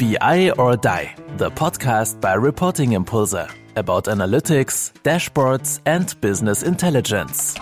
BI 0.00 0.50
or 0.56 0.78
Die, 0.78 1.14
the 1.36 1.50
podcast 1.50 2.22
by 2.22 2.32
Reporting 2.32 2.92
Impulse 2.92 3.34
about 3.76 4.04
analytics, 4.06 4.92
dashboards, 5.02 5.80
and 5.84 6.18
business 6.22 6.62
intelligence. 6.62 7.54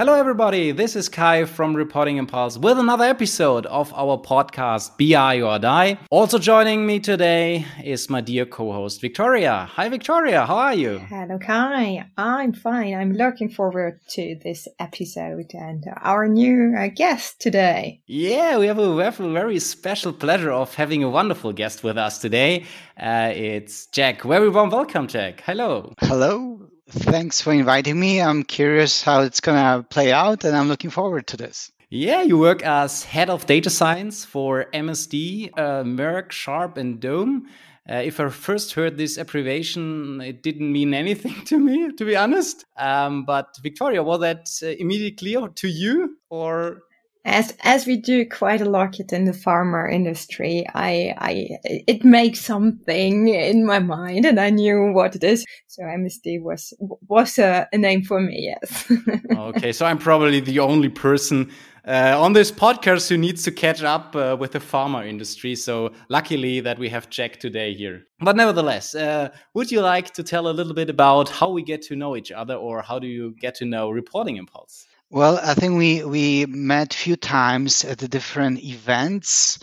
Hello, 0.00 0.14
everybody. 0.14 0.72
This 0.72 0.96
is 0.96 1.10
Kai 1.10 1.44
from 1.44 1.76
Reporting 1.76 2.16
Impulse 2.16 2.56
with 2.56 2.78
another 2.78 3.04
episode 3.04 3.66
of 3.66 3.92
our 3.92 4.16
podcast, 4.16 4.96
BI 4.96 5.42
or 5.42 5.58
Die. 5.58 5.98
Also 6.10 6.38
joining 6.38 6.86
me 6.86 7.00
today 7.00 7.66
is 7.84 8.08
my 8.08 8.22
dear 8.22 8.46
co 8.46 8.72
host, 8.72 9.02
Victoria. 9.02 9.68
Hi, 9.72 9.90
Victoria. 9.90 10.46
How 10.46 10.56
are 10.56 10.72
you? 10.72 11.00
Hello, 11.00 11.36
Kai. 11.38 12.06
I'm 12.16 12.54
fine. 12.54 12.94
I'm 12.94 13.12
looking 13.12 13.50
forward 13.50 14.00
to 14.12 14.40
this 14.42 14.66
episode 14.78 15.50
and 15.52 15.84
our 16.00 16.26
new 16.26 16.74
uh, 16.78 16.88
guest 16.96 17.38
today. 17.38 18.00
Yeah, 18.06 18.56
we 18.56 18.68
have, 18.68 18.78
a, 18.78 18.94
we 18.94 19.02
have 19.02 19.20
a 19.20 19.30
very 19.30 19.58
special 19.58 20.14
pleasure 20.14 20.50
of 20.50 20.74
having 20.74 21.02
a 21.04 21.10
wonderful 21.10 21.52
guest 21.52 21.84
with 21.84 21.98
us 21.98 22.20
today. 22.20 22.64
Uh, 22.98 23.32
it's 23.34 23.84
Jack. 23.88 24.22
Very 24.22 24.48
warm 24.48 24.70
welcome, 24.70 25.08
Jack. 25.08 25.42
Hello. 25.44 25.92
Hello. 26.00 26.69
Thanks 26.90 27.40
for 27.40 27.52
inviting 27.52 28.00
me. 28.00 28.20
I'm 28.20 28.42
curious 28.42 29.02
how 29.02 29.22
it's 29.22 29.40
going 29.40 29.56
to 29.56 29.86
play 29.88 30.12
out, 30.12 30.42
and 30.42 30.56
I'm 30.56 30.66
looking 30.66 30.90
forward 30.90 31.28
to 31.28 31.36
this. 31.36 31.70
Yeah, 31.88 32.22
you 32.22 32.36
work 32.36 32.62
as 32.62 33.04
head 33.04 33.30
of 33.30 33.46
data 33.46 33.70
science 33.70 34.24
for 34.24 34.66
MSD, 34.74 35.50
uh, 35.56 35.84
Merck, 35.84 36.32
Sharp, 36.32 36.76
and 36.76 37.00
Dohme. 37.00 37.42
Uh, 37.88 37.94
if 37.94 38.18
I 38.18 38.28
first 38.28 38.74
heard 38.74 38.98
this 38.98 39.18
abbreviation, 39.18 40.20
it 40.20 40.42
didn't 40.42 40.72
mean 40.72 40.92
anything 40.92 41.34
to 41.46 41.58
me, 41.58 41.92
to 41.92 42.04
be 42.04 42.16
honest. 42.16 42.64
Um, 42.76 43.24
but 43.24 43.56
Victoria, 43.62 44.02
was 44.02 44.20
that 44.20 44.48
uh, 44.62 44.66
immediately 44.66 45.16
clear 45.16 45.48
to 45.48 45.68
you, 45.68 46.18
or 46.28 46.82
as 47.24 47.54
as 47.62 47.86
we 47.86 47.96
do 47.96 48.26
quite 48.26 48.60
a 48.60 48.68
lot 48.68 48.98
in 48.98 49.24
the 49.24 49.32
pharma 49.32 49.92
industry, 49.92 50.64
I 50.74 51.14
I 51.18 51.48
it 51.64 52.04
makes 52.04 52.40
something 52.40 53.28
in 53.28 53.66
my 53.66 53.78
mind, 53.78 54.24
and 54.24 54.40
I 54.40 54.50
knew 54.50 54.92
what 54.92 55.14
it 55.14 55.24
is. 55.24 55.44
So 55.66 55.82
MSD 55.82 56.42
was 56.42 56.72
was 57.08 57.38
a, 57.38 57.68
a 57.72 57.78
name 57.78 58.02
for 58.02 58.20
me. 58.20 58.54
Yes. 58.54 58.92
okay, 59.36 59.72
so 59.72 59.86
I'm 59.86 59.98
probably 59.98 60.40
the 60.40 60.60
only 60.60 60.88
person 60.88 61.50
uh, 61.86 62.14
on 62.18 62.32
this 62.32 62.50
podcast 62.50 63.08
who 63.08 63.16
needs 63.16 63.42
to 63.42 63.50
catch 63.50 63.82
up 63.82 64.14
uh, 64.16 64.36
with 64.38 64.52
the 64.52 64.58
pharma 64.60 65.06
industry. 65.06 65.54
So 65.54 65.92
luckily 66.08 66.60
that 66.60 66.78
we 66.78 66.88
have 66.88 67.10
Jack 67.10 67.38
today 67.38 67.74
here. 67.74 68.04
But 68.20 68.36
nevertheless, 68.36 68.94
uh, 68.94 69.30
would 69.54 69.70
you 69.70 69.80
like 69.80 70.12
to 70.14 70.22
tell 70.22 70.48
a 70.48 70.52
little 70.52 70.74
bit 70.74 70.90
about 70.90 71.28
how 71.28 71.50
we 71.50 71.62
get 71.62 71.82
to 71.82 71.96
know 71.96 72.16
each 72.16 72.32
other, 72.32 72.54
or 72.54 72.82
how 72.82 72.98
do 72.98 73.06
you 73.06 73.34
get 73.40 73.54
to 73.56 73.64
know 73.64 73.90
Reporting 73.90 74.36
Impulse? 74.36 74.86
Well, 75.10 75.38
I 75.42 75.54
think 75.54 75.76
we 75.76 76.04
we 76.04 76.46
met 76.46 76.94
a 76.94 76.98
few 76.98 77.16
times 77.16 77.84
at 77.84 77.98
the 77.98 78.08
different 78.08 78.62
events, 78.64 79.58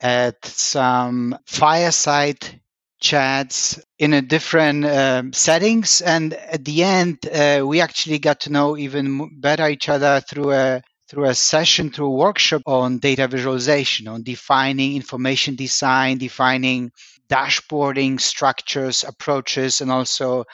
at 0.00 0.44
some 0.46 1.38
fireside 1.46 2.60
chats 3.00 3.78
in 3.98 4.14
a 4.14 4.22
different 4.22 4.84
uh, 4.86 5.22
settings, 5.32 6.00
and 6.00 6.34
at 6.34 6.64
the 6.64 6.82
end, 6.82 7.18
uh, 7.28 7.62
we 7.66 7.80
actually 7.80 8.18
got 8.18 8.40
to 8.40 8.50
know 8.52 8.76
even 8.76 9.40
better 9.40 9.68
each 9.68 9.88
other 9.88 10.20
through 10.20 10.52
a 10.52 10.82
through 11.08 11.26
a 11.26 11.34
session, 11.34 11.90
through 11.90 12.06
a 12.06 12.10
workshop 12.26 12.62
on 12.66 12.98
data 12.98 13.28
visualization, 13.28 14.08
on 14.08 14.22
defining 14.24 14.96
information 14.96 15.56
design, 15.56 16.18
defining 16.18 16.90
dashboarding 17.28 18.20
structures, 18.20 19.04
approaches, 19.04 19.80
and 19.82 19.90
also 19.92 20.44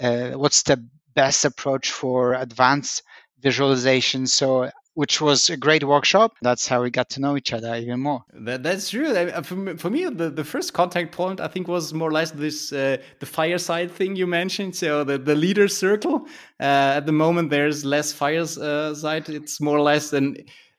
uh, 0.00 0.30
what's 0.32 0.62
the 0.64 0.82
best 1.14 1.44
approach 1.44 1.90
for 1.92 2.34
advanced 2.34 3.02
visualization. 3.42 4.26
So 4.26 4.70
which 4.94 5.20
was 5.20 5.48
a 5.48 5.56
great 5.56 5.84
workshop. 5.84 6.32
That's 6.42 6.66
how 6.66 6.82
we 6.82 6.90
got 6.90 7.08
to 7.10 7.20
know 7.20 7.36
each 7.36 7.52
other 7.52 7.74
even 7.76 8.00
more. 8.00 8.22
That, 8.34 8.62
that's 8.62 8.90
true. 8.90 9.14
For, 9.42 9.76
for 9.78 9.90
me, 9.90 10.04
the, 10.06 10.30
the 10.30 10.44
first 10.44 10.74
contact 10.74 11.12
point, 11.12 11.40
I 11.40 11.48
think, 11.48 11.68
was 11.68 11.94
more 11.94 12.08
or 12.08 12.12
less 12.12 12.32
this 12.32 12.72
uh, 12.72 12.96
the 13.20 13.26
fireside 13.26 13.90
thing 13.90 14.16
you 14.16 14.26
mentioned. 14.26 14.76
So 14.76 15.04
the, 15.04 15.18
the 15.18 15.34
leader 15.34 15.68
circle. 15.68 16.26
Uh, 16.58 16.98
at 16.98 17.06
the 17.06 17.12
moment, 17.12 17.50
there's 17.50 17.84
less 17.84 18.12
fireside. 18.12 19.28
It's 19.28 19.60
more 19.60 19.78
or 19.78 19.82
less 19.82 20.12
an 20.12 20.36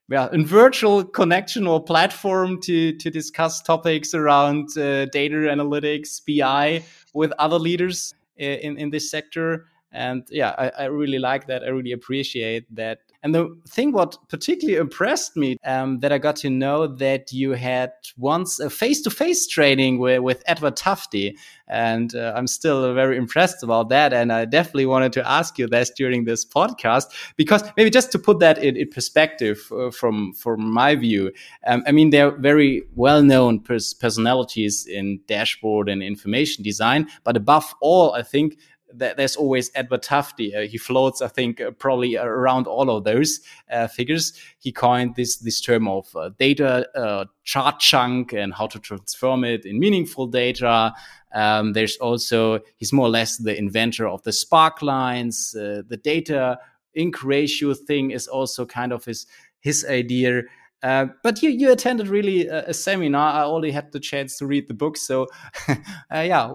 yeah, 0.09 0.27
a 0.31 0.43
virtual 0.43 1.05
connection 1.05 1.65
or 1.65 1.81
platform 1.81 2.59
to 2.61 2.95
to 2.97 3.09
discuss 3.09 3.61
topics 3.61 4.13
around 4.13 4.77
uh, 4.77 5.05
data 5.05 5.37
analytics, 5.55 6.21
BI 6.27 6.83
with 7.13 7.31
other 7.39 7.57
leaders 7.57 8.13
uh, 8.39 8.43
in 8.43 8.77
in 8.77 8.89
this 8.89 9.09
sector 9.09 9.65
and 9.91 10.23
yeah 10.29 10.55
I, 10.57 10.83
I, 10.83 10.85
really 10.85 11.19
like 11.19 11.47
that. 11.47 11.63
I 11.63 11.67
really 11.67 11.91
appreciate 11.91 12.73
that. 12.75 12.99
And 13.23 13.35
the 13.35 13.55
thing 13.67 13.91
what 13.91 14.17
particularly 14.29 14.79
impressed 14.79 15.35
me 15.35 15.57
um, 15.65 15.99
that 15.99 16.11
i 16.11 16.17
got 16.17 16.35
to 16.37 16.49
know 16.49 16.87
that 16.87 17.31
you 17.31 17.51
had 17.51 17.91
once 18.17 18.59
a 18.59 18.69
face-to-face 18.69 19.47
training 19.47 19.99
with, 19.99 20.21
with 20.21 20.43
edward 20.47 20.75
tufte. 20.75 21.35
And 21.67 22.15
uh, 22.15 22.33
i'm 22.35 22.47
still 22.47 22.93
very 22.93 23.17
impressed 23.17 23.63
about 23.63 23.89
that. 23.89 24.13
And 24.13 24.31
i 24.31 24.45
definitely 24.45 24.85
wanted 24.85 25.13
to 25.13 25.29
ask 25.29 25.59
you 25.59 25.67
this 25.67 25.91
during 25.91 26.23
this 26.23 26.45
podcast 26.45 27.05
because 27.35 27.63
maybe 27.75 27.89
just 27.89 28.11
to 28.13 28.19
put 28.19 28.39
that 28.39 28.57
in, 28.57 28.77
in 28.77 28.89
perspective 28.89 29.71
uh, 29.71 29.91
from 29.91 30.33
from 30.33 30.71
my 30.71 30.95
view 30.95 31.31
um, 31.67 31.83
i 31.85 31.91
mean 31.91 32.09
they're 32.11 32.31
very 32.31 32.83
well-known 32.95 33.59
pers 33.59 33.93
personalities 33.93 34.85
in 34.85 35.19
dashboard 35.27 35.89
and 35.89 36.01
information 36.01 36.63
design. 36.63 37.07
But 37.23 37.35
above 37.37 37.73
all 37.81 38.13
i 38.13 38.23
think 38.23 38.57
there's 38.93 39.35
always 39.35 39.71
Edward 39.75 40.03
Tufte. 40.03 40.55
Uh, 40.55 40.61
he 40.67 40.77
floats, 40.77 41.21
I 41.21 41.27
think, 41.27 41.61
uh, 41.61 41.71
probably 41.71 42.17
around 42.17 42.67
all 42.67 42.89
of 42.89 43.03
those 43.03 43.39
uh, 43.71 43.87
figures. 43.87 44.33
He 44.59 44.71
coined 44.71 45.15
this 45.15 45.37
this 45.37 45.61
term 45.61 45.87
of 45.87 46.07
uh, 46.15 46.29
data 46.37 46.87
uh, 46.97 47.25
chart 47.43 47.79
junk 47.79 48.33
and 48.33 48.53
how 48.53 48.67
to 48.67 48.79
transform 48.79 49.43
it 49.43 49.65
in 49.65 49.79
meaningful 49.79 50.27
data. 50.27 50.93
Um, 51.33 51.73
there's 51.73 51.97
also 51.97 52.59
he's 52.77 52.93
more 52.93 53.07
or 53.07 53.09
less 53.09 53.37
the 53.37 53.57
inventor 53.57 54.07
of 54.07 54.23
the 54.23 54.33
spark 54.33 54.81
lines. 54.81 55.51
The 55.51 55.99
data 56.03 56.59
ink 56.93 57.23
ratio 57.23 57.73
thing 57.73 58.11
is 58.11 58.27
also 58.27 58.65
kind 58.65 58.91
of 58.91 59.05
his 59.05 59.27
his 59.61 59.85
idea. 59.85 60.43
Uh, 60.83 61.05
but 61.21 61.43
you, 61.43 61.49
you 61.49 61.71
attended 61.71 62.07
really 62.07 62.47
a, 62.47 62.69
a, 62.69 62.73
seminar. 62.73 63.33
I 63.33 63.43
only 63.43 63.71
had 63.71 63.91
the 63.91 63.99
chance 63.99 64.37
to 64.39 64.47
read 64.47 64.67
the 64.67 64.73
book. 64.73 64.97
So, 64.97 65.27
uh, 65.67 65.75
yeah, 66.11 66.53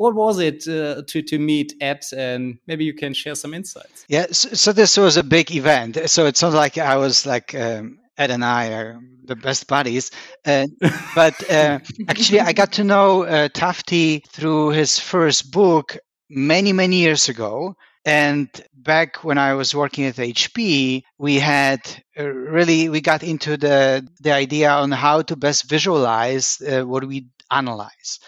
what 0.00 0.14
was 0.14 0.38
it 0.38 0.66
uh, 0.66 1.02
to 1.06 1.20
to 1.22 1.38
meet 1.38 1.74
at 1.82 2.10
and 2.12 2.58
maybe 2.66 2.84
you 2.84 2.94
can 2.94 3.12
share 3.12 3.34
some 3.34 3.52
insights. 3.52 4.06
Yeah 4.08 4.26
so, 4.32 4.48
so 4.54 4.72
this 4.72 4.96
was 4.96 5.16
a 5.18 5.22
big 5.22 5.54
event. 5.54 5.98
So 6.06 6.26
it 6.26 6.36
sounds 6.36 6.54
like 6.54 6.78
i 6.78 6.96
was 6.96 7.26
like 7.26 7.54
um, 7.54 7.98
ed 8.16 8.30
and 8.30 8.44
i 8.44 8.72
are 8.72 8.98
the 9.24 9.36
best 9.36 9.68
buddies. 9.68 10.10
Uh, 10.46 10.66
but 11.14 11.34
uh, 11.50 11.78
actually 12.08 12.40
i 12.40 12.52
got 12.52 12.72
to 12.72 12.84
know 12.84 13.24
uh, 13.24 13.48
tufte 13.48 14.26
through 14.28 14.70
his 14.70 14.98
first 14.98 15.50
book 15.50 15.98
many 16.30 16.72
many 16.72 16.96
years 16.96 17.28
ago. 17.28 17.74
And 18.06 18.48
back 18.72 19.22
when 19.24 19.36
I 19.36 19.52
was 19.52 19.74
working 19.74 20.06
at 20.06 20.16
HP, 20.16 21.02
we 21.18 21.34
had 21.38 21.80
uh, 22.18 22.24
really 22.24 22.88
we 22.88 23.02
got 23.02 23.22
into 23.22 23.58
the 23.58 24.08
the 24.20 24.32
idea 24.32 24.70
on 24.70 24.90
how 24.92 25.20
to 25.22 25.36
best 25.36 25.68
visualize 25.68 26.62
uh, 26.62 26.82
what 26.90 27.04
we 27.04 27.26
analyze. 27.50 28.18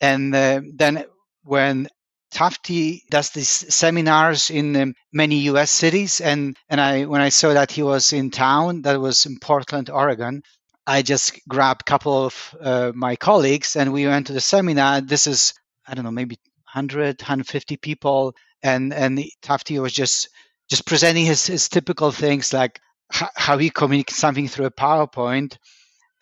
And 0.00 0.34
uh, 0.34 0.60
then 0.74 1.06
when 1.44 1.88
Tufte 2.34 3.02
does 3.10 3.30
these 3.30 3.48
seminars 3.72 4.50
in 4.50 4.74
um, 4.76 4.94
many 5.12 5.36
U.S. 5.50 5.70
cities, 5.70 6.20
and 6.20 6.56
and 6.68 6.80
I 6.80 7.04
when 7.04 7.20
I 7.20 7.28
saw 7.28 7.52
that 7.54 7.70
he 7.70 7.82
was 7.82 8.12
in 8.12 8.30
town, 8.30 8.82
that 8.82 9.00
was 9.00 9.24
in 9.24 9.38
Portland, 9.38 9.88
Oregon. 9.88 10.42
I 10.86 11.02
just 11.02 11.40
grabbed 11.48 11.82
a 11.82 11.84
couple 11.84 12.26
of 12.26 12.56
uh, 12.60 12.92
my 12.94 13.16
colleagues 13.16 13.76
and 13.76 13.92
we 13.92 14.06
went 14.06 14.26
to 14.26 14.32
the 14.32 14.40
seminar. 14.40 15.00
This 15.00 15.26
is 15.26 15.54
I 15.86 15.94
don't 15.94 16.04
know 16.04 16.10
maybe 16.10 16.36
100, 16.74 17.20
150 17.22 17.76
people, 17.76 18.34
and 18.62 18.92
and 18.92 19.18
Tufte 19.42 19.80
was 19.80 19.92
just 19.92 20.28
just 20.68 20.86
presenting 20.86 21.26
his, 21.26 21.46
his 21.46 21.68
typical 21.68 22.10
things 22.10 22.52
like 22.52 22.80
how 23.12 23.58
he 23.58 23.70
communicates 23.70 24.18
something 24.18 24.48
through 24.48 24.66
a 24.66 24.70
PowerPoint. 24.72 25.56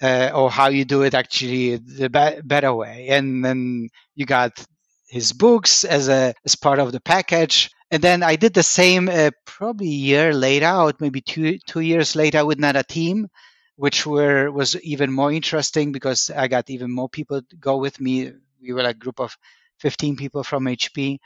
Uh, 0.02 0.32
or 0.34 0.50
how 0.50 0.66
you 0.66 0.84
do 0.84 1.02
it 1.02 1.14
actually 1.14 1.76
the 1.76 2.10
be- 2.10 2.40
better 2.42 2.74
way, 2.74 3.06
and 3.08 3.44
then 3.44 3.88
you 4.16 4.26
got 4.26 4.66
his 5.12 5.34
books 5.34 5.84
as 5.84 6.08
a 6.08 6.32
as 6.46 6.56
part 6.56 6.78
of 6.78 6.90
the 6.90 7.00
package. 7.00 7.70
And 7.90 8.02
then 8.02 8.22
I 8.22 8.36
did 8.36 8.54
the 8.54 8.62
same 8.62 9.10
uh, 9.10 9.30
probably 9.44 9.88
a 9.88 10.04
year 10.10 10.32
later, 10.32 10.70
or 10.70 10.94
maybe 11.00 11.20
two 11.20 11.58
two 11.66 11.80
years 11.80 12.16
later 12.16 12.46
with 12.46 12.56
another 12.56 12.82
team, 12.82 13.28
which 13.76 14.06
were 14.06 14.50
was 14.50 14.74
even 14.80 15.12
more 15.12 15.30
interesting 15.30 15.92
because 15.92 16.30
I 16.30 16.48
got 16.48 16.70
even 16.70 16.90
more 16.90 17.10
people 17.10 17.42
to 17.42 17.56
go 17.56 17.76
with 17.76 18.00
me. 18.00 18.32
We 18.62 18.72
were 18.72 18.88
a 18.88 18.94
group 18.94 19.20
of 19.20 19.36
15 19.80 20.16
people 20.16 20.44
from 20.44 20.64
HP. 20.64 21.18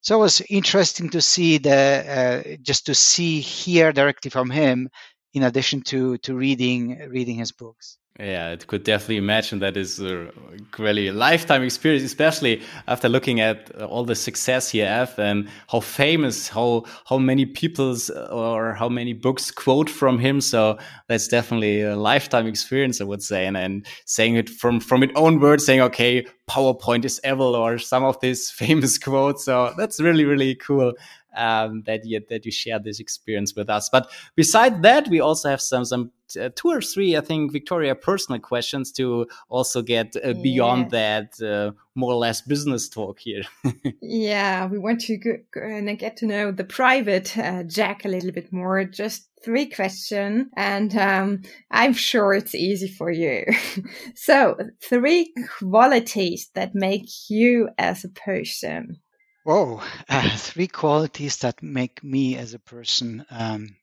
So 0.00 0.16
it 0.16 0.22
was 0.22 0.42
interesting 0.50 1.08
to 1.10 1.22
see 1.22 1.58
the 1.58 1.80
uh, 2.18 2.56
just 2.60 2.86
to 2.86 2.94
see 2.94 3.38
hear 3.40 3.92
directly 3.92 4.30
from 4.32 4.50
him 4.50 4.88
in 5.32 5.44
addition 5.44 5.82
to 5.82 6.18
to 6.18 6.34
reading 6.34 7.08
reading 7.08 7.38
his 7.38 7.52
books. 7.52 7.98
Yeah, 8.20 8.50
it 8.50 8.66
could 8.66 8.82
definitely 8.82 9.18
imagine 9.18 9.60
that 9.60 9.76
is 9.76 10.00
a 10.00 10.32
really 10.76 11.06
a 11.06 11.12
lifetime 11.12 11.62
experience, 11.62 12.02
especially 12.02 12.62
after 12.88 13.08
looking 13.08 13.38
at 13.38 13.70
all 13.80 14.04
the 14.04 14.16
success 14.16 14.70
he 14.70 14.80
have 14.80 15.16
and 15.20 15.48
how 15.68 15.78
famous, 15.78 16.48
how 16.48 16.84
how 17.04 17.18
many 17.18 17.46
people's 17.46 18.10
or 18.10 18.74
how 18.74 18.88
many 18.88 19.12
books 19.12 19.52
quote 19.52 19.88
from 19.88 20.18
him. 20.18 20.40
So 20.40 20.78
that's 21.06 21.28
definitely 21.28 21.82
a 21.82 21.94
lifetime 21.94 22.48
experience, 22.48 23.00
I 23.00 23.04
would 23.04 23.22
say. 23.22 23.46
And 23.46 23.56
and 23.56 23.86
saying 24.04 24.34
it 24.34 24.50
from 24.50 24.80
from 24.80 25.04
its 25.04 25.12
own 25.14 25.38
words, 25.38 25.64
saying 25.64 25.82
okay, 25.82 26.26
PowerPoint 26.50 27.04
is 27.04 27.20
evil, 27.24 27.54
or 27.54 27.78
some 27.78 28.02
of 28.02 28.18
these 28.18 28.50
famous 28.62 28.98
quotes. 28.98 29.44
So 29.44 29.72
that's 29.78 30.00
really 30.00 30.24
really 30.24 30.56
cool 30.56 30.92
um, 31.36 31.82
that 31.86 32.04
you 32.04 32.20
that 32.30 32.44
you 32.44 32.50
share 32.50 32.80
this 32.80 32.98
experience 32.98 33.54
with 33.54 33.70
us. 33.70 33.88
But 33.88 34.10
beside 34.34 34.82
that, 34.82 35.06
we 35.06 35.20
also 35.20 35.48
have 35.48 35.60
some 35.60 35.84
some 35.84 36.10
uh, 36.36 36.50
two 36.54 36.68
or 36.68 36.80
three, 36.80 37.16
I 37.16 37.20
think, 37.20 37.52
Victoria 37.52 37.94
personal 37.94 38.40
questions 38.40 38.92
to 38.92 39.26
also 39.48 39.82
get 39.82 40.14
uh, 40.16 40.34
beyond 40.34 40.90
that 40.90 41.40
uh, 41.40 41.72
more 41.94 42.12
or 42.12 42.16
less 42.16 42.40
business 42.40 42.88
talk 42.88 43.18
here. 43.20 43.42
yeah, 44.02 44.66
we 44.66 44.78
want 44.78 45.00
to 45.02 45.16
go, 45.16 45.36
go 45.52 45.60
and 45.60 45.98
get 45.98 46.16
to 46.18 46.26
know 46.26 46.52
the 46.52 46.64
private 46.64 47.36
uh, 47.38 47.62
Jack 47.62 48.04
a 48.04 48.08
little 48.08 48.32
bit 48.32 48.52
more. 48.52 48.84
Just 48.84 49.28
three 49.44 49.66
questions, 49.66 50.46
and 50.56 50.96
um, 50.96 51.42
I'm 51.70 51.92
sure 51.92 52.34
it's 52.34 52.54
easy 52.54 52.88
for 52.88 53.10
you. 53.10 53.44
so, 54.14 54.56
three 54.82 55.32
qualities 55.58 56.50
that 56.54 56.74
make 56.74 57.08
you 57.28 57.68
as 57.78 58.04
a 58.04 58.08
person. 58.08 58.98
Whoa, 59.44 59.80
uh, 60.10 60.36
three 60.36 60.68
qualities 60.68 61.38
that 61.38 61.62
make 61.62 62.04
me 62.04 62.36
as 62.36 62.52
a 62.52 62.58
person. 62.58 63.24
Um, 63.30 63.76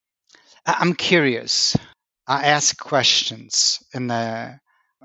I- 0.65 0.81
am 0.81 0.93
curious. 0.93 1.75
I 2.27 2.45
ask 2.47 2.77
questions, 2.77 3.79
and 3.93 4.11
uh, 4.11 4.51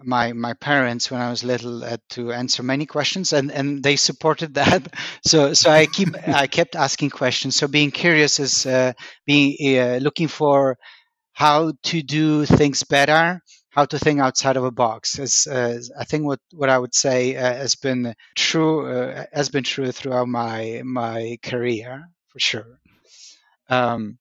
my 0.02 0.32
my 0.32 0.54
parents, 0.54 1.10
when 1.10 1.20
I 1.20 1.30
was 1.30 1.44
little, 1.44 1.80
had 1.82 2.00
to 2.10 2.32
answer 2.32 2.62
many 2.62 2.86
questions, 2.86 3.32
and, 3.32 3.50
and 3.52 3.82
they 3.82 3.96
supported 3.96 4.54
that. 4.60 4.94
So 5.24 5.52
so 5.54 5.70
I 5.70 5.86
keep 5.86 6.08
I 6.28 6.46
kept 6.46 6.76
asking 6.76 7.10
questions. 7.10 7.56
So 7.56 7.68
being 7.68 7.90
curious 7.90 8.40
is 8.40 8.66
uh, 8.66 8.92
being 9.26 9.56
uh, 9.78 9.98
looking 9.98 10.28
for 10.28 10.78
how 11.32 11.72
to 11.84 12.02
do 12.02 12.44
things 12.46 12.84
better 12.84 13.40
how 13.70 13.84
to 13.84 13.98
think 13.98 14.20
outside 14.20 14.56
of 14.56 14.64
a 14.64 14.70
box 14.70 15.18
is 15.18 15.46
uh, 15.46 15.78
I 15.98 16.04
think 16.04 16.24
what, 16.24 16.40
what 16.52 16.68
I 16.68 16.78
would 16.78 16.94
say 16.94 17.36
uh, 17.36 17.54
has 17.54 17.76
been 17.76 18.14
true 18.36 18.86
uh, 18.86 19.24
has 19.32 19.48
been 19.48 19.64
true 19.64 19.92
throughout 19.92 20.28
my 20.28 20.82
my 20.84 21.38
career 21.42 22.08
for 22.28 22.40
sure. 22.40 22.80
Um, 23.68 24.18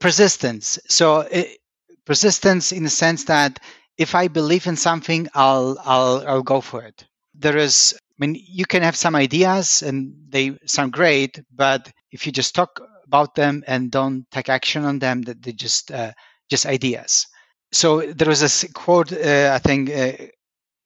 persistence. 0.00 0.78
So 0.88 1.20
it, 1.20 1.58
persistence 2.04 2.72
in 2.72 2.84
the 2.84 2.90
sense 2.90 3.24
that 3.24 3.58
if 3.98 4.14
I 4.14 4.28
believe 4.28 4.66
in 4.66 4.76
something, 4.76 5.28
I'll 5.34 5.78
I'll 5.84 6.26
I'll 6.26 6.42
go 6.42 6.60
for 6.60 6.82
it. 6.82 7.04
There 7.34 7.56
is. 7.56 7.94
I 7.98 8.26
mean, 8.26 8.36
you 8.46 8.66
can 8.66 8.82
have 8.82 8.96
some 8.96 9.16
ideas 9.16 9.82
and 9.82 10.12
they 10.28 10.58
sound 10.66 10.92
great, 10.92 11.40
but 11.54 11.90
if 12.12 12.26
you 12.26 12.32
just 12.32 12.54
talk 12.54 12.78
about 13.06 13.34
them 13.34 13.64
and 13.66 13.90
don't 13.90 14.30
take 14.30 14.50
action 14.50 14.84
on 14.84 14.98
them, 14.98 15.22
that 15.22 15.42
they 15.42 15.52
just 15.52 15.90
uh, 15.90 16.12
just 16.50 16.66
ideas 16.66 17.26
so 17.72 18.00
there 18.00 18.28
was 18.28 18.42
a 18.64 18.72
quote 18.72 19.12
uh, 19.12 19.52
i 19.54 19.58
think 19.58 19.90
uh, 19.90 20.12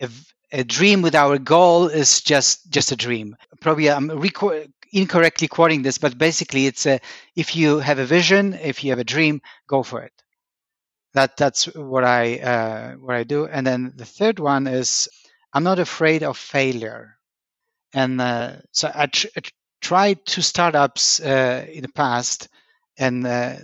a, 0.02 0.08
a, 0.52 0.64
dream 0.64 1.02
without 1.02 1.32
a 1.32 1.38
goal 1.38 1.88
is 1.88 2.20
just 2.20 2.70
just 2.70 2.92
a 2.92 2.96
dream 2.96 3.36
probably 3.60 3.90
i'm 3.90 4.08
reco- 4.08 4.70
incorrectly 4.92 5.48
quoting 5.48 5.82
this 5.82 5.98
but 5.98 6.18
basically 6.18 6.66
it's 6.66 6.86
a, 6.86 7.00
if 7.36 7.56
you 7.56 7.78
have 7.78 7.98
a 7.98 8.04
vision 8.04 8.54
if 8.54 8.84
you 8.84 8.90
have 8.90 8.98
a 8.98 9.04
dream 9.04 9.40
go 9.66 9.82
for 9.82 10.02
it 10.02 10.12
that 11.14 11.36
that's 11.36 11.66
what 11.74 12.04
i 12.04 12.38
uh, 12.38 12.92
what 12.94 13.16
i 13.16 13.24
do 13.24 13.46
and 13.46 13.66
then 13.66 13.92
the 13.96 14.04
third 14.04 14.38
one 14.38 14.66
is 14.66 15.08
i'm 15.54 15.64
not 15.64 15.78
afraid 15.78 16.22
of 16.22 16.36
failure 16.36 17.16
and 17.92 18.20
uh, 18.20 18.56
so 18.72 18.90
I, 18.94 19.06
tr- 19.06 19.28
I, 19.36 19.42
tried 19.80 20.24
two 20.26 20.42
startups 20.42 21.20
uh, 21.20 21.66
in 21.70 21.82
the 21.82 21.88
past 21.88 22.48
and 22.98 23.26
uh, 23.26 23.56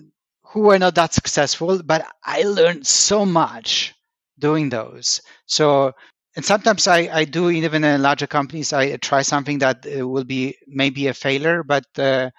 who 0.44 0.60
were 0.60 0.78
not 0.78 0.94
that 0.96 1.14
successful, 1.14 1.82
but 1.82 2.06
I 2.24 2.42
learned 2.42 2.86
so 2.86 3.24
much 3.24 3.94
doing 4.38 4.68
those. 4.68 5.20
So, 5.46 5.92
and 6.36 6.44
sometimes 6.44 6.86
I, 6.88 7.08
I 7.12 7.24
do 7.24 7.50
even 7.50 7.84
in 7.84 8.02
larger 8.02 8.26
companies, 8.26 8.72
I 8.72 8.96
try 8.96 9.22
something 9.22 9.58
that 9.60 9.86
uh, 9.86 10.06
will 10.06 10.24
be 10.24 10.56
maybe 10.66 11.06
a 11.06 11.14
failure, 11.14 11.62
but 11.62 11.84
uh, 11.98 12.30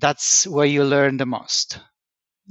that's 0.00 0.46
where 0.46 0.66
you 0.66 0.84
learn 0.84 1.16
the 1.18 1.26
most. 1.26 1.80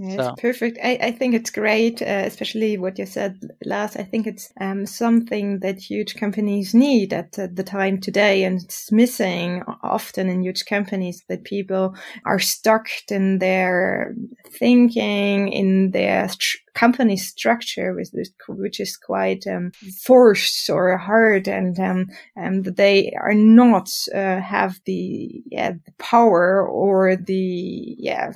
It's 0.02 0.16
so. 0.16 0.34
perfect. 0.38 0.78
I, 0.82 0.98
I 1.02 1.12
think 1.12 1.36
it's 1.36 1.50
great, 1.50 2.02
uh, 2.02 2.24
especially 2.26 2.78
what 2.78 2.98
you 2.98 3.06
said 3.06 3.38
last. 3.66 3.98
I 3.98 4.04
think 4.04 4.28
it's 4.28 4.50
um, 4.62 4.86
something 4.86 5.60
that 5.60 5.78
huge 5.78 6.16
companies 6.16 6.74
need 6.74 7.12
at 7.12 7.38
uh, 7.38 7.48
the 7.52 7.66
time 7.66 8.00
today, 8.00 8.46
and 8.46 8.62
it's 8.62 8.94
missing 8.94 9.62
often 9.84 10.30
in 10.30 10.42
huge 10.42 10.66
companies 10.66 11.22
that 11.28 11.44
people 11.44 11.96
are 12.26 12.40
stuck 12.40 12.88
in 13.12 13.40
their 13.40 14.16
thinking, 14.58 15.50
in 15.52 15.92
their 15.92 16.30
st- 16.30 16.62
company 16.74 17.18
structure, 17.18 17.94
which, 17.94 18.30
which 18.48 18.80
is 18.80 18.96
quite 18.96 19.46
um, 19.48 19.72
forced 20.02 20.70
or 20.70 20.98
hard, 20.98 21.50
and 21.50 21.78
um, 21.78 22.08
and 22.38 22.64
they 22.64 23.12
are 23.20 23.34
not 23.34 23.90
uh, 24.16 24.40
have 24.40 24.80
the 24.86 25.44
yeah 25.52 25.72
the 25.72 25.92
power 25.98 26.66
or 26.66 27.18
the 27.18 27.96
yeah 27.98 28.32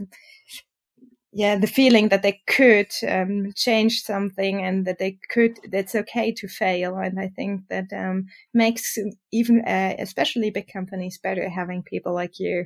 yeah, 1.36 1.58
the 1.58 1.68
feeling 1.68 2.10
that 2.10 2.22
they 2.22 2.42
could 2.46 2.92
um, 3.08 3.52
change 3.56 4.02
something 4.04 4.62
and 4.64 4.86
that 4.86 5.00
they 5.00 5.18
could, 5.30 5.58
that's 5.72 5.96
okay 5.96 6.32
to 6.34 6.48
fail. 6.48 6.98
And 6.98 7.20
I 7.20 7.30
think 7.30 7.62
that 7.70 7.92
um, 7.92 8.28
makes 8.54 8.98
even, 9.32 9.62
uh, 9.66 9.96
especially 9.98 10.52
big 10.52 10.68
companies, 10.72 11.18
better 11.18 11.50
having 11.50 11.82
people 11.82 12.14
like 12.14 12.40
you 12.40 12.66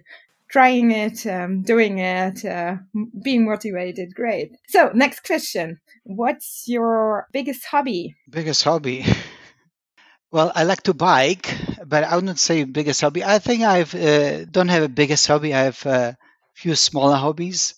trying 0.49 0.91
it, 0.91 1.25
um, 1.25 1.61
doing 1.61 1.99
it, 1.99 2.43
uh, 2.43 2.75
being 3.23 3.45
motivated. 3.45 4.13
Great. 4.13 4.51
So, 4.67 4.91
next 4.93 5.21
question 5.25 5.79
What's 6.03 6.65
your 6.67 7.27
biggest 7.31 7.65
hobby? 7.65 8.15
Biggest 8.29 8.63
hobby? 8.63 9.05
Well, 10.29 10.51
I 10.53 10.65
like 10.65 10.83
to 10.83 10.93
bike, 10.93 11.55
but 11.85 12.03
I 12.03 12.15
would 12.15 12.25
not 12.25 12.37
say 12.37 12.65
biggest 12.65 12.99
hobby. 12.99 13.23
I 13.23 13.39
think 13.39 13.63
I've 13.63 13.95
uh, 13.95 14.43
don't 14.43 14.67
have 14.67 14.83
a 14.83 14.89
biggest 14.89 15.25
hobby. 15.25 15.53
I 15.53 15.61
have 15.61 15.85
a 15.85 16.17
few 16.53 16.75
smaller 16.75 17.15
hobbies 17.15 17.75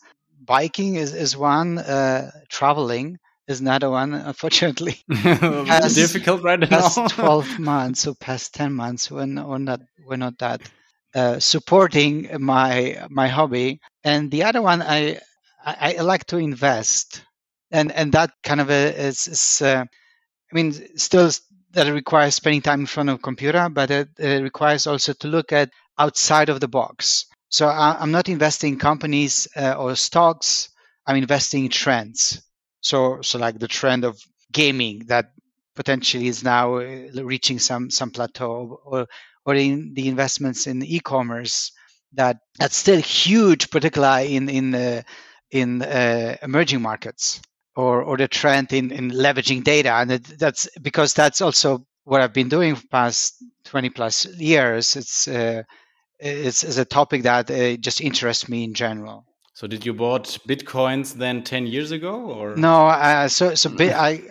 biking 0.49 0.95
is, 0.95 1.13
is 1.13 1.37
one, 1.37 1.77
uh, 1.77 2.31
traveling 2.49 3.17
is 3.47 3.61
another 3.61 3.89
one, 3.91 4.13
unfortunately. 4.15 4.97
past, 5.23 5.95
difficult 5.95 6.41
right 6.41 6.59
past 6.67 6.97
now. 6.97 7.07
12 7.07 7.59
months 7.59 8.07
or 8.07 8.15
past 8.15 8.55
10 8.55 8.73
months, 8.73 9.11
we're 9.11 9.27
not, 9.27 9.47
we're 9.47 9.59
not, 9.59 9.81
we're 10.07 10.17
not 10.17 10.37
that 10.39 10.61
uh, 11.13 11.39
supporting 11.39 12.27
my 12.39 13.05
my 13.09 13.27
hobby. 13.27 13.79
And 14.03 14.31
the 14.31 14.43
other 14.43 14.61
one, 14.61 14.81
I, 14.81 15.19
I, 15.63 15.95
I 15.99 16.01
like 16.01 16.25
to 16.25 16.37
invest. 16.37 17.23
And, 17.71 17.91
and 17.91 18.11
that 18.13 18.31
kind 18.43 18.59
of 18.59 18.71
a, 18.71 19.07
is, 19.07 19.27
is 19.27 19.61
uh, 19.61 19.85
I 19.85 20.55
mean, 20.55 20.73
still 20.97 21.29
that 21.73 21.93
requires 21.93 22.33
spending 22.33 22.63
time 22.63 22.81
in 22.81 22.85
front 22.87 23.09
of 23.09 23.15
a 23.19 23.21
computer, 23.21 23.69
but 23.69 23.91
it, 23.91 24.09
it 24.17 24.41
requires 24.41 24.87
also 24.87 25.13
to 25.13 25.27
look 25.27 25.51
at 25.51 25.69
outside 25.99 26.49
of 26.49 26.59
the 26.59 26.67
box. 26.67 27.25
So 27.49 27.67
I, 27.67 28.01
am 28.01 28.11
not 28.11 28.29
investing 28.29 28.73
in 28.73 28.79
companies 28.79 29.47
uh, 29.55 29.73
or 29.73 29.95
stocks. 29.95 30.69
I'm 31.05 31.17
investing 31.17 31.65
in 31.65 31.71
trends. 31.71 32.41
So 32.81 33.21
so 33.21 33.39
like 33.39 33.59
the 33.59 33.67
trend 33.67 34.05
of 34.05 34.19
gaming 34.51 35.05
that 35.07 35.31
potentially 35.75 36.27
is 36.27 36.43
now 36.43 36.77
uh, 36.77 37.23
reaching 37.23 37.59
some 37.59 37.89
some 37.89 38.11
plateau, 38.11 38.79
or 38.85 39.07
or 39.45 39.55
in 39.55 39.93
the 39.95 40.07
investments 40.07 40.67
in 40.67 40.83
e-commerce 40.83 41.71
that 42.13 42.37
that's 42.57 42.75
still 42.75 43.01
huge, 43.01 43.69
particularly 43.69 44.35
in 44.35 44.49
in 44.49 45.03
in 45.51 45.81
uh, 45.81 46.37
emerging 46.41 46.81
markets, 46.81 47.41
or 47.75 48.01
or 48.03 48.17
the 48.17 48.27
trend 48.27 48.73
in 48.73 48.91
in 48.91 49.09
leveraging 49.11 49.63
data, 49.63 49.93
and 49.93 50.09
that's 50.11 50.69
because 50.81 51.13
that's 51.13 51.41
also 51.41 51.85
what 52.03 52.21
I've 52.21 52.33
been 52.33 52.49
doing 52.49 52.75
for 52.75 52.87
past 52.87 53.35
20 53.65 53.89
plus 53.91 54.25
years. 54.37 54.95
It's 54.95 55.27
uh, 55.27 55.63
is, 56.19 56.63
is 56.63 56.77
a 56.77 56.85
topic 56.85 57.23
that 57.23 57.49
uh, 57.49 57.77
just 57.77 58.01
interests 58.01 58.49
me 58.49 58.63
in 58.63 58.73
general. 58.73 59.25
So 59.53 59.67
did 59.67 59.85
you 59.85 59.93
bought 59.93 60.37
bitcoins 60.47 61.13
then 61.13 61.43
10 61.43 61.67
years 61.67 61.91
ago 61.91 62.15
or 62.15 62.55
No, 62.55 62.87
uh, 62.87 63.27
so 63.27 63.55
so 63.55 63.69
bit, 63.69 63.93
I 63.93 64.23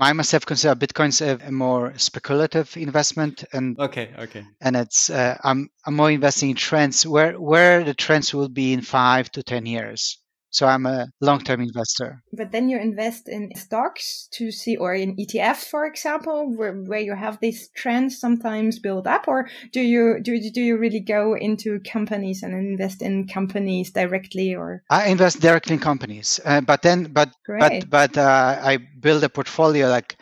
I 0.00 0.12
myself 0.12 0.44
consider 0.44 0.74
bitcoins 0.74 1.20
a, 1.20 1.46
a, 1.46 1.52
more 1.52 1.96
speculative 1.96 2.76
investment 2.76 3.44
and 3.52 3.78
Okay, 3.78 4.10
okay. 4.18 4.44
And 4.60 4.74
it's 4.74 5.10
uh, 5.10 5.36
I'm 5.44 5.68
I'm 5.86 5.94
more 5.94 6.10
investing 6.10 6.50
in 6.50 6.56
trends 6.56 7.06
where 7.06 7.40
where 7.40 7.84
the 7.84 7.94
trends 7.94 8.34
will 8.34 8.48
be 8.48 8.72
in 8.72 8.80
5 8.80 9.30
to 9.30 9.42
10 9.44 9.66
years. 9.66 10.18
So 10.54 10.68
I'm 10.68 10.86
a 10.86 11.08
long-term 11.20 11.60
investor. 11.60 12.22
But 12.32 12.52
then 12.52 12.68
you 12.68 12.78
invest 12.78 13.28
in 13.28 13.50
stocks 13.56 14.28
to 14.34 14.52
see, 14.52 14.76
or 14.76 14.94
in 14.94 15.16
ETFs, 15.16 15.64
for 15.64 15.84
example, 15.84 16.54
where, 16.56 16.74
where 16.74 17.00
you 17.00 17.16
have 17.16 17.40
these 17.40 17.70
trends 17.74 18.20
sometimes 18.20 18.78
build 18.78 19.08
up, 19.08 19.26
or 19.26 19.48
do 19.72 19.80
you 19.80 20.20
do 20.22 20.38
do 20.52 20.62
you 20.62 20.76
really 20.76 21.00
go 21.00 21.34
into 21.34 21.80
companies 21.80 22.44
and 22.44 22.54
invest 22.54 23.02
in 23.02 23.26
companies 23.26 23.90
directly, 23.90 24.54
or? 24.54 24.84
I 24.90 25.08
invest 25.08 25.40
directly 25.40 25.74
in 25.74 25.80
companies, 25.80 26.38
uh, 26.44 26.60
but 26.60 26.82
then 26.82 27.10
but 27.12 27.34
Great. 27.44 27.90
but 27.90 27.90
but 27.90 28.16
uh, 28.16 28.60
I 28.62 28.76
build 28.76 29.24
a 29.24 29.28
portfolio 29.28 29.88
like 29.88 30.16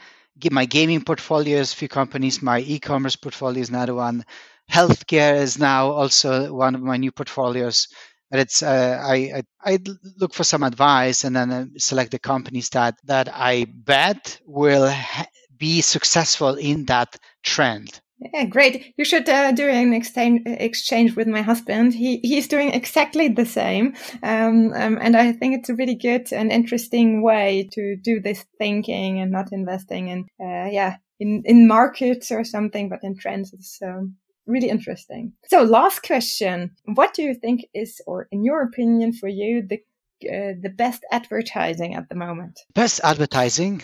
my 0.51 0.65
gaming 0.65 1.05
portfolio 1.05 1.59
is 1.59 1.75
a 1.75 1.77
few 1.77 1.89
companies, 1.89 2.41
my 2.41 2.61
e-commerce 2.61 3.17
portfolio 3.17 3.61
is 3.61 3.69
another 3.69 3.95
one. 3.95 4.25
Healthcare 4.73 5.37
is 5.37 5.59
now 5.59 5.91
also 5.91 6.53
one 6.55 6.75
of 6.75 6.81
my 6.81 6.97
new 6.97 7.13
portfolios. 7.13 7.89
It's 8.33 8.63
uh, 8.63 8.99
I, 9.05 9.43
I, 9.65 9.73
I 9.75 9.79
look 10.19 10.33
for 10.33 10.45
some 10.45 10.63
advice 10.63 11.25
and 11.25 11.37
then 11.37 11.51
uh, 11.51 11.67
select 11.77 12.13
the 12.13 12.19
companies 12.19 12.71
that 12.71 12.95
that 13.05 13.29
I 13.31 13.67
bet 13.69 14.41
will 14.47 14.89
ha- 14.89 15.27
be 15.57 15.83
successful 15.83 16.55
in 16.55 16.87
that 16.87 17.17
trend. 17.43 18.01
Yeah, 18.33 18.45
great. 18.45 18.95
You 18.97 19.05
should 19.05 19.29
uh, 19.29 19.53
do 19.53 19.69
an 19.69 19.93
exchange 19.93 20.43
exchange 20.47 21.17
with 21.17 21.27
my 21.27 21.43
husband. 21.43 21.93
He 21.93 22.21
he's 22.23 22.49
doing 22.49 22.71
exactly 22.71 23.29
the 23.29 23.47
same, 23.47 23.95
um, 24.23 24.73
um, 24.75 24.99
and 25.01 25.17
I 25.17 25.33
think 25.33 25.59
it's 25.59 25.69
a 25.69 25.75
really 25.75 25.97
good 25.97 26.33
and 26.33 26.53
interesting 26.53 27.23
way 27.23 27.69
to 27.73 27.97
do 27.97 28.21
this 28.21 28.45
thinking 28.59 29.21
and 29.21 29.33
not 29.33 29.53
investing 29.53 30.09
in 30.09 30.21
uh, 30.41 30.71
yeah 30.71 30.97
in 31.19 31.43
in 31.45 31.67
markets 31.67 32.31
or 32.31 32.45
something, 32.45 32.89
but 32.89 33.01
in 33.03 33.17
trends. 33.17 33.53
So 33.61 34.09
really 34.47 34.69
interesting. 34.69 35.33
So, 35.49 35.63
last 35.63 36.03
question: 36.03 36.73
What 36.85 37.15
do 37.15 37.23
you 37.23 37.35
think 37.35 37.67
is, 37.75 38.01
or 38.07 38.29
in 38.31 38.45
your 38.45 38.63
opinion, 38.63 39.13
for 39.13 39.29
you, 39.29 39.63
the 39.63 39.83
uh, 40.29 40.55
the 40.61 40.73
best 40.77 41.05
advertising 41.11 41.95
at 41.95 42.09
the 42.09 42.15
moment? 42.15 42.61
Best 42.75 43.01
advertising? 43.03 43.83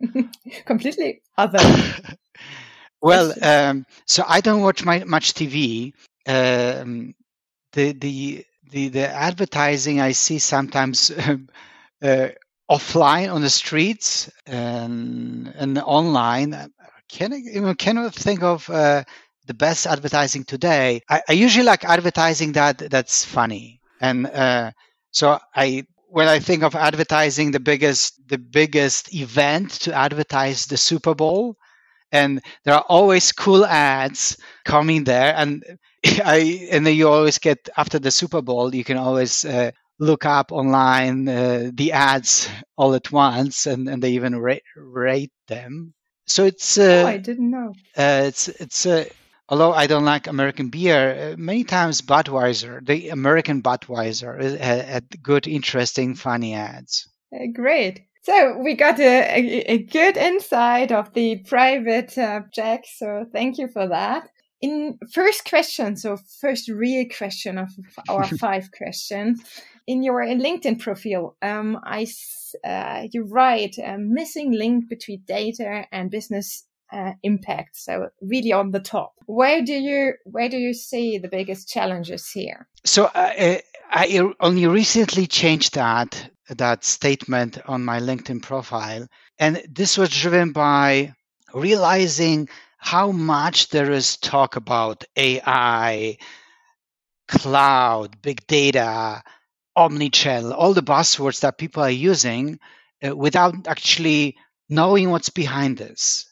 Completely 0.64 1.22
other. 1.36 1.58
Well, 3.04 3.34
um, 3.42 3.84
so 4.06 4.24
I 4.26 4.40
don't 4.40 4.62
watch 4.62 4.82
my, 4.82 5.04
much 5.04 5.34
TV. 5.34 5.92
Um, 6.26 7.14
the 7.72 7.92
the 7.92 8.46
the 8.70 8.88
the 8.88 9.08
advertising 9.10 10.00
I 10.00 10.12
see 10.12 10.38
sometimes 10.38 11.10
uh, 12.02 12.28
offline 12.70 13.30
on 13.30 13.42
the 13.42 13.50
streets 13.50 14.30
and 14.46 15.48
and 15.48 15.78
online. 15.80 16.72
Can 17.10 17.34
I 17.34 17.42
even 17.52 17.74
cannot 17.74 18.14
think 18.14 18.42
of 18.42 18.70
uh, 18.70 19.04
the 19.46 19.54
best 19.54 19.86
advertising 19.86 20.44
today. 20.44 21.00
I, 21.08 21.22
I, 21.28 21.32
usually 21.32 21.66
like 21.66 21.84
advertising 21.84 22.52
that 22.52 22.78
that's 22.78 23.24
funny, 23.24 23.80
and 24.00 24.26
uh, 24.26 24.72
so 25.10 25.38
I 25.54 25.84
when 26.08 26.28
I 26.28 26.38
think 26.38 26.62
of 26.62 26.74
advertising, 26.74 27.50
the 27.50 27.60
biggest 27.60 28.20
the 28.28 28.38
biggest 28.38 29.14
event 29.14 29.70
to 29.82 29.94
advertise 29.94 30.66
the 30.66 30.76
Super 30.76 31.14
Bowl 31.14 31.56
and 32.14 32.40
there 32.64 32.74
are 32.74 32.84
always 32.88 33.32
cool 33.32 33.66
ads 33.66 34.38
coming 34.64 35.04
there 35.04 35.34
and 35.36 35.64
i 36.24 36.68
and 36.70 36.86
then 36.86 36.94
you 36.94 37.08
always 37.08 37.38
get 37.38 37.68
after 37.76 37.98
the 37.98 38.10
super 38.10 38.40
bowl 38.40 38.74
you 38.74 38.84
can 38.84 38.96
always 38.96 39.44
uh, 39.44 39.70
look 39.98 40.24
up 40.24 40.52
online 40.52 41.28
uh, 41.28 41.70
the 41.74 41.92
ads 41.92 42.48
all 42.76 42.94
at 42.94 43.12
once 43.12 43.66
and, 43.66 43.88
and 43.88 44.02
they 44.02 44.12
even 44.12 44.36
rate, 44.36 44.62
rate 44.76 45.32
them 45.48 45.92
so 46.26 46.44
it's 46.44 46.78
uh, 46.78 47.02
oh, 47.04 47.08
i 47.08 47.16
didn't 47.18 47.50
know 47.50 47.72
uh, 47.96 48.22
it's 48.24 48.48
it's 48.48 48.86
uh, 48.86 49.04
although 49.48 49.72
i 49.72 49.86
don't 49.86 50.04
like 50.04 50.26
american 50.26 50.68
beer 50.68 51.32
uh, 51.32 51.36
many 51.36 51.64
times 51.64 52.02
budweiser 52.02 52.84
the 52.86 53.08
american 53.08 53.62
budweiser 53.62 54.58
had 54.58 55.04
good 55.22 55.46
interesting 55.46 56.14
funny 56.14 56.54
ads 56.54 57.08
great 57.54 58.00
so 58.24 58.56
we 58.56 58.74
got 58.74 58.98
a, 58.98 59.04
a, 59.04 59.72
a, 59.74 59.78
good 59.82 60.16
insight 60.16 60.90
of 60.90 61.12
the 61.12 61.44
private 61.46 62.16
uh, 62.16 62.40
Jack. 62.54 62.84
So 62.86 63.26
thank 63.30 63.58
you 63.58 63.68
for 63.68 63.86
that. 63.86 64.30
In 64.62 64.98
first 65.12 65.44
question, 65.44 65.94
so 65.98 66.16
first 66.40 66.70
real 66.70 67.04
question 67.14 67.58
of 67.58 67.68
our 68.08 68.24
five 68.38 68.70
questions. 68.72 69.42
In 69.86 70.02
your 70.02 70.24
LinkedIn 70.24 70.78
profile, 70.78 71.36
um, 71.42 71.78
I 71.84 72.06
uh, 72.64 73.08
you 73.12 73.24
write 73.24 73.76
a 73.76 73.98
missing 73.98 74.52
link 74.52 74.88
between 74.88 75.22
data 75.26 75.84
and 75.92 76.10
business 76.10 76.64
uh, 76.92 77.12
impact. 77.22 77.76
So 77.76 78.08
really 78.20 78.52
on 78.52 78.70
the 78.70 78.80
top. 78.80 79.14
Where 79.26 79.62
do 79.62 79.72
you 79.72 80.14
where 80.24 80.48
do 80.48 80.58
you 80.58 80.74
see 80.74 81.18
the 81.18 81.28
biggest 81.28 81.68
challenges 81.68 82.30
here? 82.30 82.68
So 82.84 83.04
uh, 83.06 83.58
I 83.90 84.32
only 84.40 84.66
recently 84.66 85.26
changed 85.26 85.74
that 85.74 86.30
that 86.48 86.84
statement 86.84 87.58
on 87.66 87.84
my 87.84 88.00
LinkedIn 88.00 88.42
profile. 88.42 89.06
And 89.38 89.62
this 89.68 89.96
was 89.96 90.10
driven 90.10 90.52
by 90.52 91.14
realizing 91.54 92.48
how 92.76 93.12
much 93.12 93.68
there 93.68 93.90
is 93.90 94.18
talk 94.18 94.56
about 94.56 95.04
AI, 95.16 96.18
cloud, 97.28 98.20
big 98.20 98.46
data, 98.46 99.22
omnichannel, 99.76 100.54
all 100.54 100.74
the 100.74 100.82
buzzwords 100.82 101.40
that 101.40 101.58
people 101.58 101.82
are 101.82 101.90
using 101.90 102.58
uh, 103.04 103.16
without 103.16 103.66
actually 103.66 104.36
knowing 104.68 105.10
what's 105.10 105.30
behind 105.30 105.78
this. 105.78 106.26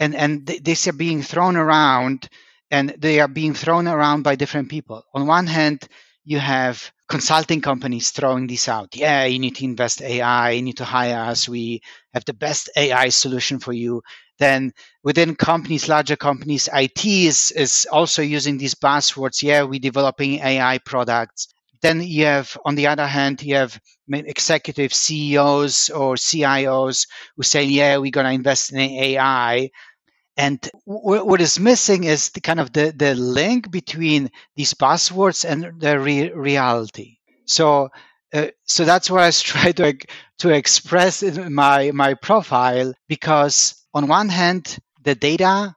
And, 0.00 0.14
and 0.14 0.46
th- 0.46 0.62
these 0.64 0.88
are 0.88 0.92
being 0.94 1.22
thrown 1.22 1.56
around 1.56 2.28
and 2.70 2.90
they 2.98 3.20
are 3.20 3.28
being 3.28 3.54
thrown 3.54 3.88
around 3.88 4.22
by 4.22 4.36
different 4.36 4.70
people. 4.70 5.04
On 5.14 5.26
one 5.26 5.46
hand, 5.46 5.88
you 6.24 6.38
have 6.38 6.92
consulting 7.08 7.60
companies 7.62 8.10
throwing 8.10 8.46
this 8.48 8.68
out. 8.68 8.96
Yeah, 8.96 9.24
you 9.24 9.38
need 9.38 9.56
to 9.56 9.64
invest 9.64 10.02
AI, 10.02 10.52
you 10.52 10.62
need 10.62 10.78
to 10.78 10.84
hire 10.84 11.18
us. 11.30 11.48
We 11.48 11.82
have 12.14 12.24
the 12.26 12.34
best 12.34 12.70
AI 12.76 13.10
solution 13.10 13.60
for 13.60 13.72
you. 13.72 14.02
Then 14.38 14.72
within 15.04 15.36
companies, 15.36 15.88
larger 15.88 16.16
companies, 16.16 16.68
IT 16.74 17.06
is, 17.06 17.52
is 17.52 17.86
also 17.92 18.22
using 18.22 18.58
these 18.58 18.74
buzzwords. 18.74 19.42
Yeah, 19.42 19.62
we're 19.64 19.80
developing 19.80 20.40
AI 20.40 20.78
products. 20.78 21.48
Then 21.82 22.02
you 22.02 22.26
have, 22.26 22.56
on 22.66 22.74
the 22.76 22.88
other 22.88 23.06
hand, 23.06 23.42
you 23.42 23.56
have 23.56 23.80
executive 24.26 24.94
CEOs 24.94 25.90
or 25.90 26.16
CIOs 26.16 27.06
who 27.36 27.44
say, 27.44 27.64
yeah, 27.64 27.98
we're 27.98 28.10
going 28.10 28.26
to 28.26 28.32
invest 28.32 28.72
in 28.72 28.78
AI. 28.80 29.70
And 30.38 30.60
w- 30.86 31.24
what 31.24 31.42
is 31.42 31.60
missing 31.60 32.04
is 32.04 32.30
the 32.30 32.40
kind 32.40 32.60
of 32.60 32.72
the, 32.72 32.92
the 32.96 33.14
link 33.14 33.70
between 33.70 34.30
these 34.56 34.72
buzzwords 34.74 35.44
and 35.44 35.78
the 35.80 36.00
re- 36.00 36.32
reality. 36.32 37.18
So, 37.46 37.90
uh, 38.32 38.48
so 38.66 38.84
that's 38.86 39.10
what 39.10 39.22
I 39.22 39.30
try 39.32 39.72
to 39.72 39.94
to 40.38 40.50
express 40.50 41.22
in 41.22 41.54
my 41.54 41.90
my 41.92 42.14
profile 42.14 42.94
because 43.08 43.74
on 43.94 44.08
one 44.08 44.30
hand, 44.30 44.78
the 45.02 45.14
data 45.14 45.74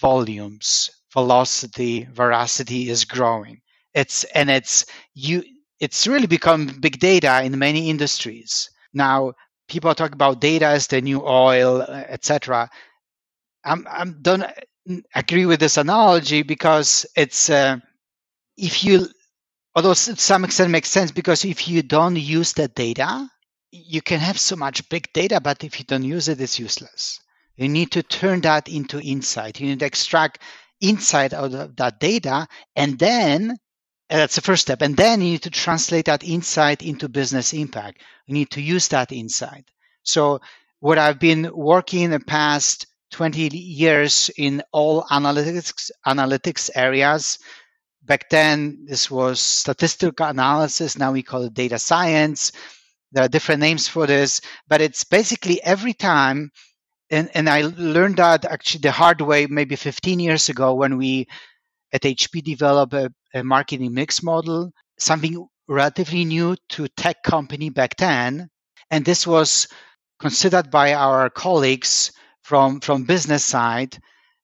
volumes, 0.00 0.90
velocity, 1.12 2.06
veracity 2.12 2.88
is 2.90 3.04
growing. 3.04 3.60
It's 3.94 4.24
and 4.24 4.50
it's 4.50 4.86
you. 5.14 5.42
It's 5.80 6.06
really 6.06 6.26
become 6.26 6.66
big 6.80 6.98
data 7.00 7.42
in 7.42 7.58
many 7.58 7.88
industries 7.90 8.70
now. 8.92 9.32
People 9.68 9.94
talk 9.94 10.12
about 10.12 10.40
data 10.40 10.66
as 10.66 10.88
the 10.88 11.00
new 11.00 11.24
oil, 11.24 11.82
uh, 11.82 12.04
etc. 12.08 12.68
I'm, 13.64 13.86
I'm 13.90 14.22
don't 14.22 14.44
agree 15.14 15.46
with 15.46 15.60
this 15.60 15.76
analogy 15.76 16.42
because 16.42 17.06
it's 17.16 17.50
uh, 17.50 17.76
if 18.56 18.84
you 18.84 19.08
although 19.74 19.94
to 19.94 20.16
some 20.16 20.44
extent 20.44 20.70
makes 20.70 20.88
sense 20.88 21.10
because 21.12 21.44
if 21.44 21.68
you 21.68 21.82
don't 21.82 22.16
use 22.16 22.52
the 22.54 22.68
data 22.68 23.28
you 23.72 24.02
can 24.02 24.18
have 24.18 24.38
so 24.38 24.56
much 24.56 24.88
big 24.88 25.12
data 25.12 25.40
but 25.40 25.62
if 25.62 25.78
you 25.78 25.84
don't 25.84 26.04
use 26.04 26.28
it 26.28 26.40
it's 26.40 26.58
useless. 26.58 27.20
You 27.56 27.68
need 27.68 27.92
to 27.92 28.02
turn 28.02 28.40
that 28.42 28.68
into 28.68 29.00
insight. 29.00 29.60
You 29.60 29.68
need 29.68 29.80
to 29.80 29.86
extract 29.86 30.38
insight 30.80 31.34
out 31.34 31.52
of 31.52 31.76
that 31.76 32.00
data 32.00 32.48
and 32.76 32.98
then 32.98 33.56
and 34.08 34.20
that's 34.20 34.34
the 34.34 34.40
first 34.40 34.62
step 34.62 34.82
and 34.82 34.96
then 34.96 35.20
you 35.20 35.32
need 35.32 35.42
to 35.42 35.50
translate 35.50 36.06
that 36.06 36.24
insight 36.24 36.82
into 36.82 37.08
business 37.08 37.52
impact. 37.52 38.02
You 38.26 38.34
need 38.34 38.50
to 38.52 38.62
use 38.62 38.88
that 38.88 39.12
insight. 39.12 39.70
So 40.02 40.40
what 40.80 40.98
i've 40.98 41.20
been 41.20 41.50
working 41.54 42.02
in 42.02 42.10
the 42.10 42.20
past 42.20 42.86
20 43.10 43.56
years 43.56 44.30
in 44.36 44.62
all 44.72 45.04
analytics 45.04 45.90
analytics 46.06 46.70
areas. 46.74 47.38
Back 48.02 48.30
then, 48.30 48.86
this 48.86 49.10
was 49.10 49.40
statistical 49.40 50.26
analysis. 50.26 50.98
Now 50.98 51.12
we 51.12 51.22
call 51.22 51.42
it 51.42 51.54
data 51.54 51.78
science. 51.78 52.52
There 53.12 53.24
are 53.24 53.28
different 53.28 53.60
names 53.60 53.88
for 53.88 54.06
this, 54.06 54.40
but 54.68 54.80
it's 54.80 55.04
basically 55.04 55.62
every 55.62 55.92
time. 55.92 56.50
And, 57.10 57.28
and 57.34 57.48
I 57.48 57.62
learned 57.62 58.16
that 58.18 58.44
actually 58.44 58.82
the 58.82 58.92
hard 58.92 59.20
way 59.20 59.46
maybe 59.46 59.74
15 59.74 60.20
years 60.20 60.48
ago 60.48 60.74
when 60.74 60.96
we 60.96 61.26
at 61.92 62.02
HP 62.02 62.42
developed 62.42 62.94
a, 62.94 63.12
a 63.34 63.42
marketing 63.42 63.92
mix 63.92 64.22
model, 64.22 64.70
something 64.98 65.46
relatively 65.68 66.24
new 66.24 66.56
to 66.70 66.88
tech 66.88 67.22
company 67.24 67.68
back 67.68 67.96
then. 67.96 68.48
And 68.90 69.04
this 69.04 69.26
was 69.26 69.66
considered 70.20 70.70
by 70.70 70.94
our 70.94 71.30
colleagues 71.30 72.12
from 72.50 72.80
from 72.80 73.04
business 73.04 73.44
side 73.44 73.96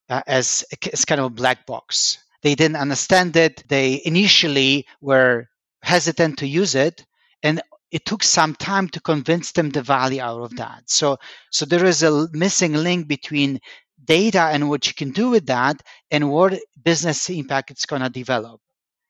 uh, 0.09 0.23
as 0.29 0.65
kind 1.09 1.21
of 1.21 1.27
a 1.27 1.41
black 1.43 1.67
box. 1.67 2.19
They 2.45 2.55
didn't 2.55 2.77
understand 2.87 3.37
it. 3.37 3.65
They 3.69 4.01
initially 4.05 4.87
were 5.01 5.49
hesitant 5.83 6.39
to 6.39 6.47
use 6.47 6.77
it, 6.77 7.05
and 7.43 7.61
it 7.91 8.05
took 8.05 8.23
some 8.23 8.55
time 8.55 8.89
to 8.91 9.01
convince 9.01 9.51
them 9.51 9.71
the 9.71 9.83
value 9.83 10.23
out 10.23 10.41
of 10.41 10.55
that. 10.55 10.83
So, 10.87 11.17
so 11.51 11.67
there 11.67 11.85
is 11.85 12.05
a 12.05 12.29
missing 12.33 12.75
link 12.75 13.09
between 13.09 13.59
data 14.05 14.43
and 14.53 14.69
what 14.69 14.87
you 14.87 14.95
can 14.95 15.11
do 15.11 15.31
with 15.31 15.47
that 15.47 15.83
and 16.13 16.31
what 16.31 16.61
business 16.85 17.29
impact 17.29 17.73
it's 17.73 17.87
going 17.87 18.03
to 18.03 18.09
develop. 18.09 18.61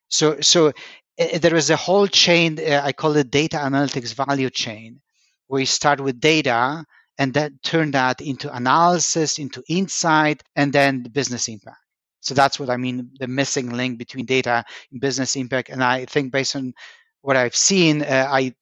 So, 0.08 0.40
so 0.40 0.68
uh, 0.68 1.38
there 1.42 1.56
is 1.56 1.68
a 1.68 1.76
whole 1.76 2.06
chain. 2.06 2.58
Uh, 2.58 2.80
I 2.82 2.92
call 2.92 3.14
it 3.16 3.30
data 3.30 3.58
analytics 3.58 4.14
value 4.14 4.48
chain, 4.48 5.00
where 5.48 5.60
you 5.60 5.66
start 5.66 6.00
with 6.00 6.18
data 6.18 6.86
and 7.18 7.32
then 7.32 7.58
turn 7.62 7.90
that 7.92 8.20
into 8.20 8.54
analysis, 8.54 9.38
into 9.38 9.62
insight, 9.68 10.42
and 10.54 10.72
then 10.72 11.02
the 11.02 11.10
business 11.10 11.48
impact. 11.48 11.78
So 12.20 12.34
that's 12.34 12.58
what 12.58 12.70
I 12.70 12.76
mean 12.76 13.10
the 13.20 13.28
missing 13.28 13.70
link 13.70 13.98
between 13.98 14.26
data 14.26 14.64
and 14.90 15.00
business 15.00 15.36
impact. 15.36 15.68
And 15.68 15.82
I 15.82 16.06
think 16.06 16.32
based 16.32 16.56
on 16.56 16.74
what 17.22 17.36
I've 17.36 17.56
seen, 17.56 18.02
uh, 18.02 18.28
I, 18.30 18.52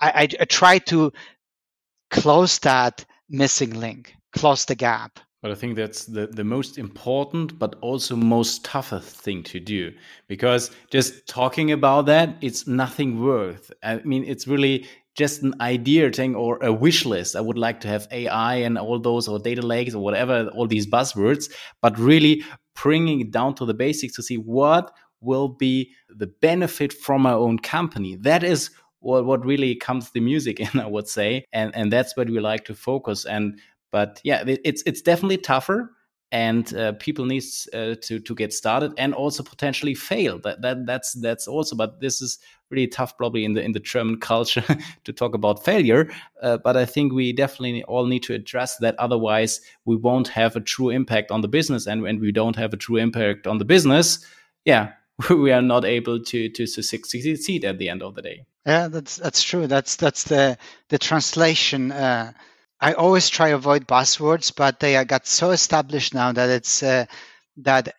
I, 0.00 0.28
I 0.40 0.44
try 0.44 0.78
to 0.78 1.12
close 2.10 2.58
that 2.60 3.04
missing 3.28 3.80
link, 3.80 4.14
close 4.32 4.64
the 4.66 4.74
gap. 4.74 5.20
But 5.40 5.50
I 5.50 5.54
think 5.54 5.76
that's 5.76 6.06
the, 6.06 6.26
the 6.26 6.44
most 6.44 6.78
important, 6.78 7.58
but 7.58 7.76
also 7.82 8.16
most 8.16 8.64
toughest 8.64 9.16
thing 9.16 9.42
to 9.44 9.60
do 9.60 9.92
because 10.26 10.70
just 10.90 11.26
talking 11.26 11.70
about 11.72 12.06
that, 12.06 12.36
it's 12.40 12.66
nothing 12.66 13.22
worth. 13.22 13.70
I 13.82 13.96
mean, 14.04 14.24
it's 14.24 14.46
really 14.48 14.86
just 15.14 15.42
an 15.42 15.54
idea 15.60 16.10
thing 16.10 16.34
or 16.34 16.58
a 16.62 16.72
wish 16.72 17.04
list. 17.04 17.36
I 17.36 17.40
would 17.40 17.58
like 17.58 17.80
to 17.80 17.88
have 17.88 18.08
AI 18.10 18.56
and 18.56 18.76
all 18.76 18.98
those 18.98 19.28
or 19.28 19.38
data 19.38 19.62
lakes 19.62 19.94
or 19.94 20.02
whatever, 20.02 20.48
all 20.54 20.66
these 20.66 20.86
buzzwords, 20.86 21.50
but 21.80 21.98
really 21.98 22.44
bringing 22.80 23.20
it 23.20 23.30
down 23.30 23.54
to 23.54 23.64
the 23.64 23.74
basics 23.74 24.14
to 24.16 24.22
see 24.22 24.36
what 24.36 24.92
will 25.20 25.48
be 25.48 25.92
the 26.08 26.26
benefit 26.26 26.92
from 26.92 27.22
my 27.22 27.32
own 27.32 27.58
company. 27.58 28.16
That 28.16 28.42
is 28.42 28.70
what, 28.98 29.24
what 29.24 29.44
really 29.44 29.76
comes 29.76 30.10
the 30.10 30.20
music 30.20 30.58
in, 30.58 30.80
I 30.80 30.86
would 30.86 31.08
say. 31.08 31.44
And, 31.52 31.74
and 31.74 31.92
that's 31.92 32.16
what 32.16 32.28
we 32.28 32.40
like 32.40 32.64
to 32.66 32.74
focus. 32.74 33.24
And, 33.24 33.60
but 33.92 34.20
yeah, 34.24 34.42
it's, 34.46 34.82
it's 34.84 35.00
definitely 35.00 35.38
tougher 35.38 35.93
and 36.34 36.74
uh, 36.74 36.92
people 36.94 37.24
needs 37.24 37.68
uh, 37.72 37.94
to 38.02 38.18
to 38.18 38.34
get 38.34 38.52
started 38.52 38.92
and 38.98 39.14
also 39.14 39.42
potentially 39.44 39.94
fail. 39.94 40.40
That, 40.40 40.62
that 40.62 40.84
that's 40.84 41.12
that's 41.12 41.46
also 41.46 41.76
but 41.76 42.00
this 42.00 42.20
is 42.20 42.40
really 42.70 42.88
tough 42.88 43.16
probably 43.16 43.44
in 43.44 43.52
the 43.54 43.62
in 43.62 43.70
the 43.70 43.78
german 43.78 44.18
culture 44.32 44.64
to 45.04 45.12
talk 45.12 45.34
about 45.34 45.64
failure 45.64 46.10
uh, 46.42 46.56
but 46.56 46.76
i 46.76 46.84
think 46.84 47.12
we 47.12 47.32
definitely 47.32 47.84
all 47.84 48.06
need 48.06 48.22
to 48.24 48.34
address 48.34 48.78
that. 48.78 48.96
Otherwise 48.98 49.60
we 49.84 49.94
won't 49.94 50.28
have 50.28 50.56
a 50.56 50.60
true 50.60 50.90
impact 50.90 51.30
on 51.30 51.40
the 51.40 51.48
business 51.48 51.86
and 51.86 52.02
when 52.02 52.18
we 52.18 52.32
don't 52.32 52.56
have 52.56 52.72
a 52.72 52.76
true 52.76 52.96
impact 52.96 53.46
on 53.46 53.58
the 53.58 53.64
business 53.64 54.26
yeah 54.64 54.92
we 55.30 55.52
are 55.52 55.62
not 55.62 55.84
able 55.84 56.18
to 56.18 56.48
to, 56.48 56.66
to 56.66 56.82
succeed 56.82 57.64
at 57.64 57.78
the 57.78 57.88
end 57.88 58.02
of 58.02 58.14
the 58.16 58.22
day. 58.22 58.44
Yeah 58.66 58.88
that's 58.88 59.16
that's 59.16 59.42
true. 59.42 59.66
That's 59.68 59.94
that's 59.96 60.24
the 60.24 60.58
the 60.88 60.98
translation 60.98 61.92
uh, 61.92 62.32
I 62.84 62.92
always 62.92 63.30
try 63.30 63.48
to 63.48 63.54
avoid 63.54 63.86
buzzwords, 63.86 64.52
but 64.54 64.78
they 64.78 65.02
got 65.06 65.26
so 65.26 65.52
established 65.52 66.12
now 66.12 66.32
that 66.32 66.50
it's 66.50 66.82
uh, 66.82 67.06
that 67.56 67.94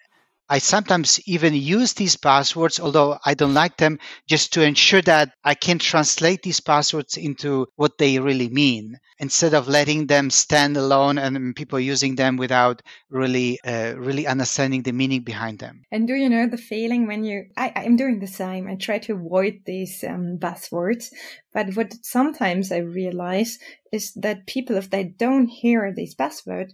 I 0.48 0.60
sometimes 0.60 1.20
even 1.26 1.56
use 1.56 1.94
these 1.94 2.16
buzzwords, 2.18 2.80
although 2.80 3.18
I 3.26 3.34
don't 3.34 3.56
like 3.56 3.78
them, 3.78 3.98
just 4.28 4.54
to 4.54 4.62
ensure 4.62 5.02
that 5.02 5.32
I 5.44 5.56
can 5.56 5.80
translate 5.80 6.44
these 6.44 6.60
buzzwords 6.60 7.18
into 7.18 7.66
what 7.78 7.98
they 7.98 8.20
really 8.20 8.50
mean 8.50 9.00
instead 9.18 9.56
of 9.56 9.68
letting 9.68 10.06
them 10.06 10.30
stand 10.30 10.78
alone 10.78 11.18
and 11.18 11.56
people 11.56 11.80
using 11.80 12.16
them 12.16 12.38
without 12.38 12.84
really, 13.10 13.60
uh, 13.62 13.96
really 13.98 14.28
understanding 14.28 14.84
the 14.84 14.92
meaning 14.92 15.22
behind 15.22 15.58
them. 15.58 15.84
And 15.92 16.06
do 16.06 16.14
you 16.14 16.30
know 16.30 16.48
the 16.48 16.58
feeling 16.58 17.08
when 17.08 17.24
you, 17.24 17.46
I, 17.58 17.72
I'm 17.76 17.96
doing 17.96 18.20
the 18.20 18.28
same. 18.28 18.68
I 18.68 18.76
try 18.76 19.00
to 19.00 19.14
avoid 19.14 19.62
these 19.66 20.04
um, 20.04 20.38
buzzwords, 20.40 21.10
but 21.56 21.74
what 21.78 21.96
sometimes 22.04 22.70
I 22.70 22.80
realize 22.80 23.58
is 23.94 24.12
that 24.16 24.46
people, 24.46 24.76
if 24.76 24.90
they 24.90 25.06
don't 25.06 25.48
hear 25.48 25.94
these 25.96 26.14
buzzwords, 26.14 26.74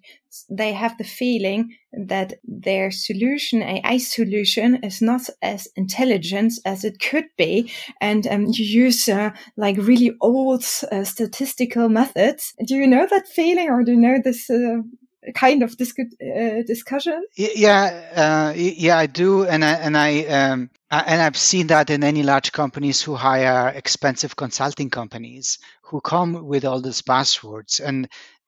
they 0.49 0.73
have 0.73 0.97
the 0.97 1.03
feeling 1.03 1.77
that 1.93 2.33
their 2.43 2.89
solution, 2.89 3.61
AI 3.61 3.99
solution, 3.99 4.83
is 4.83 4.99
not 4.99 5.21
as 5.43 5.67
intelligent 5.75 6.53
as 6.65 6.83
it 6.83 6.99
could 6.99 7.27
be. 7.37 7.71
And 8.01 8.25
um, 8.25 8.47
you 8.47 8.65
use 8.85 9.07
uh, 9.07 9.29
like 9.55 9.77
really 9.77 10.15
old 10.19 10.65
uh, 10.91 11.03
statistical 11.03 11.87
methods. 11.87 12.55
Do 12.65 12.75
you 12.75 12.87
know 12.87 13.05
that 13.05 13.27
feeling 13.27 13.69
or 13.69 13.83
do 13.83 13.91
you 13.91 13.99
know 13.99 14.19
this? 14.21 14.49
Uh, 14.49 14.81
kind 15.35 15.61
of 15.61 15.77
dis- 15.77 15.93
uh, 15.99 16.63
discussion 16.65 17.23
yeah 17.35 17.91
uh, 18.15 18.53
yeah 18.57 18.97
i 18.97 19.05
do 19.05 19.45
and 19.45 19.63
i 19.63 19.73
and 19.73 19.95
i 19.95 20.25
um, 20.25 20.67
Uh, 20.91 21.03
and 21.07 21.21
i've 21.21 21.37
seen 21.37 21.67
that 21.67 21.89
in 21.89 22.03
any 22.03 22.21
large 22.21 22.51
companies 22.51 23.01
who 23.01 23.15
hire 23.15 23.69
expensive 23.69 24.35
consulting 24.35 24.89
companies 24.89 25.57
who 25.91 26.01
come 26.01 26.45
with 26.45 26.63
all 26.63 26.81
these 26.81 27.01
buzzwords. 27.01 27.81
And 27.85 28.07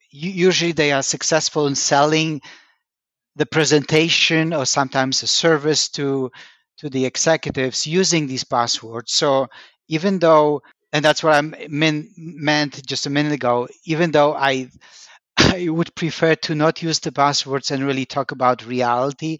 usually 0.09 0.71
they 0.71 0.91
are 0.93 1.03
successful 1.03 1.67
in 1.67 1.75
selling 1.75 2.41
the 3.35 3.45
presentation 3.45 4.53
or 4.53 4.65
sometimes 4.65 5.23
a 5.23 5.27
service 5.27 5.89
to 5.89 6.31
to 6.77 6.89
the 6.89 7.05
executives 7.05 7.85
using 7.85 8.27
these 8.27 8.43
buzzwords. 8.43 9.09
So 9.09 9.47
even 9.89 10.19
though 10.19 10.61
and 10.93 11.03
that's 11.03 11.23
what 11.23 11.33
i 11.33 11.41
mean, 11.41 12.09
meant 12.17 12.85
just 12.85 13.07
a 13.07 13.09
minute 13.09 13.33
ago 13.33 13.67
even 13.85 14.11
though 14.11 14.33
i 14.35 14.69
i 15.37 15.67
would 15.67 15.93
prefer 15.95 16.35
to 16.35 16.55
not 16.55 16.81
use 16.83 16.99
the 16.99 17.11
buzzwords 17.11 17.71
and 17.71 17.83
really 17.83 18.05
talk 18.05 18.31
about 18.31 18.65
reality 18.65 19.39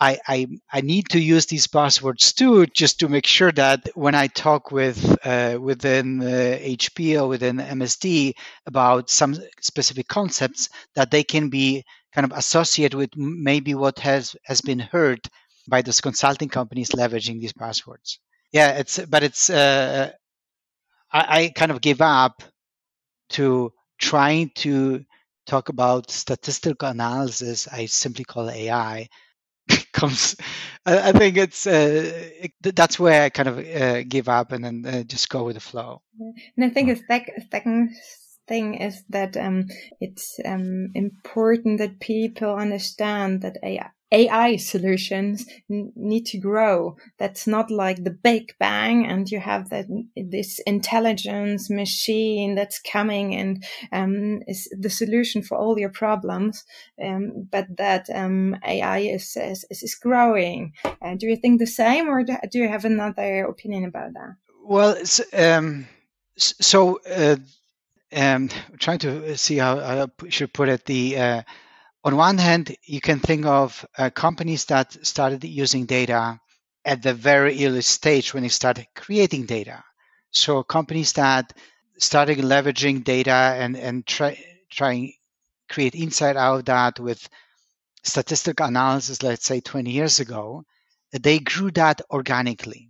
I, 0.00 0.18
I, 0.26 0.46
I 0.72 0.80
need 0.80 1.10
to 1.10 1.20
use 1.20 1.46
these 1.46 1.66
buzzwords 1.66 2.34
too, 2.34 2.66
just 2.66 3.00
to 3.00 3.08
make 3.08 3.26
sure 3.26 3.52
that 3.52 3.88
when 3.94 4.14
I 4.14 4.28
talk 4.28 4.72
with 4.72 5.18
uh, 5.26 5.58
within 5.60 6.22
uh, 6.22 6.24
HP 6.24 7.20
or 7.20 7.28
within 7.28 7.58
MSD 7.58 8.32
about 8.66 9.10
some 9.10 9.36
specific 9.60 10.08
concepts, 10.08 10.70
that 10.94 11.10
they 11.10 11.22
can 11.22 11.50
be 11.50 11.84
kind 12.14 12.24
of 12.24 12.36
associated 12.36 12.96
with 12.96 13.10
maybe 13.14 13.74
what 13.74 13.98
has 13.98 14.34
has 14.44 14.62
been 14.62 14.78
heard 14.78 15.20
by 15.68 15.82
those 15.82 16.00
consulting 16.00 16.48
companies 16.48 16.90
leveraging 16.90 17.38
these 17.38 17.52
buzzwords. 17.52 18.18
Yeah, 18.52 18.78
it's 18.78 18.98
but 18.98 19.22
it's 19.22 19.50
uh, 19.50 20.10
I, 21.12 21.42
I 21.42 21.48
kind 21.54 21.70
of 21.70 21.82
give 21.82 22.00
up 22.00 22.42
to 23.30 23.72
trying 23.98 24.50
to 24.56 25.04
talk 25.46 25.68
about 25.68 26.10
statistical 26.10 26.88
analysis. 26.88 27.68
I 27.68 27.84
simply 27.86 28.24
call 28.24 28.48
AI 28.50 29.08
comes. 30.00 30.36
I, 30.86 31.10
I 31.10 31.12
think 31.12 31.36
it's 31.36 31.66
uh, 31.66 32.12
it, 32.42 32.52
that's 32.62 32.98
where 32.98 33.24
I 33.24 33.28
kind 33.30 33.48
of 33.48 33.58
uh, 33.58 34.02
give 34.02 34.28
up 34.28 34.52
and 34.52 34.64
then 34.64 34.84
uh, 34.86 35.02
just 35.02 35.28
go 35.28 35.44
with 35.44 35.54
the 35.54 35.60
flow. 35.60 36.02
And 36.56 36.64
I 36.64 36.70
think 36.70 36.90
a 36.90 36.96
second 37.50 37.94
thing 38.50 38.74
is 38.74 39.04
that 39.08 39.36
um, 39.36 39.66
it's 40.00 40.40
um, 40.44 40.90
important 40.94 41.78
that 41.78 42.00
people 42.00 42.52
understand 42.56 43.42
that 43.42 43.56
AI, 43.62 43.90
AI 44.12 44.56
solutions 44.56 45.46
need 45.68 46.26
to 46.26 46.38
grow. 46.38 46.96
That's 47.18 47.46
not 47.46 47.70
like 47.70 48.02
the 48.02 48.18
big 48.30 48.52
bang 48.58 49.06
and 49.06 49.30
you 49.30 49.38
have 49.38 49.70
that 49.70 49.86
this 50.16 50.58
intelligence 50.66 51.70
machine 51.70 52.56
that's 52.56 52.80
coming 52.80 53.36
and 53.36 53.64
um, 53.92 54.40
is 54.48 54.68
the 54.76 54.90
solution 54.90 55.42
for 55.42 55.56
all 55.56 55.78
your 55.78 55.92
problems. 56.04 56.64
Um, 57.02 57.48
but 57.52 57.66
that 57.78 58.08
um, 58.12 58.56
AI 58.66 58.98
is, 58.98 59.36
is, 59.36 59.64
is 59.70 59.94
growing. 59.94 60.72
Uh, 60.84 61.14
do 61.16 61.26
you 61.28 61.36
think 61.36 61.60
the 61.60 61.66
same, 61.82 62.08
or 62.08 62.24
do 62.24 62.58
you 62.58 62.68
have 62.68 62.84
another 62.84 63.44
opinion 63.44 63.84
about 63.84 64.12
that? 64.14 64.34
Well, 64.64 64.96
um, 65.32 65.86
so 66.36 67.00
uh, 67.08 67.36
um, 68.12 68.48
trying 68.78 68.98
to 69.00 69.36
see 69.36 69.58
how 69.58 69.78
I 69.78 70.28
should 70.30 70.52
put 70.52 70.68
it. 70.68 70.84
The 70.84 71.18
uh, 71.18 71.42
on 72.04 72.16
one 72.16 72.38
hand, 72.38 72.76
you 72.84 73.00
can 73.00 73.20
think 73.20 73.46
of 73.46 73.84
uh, 73.98 74.10
companies 74.10 74.64
that 74.66 75.06
started 75.06 75.44
using 75.44 75.86
data 75.86 76.40
at 76.84 77.02
the 77.02 77.14
very 77.14 77.64
early 77.66 77.82
stage 77.82 78.32
when 78.32 78.42
they 78.42 78.48
started 78.48 78.86
creating 78.94 79.46
data. 79.46 79.84
So 80.30 80.62
companies 80.62 81.12
that 81.14 81.52
started 81.98 82.38
leveraging 82.38 83.04
data 83.04 83.32
and 83.32 83.76
and 83.76 84.06
try, 84.06 84.42
trying 84.70 85.12
create 85.68 85.94
insight 85.94 86.36
out 86.36 86.60
of 86.60 86.64
that 86.66 87.00
with 87.00 87.28
statistical 88.02 88.66
analysis, 88.66 89.22
let's 89.22 89.46
say 89.46 89.60
20 89.60 89.90
years 89.90 90.20
ago, 90.20 90.64
they 91.12 91.38
grew 91.38 91.70
that 91.72 92.00
organically 92.10 92.89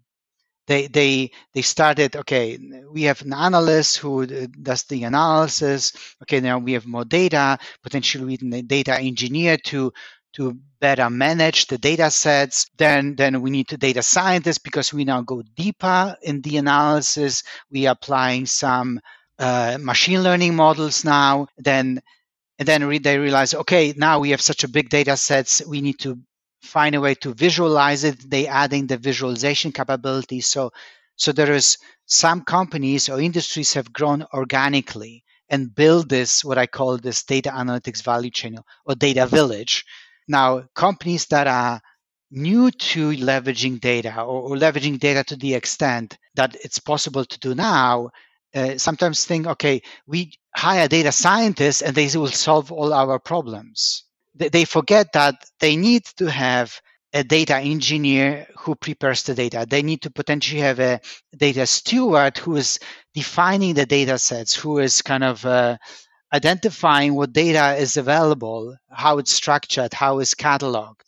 they 0.70 0.86
they 0.86 1.32
they 1.52 1.62
started 1.62 2.14
okay 2.14 2.56
we 2.92 3.02
have 3.02 3.20
an 3.22 3.32
analyst 3.32 3.98
who 3.98 4.24
does 4.68 4.84
the 4.84 5.02
analysis. 5.02 5.92
Okay 6.22 6.38
now 6.38 6.58
we 6.58 6.74
have 6.74 6.86
more 6.86 7.04
data 7.04 7.58
potentially 7.82 8.24
we 8.24 8.38
need 8.40 8.54
a 8.54 8.62
data 8.62 8.96
engineer 8.96 9.56
to 9.56 9.92
to 10.34 10.56
better 10.80 11.10
manage 11.10 11.66
the 11.66 11.76
data 11.76 12.08
sets. 12.08 12.70
Then 12.78 13.16
then 13.16 13.42
we 13.42 13.50
need 13.50 13.72
a 13.72 13.76
data 13.76 14.00
scientist 14.00 14.62
because 14.62 14.94
we 14.94 15.04
now 15.04 15.22
go 15.22 15.42
deeper 15.56 16.16
in 16.22 16.40
the 16.42 16.58
analysis. 16.58 17.42
We 17.72 17.88
are 17.88 17.92
applying 17.98 18.46
some 18.46 19.00
uh, 19.40 19.76
machine 19.80 20.22
learning 20.22 20.54
models 20.54 21.04
now. 21.04 21.48
Then 21.58 22.00
and 22.60 22.68
then 22.68 22.84
re- 22.84 22.98
they 22.98 23.18
realize 23.18 23.54
okay 23.54 23.92
now 23.96 24.20
we 24.20 24.30
have 24.30 24.40
such 24.40 24.62
a 24.62 24.68
big 24.68 24.88
data 24.88 25.16
sets 25.16 25.62
we 25.66 25.80
need 25.80 25.98
to 25.98 26.16
find 26.62 26.94
a 26.94 27.00
way 27.00 27.14
to 27.14 27.34
visualize 27.34 28.04
it 28.04 28.30
they 28.30 28.46
adding 28.46 28.86
the 28.86 28.96
visualization 28.96 29.72
capability 29.72 30.40
so 30.40 30.70
So 31.20 31.32
there 31.32 31.52
is 31.52 31.76
some 32.06 32.40
companies 32.44 33.10
or 33.10 33.20
industries 33.20 33.74
have 33.74 33.92
grown 33.92 34.24
organically 34.32 35.22
and 35.50 35.74
build 35.74 36.08
this 36.08 36.42
what 36.42 36.56
I 36.56 36.66
call 36.66 36.96
this 36.96 37.24
data 37.24 37.50
analytics 37.50 38.02
value 38.02 38.30
chain 38.30 38.56
or 38.86 38.94
data 38.94 39.26
village. 39.26 39.84
Now, 40.28 40.64
companies 40.74 41.26
that 41.26 41.46
are 41.46 41.82
new 42.30 42.70
to 42.70 43.10
leveraging 43.10 43.80
data 43.80 44.22
or, 44.22 44.40
or 44.48 44.56
leveraging 44.56 44.98
data 44.98 45.22
to 45.24 45.36
the 45.36 45.54
extent 45.54 46.16
that 46.36 46.56
it's 46.64 46.78
possible 46.78 47.26
to 47.26 47.38
do 47.38 47.54
now 47.54 48.08
uh, 48.54 48.78
sometimes 48.78 49.26
think, 49.26 49.46
okay, 49.46 49.82
we 50.06 50.32
hire 50.56 50.88
data 50.88 51.12
scientists 51.12 51.82
and 51.82 51.94
they 51.94 52.08
will 52.16 52.28
solve 52.28 52.72
all 52.72 52.94
our 52.94 53.18
problems. 53.18 54.04
They, 54.34 54.64
forget 54.64 55.12
that 55.12 55.34
they 55.58 55.76
need 55.76 56.04
to 56.16 56.30
have 56.30 56.80
a 57.12 57.24
data 57.24 57.56
engineer 57.56 58.46
who 58.56 58.74
prepares 58.74 59.24
the 59.24 59.34
data. 59.34 59.66
They 59.68 59.82
need 59.82 60.02
to 60.02 60.10
potentially 60.10 60.60
have 60.60 60.78
a 60.78 61.00
data 61.36 61.66
steward 61.66 62.38
who 62.38 62.56
is 62.56 62.78
defining 63.14 63.74
the 63.74 63.86
data 63.86 64.18
sets, 64.18 64.54
who 64.54 64.78
is 64.78 65.02
kind 65.02 65.24
of 65.24 65.44
uh, 65.44 65.76
identifying 66.32 67.14
what 67.14 67.32
data 67.32 67.74
is 67.74 67.96
available, 67.96 68.76
how 68.88 69.18
it's 69.18 69.32
structured, 69.32 69.92
how 69.92 70.20
it's 70.20 70.34
cataloged. 70.34 71.00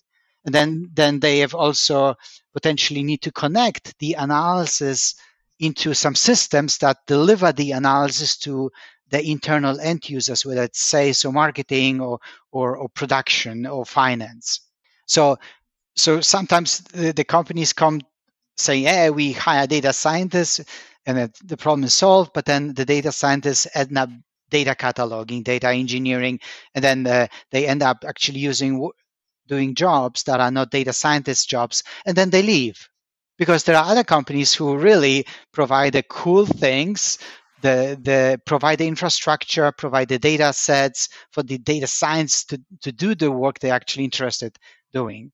And 0.44 0.54
then, 0.54 0.90
then 0.92 1.20
they 1.20 1.38
have 1.38 1.54
also 1.54 2.16
potentially 2.52 3.04
need 3.04 3.22
to 3.22 3.32
connect 3.32 3.96
the 4.00 4.14
analysis 4.14 5.14
into 5.60 5.94
some 5.94 6.16
systems 6.16 6.78
that 6.78 6.98
deliver 7.06 7.52
the 7.52 7.70
analysis 7.72 8.36
to 8.38 8.70
the 9.12 9.30
internal 9.30 9.78
end 9.78 10.08
users, 10.08 10.44
whether 10.44 10.64
it's 10.64 10.80
sales 10.80 11.24
or 11.24 11.32
marketing 11.32 12.00
or, 12.00 12.18
or, 12.50 12.76
or 12.78 12.88
production 12.88 13.66
or 13.66 13.84
finance. 13.84 14.60
So, 15.06 15.36
so 15.94 16.22
sometimes 16.22 16.80
the, 16.80 17.12
the 17.12 17.24
companies 17.24 17.74
come 17.74 18.00
saying, 18.56 18.84
"Hey, 18.84 19.10
we 19.10 19.32
hire 19.32 19.66
data 19.66 19.92
scientists, 19.92 20.64
and 21.04 21.30
the 21.44 21.56
problem 21.58 21.84
is 21.84 21.92
solved." 21.92 22.32
But 22.32 22.46
then 22.46 22.72
the 22.72 22.86
data 22.86 23.12
scientists 23.12 23.68
end 23.74 23.96
up 23.98 24.08
data 24.48 24.74
cataloging, 24.74 25.44
data 25.44 25.68
engineering, 25.68 26.40
and 26.74 26.82
then 26.82 27.06
uh, 27.06 27.26
they 27.50 27.68
end 27.68 27.82
up 27.82 28.04
actually 28.08 28.40
using 28.40 28.90
doing 29.46 29.74
jobs 29.74 30.22
that 30.22 30.40
are 30.40 30.50
not 30.50 30.70
data 30.70 30.94
scientist 30.94 31.50
jobs, 31.50 31.84
and 32.06 32.16
then 32.16 32.30
they 32.30 32.42
leave 32.42 32.88
because 33.36 33.64
there 33.64 33.76
are 33.76 33.90
other 33.90 34.04
companies 34.04 34.54
who 34.54 34.78
really 34.78 35.26
provide 35.52 35.92
the 35.92 36.02
cool 36.04 36.46
things 36.46 37.18
the, 37.62 37.98
the 38.02 38.40
provide 38.44 38.78
the 38.78 38.86
infrastructure 38.86 39.72
provide 39.72 40.08
the 40.08 40.18
data 40.18 40.52
sets 40.52 41.08
for 41.30 41.42
the 41.42 41.58
data 41.58 41.86
science 41.86 42.44
to, 42.44 42.60
to 42.82 42.92
do 42.92 43.14
the 43.14 43.30
work 43.30 43.58
they're 43.58 43.74
actually 43.74 44.04
interested 44.04 44.56
doing. 44.92 45.32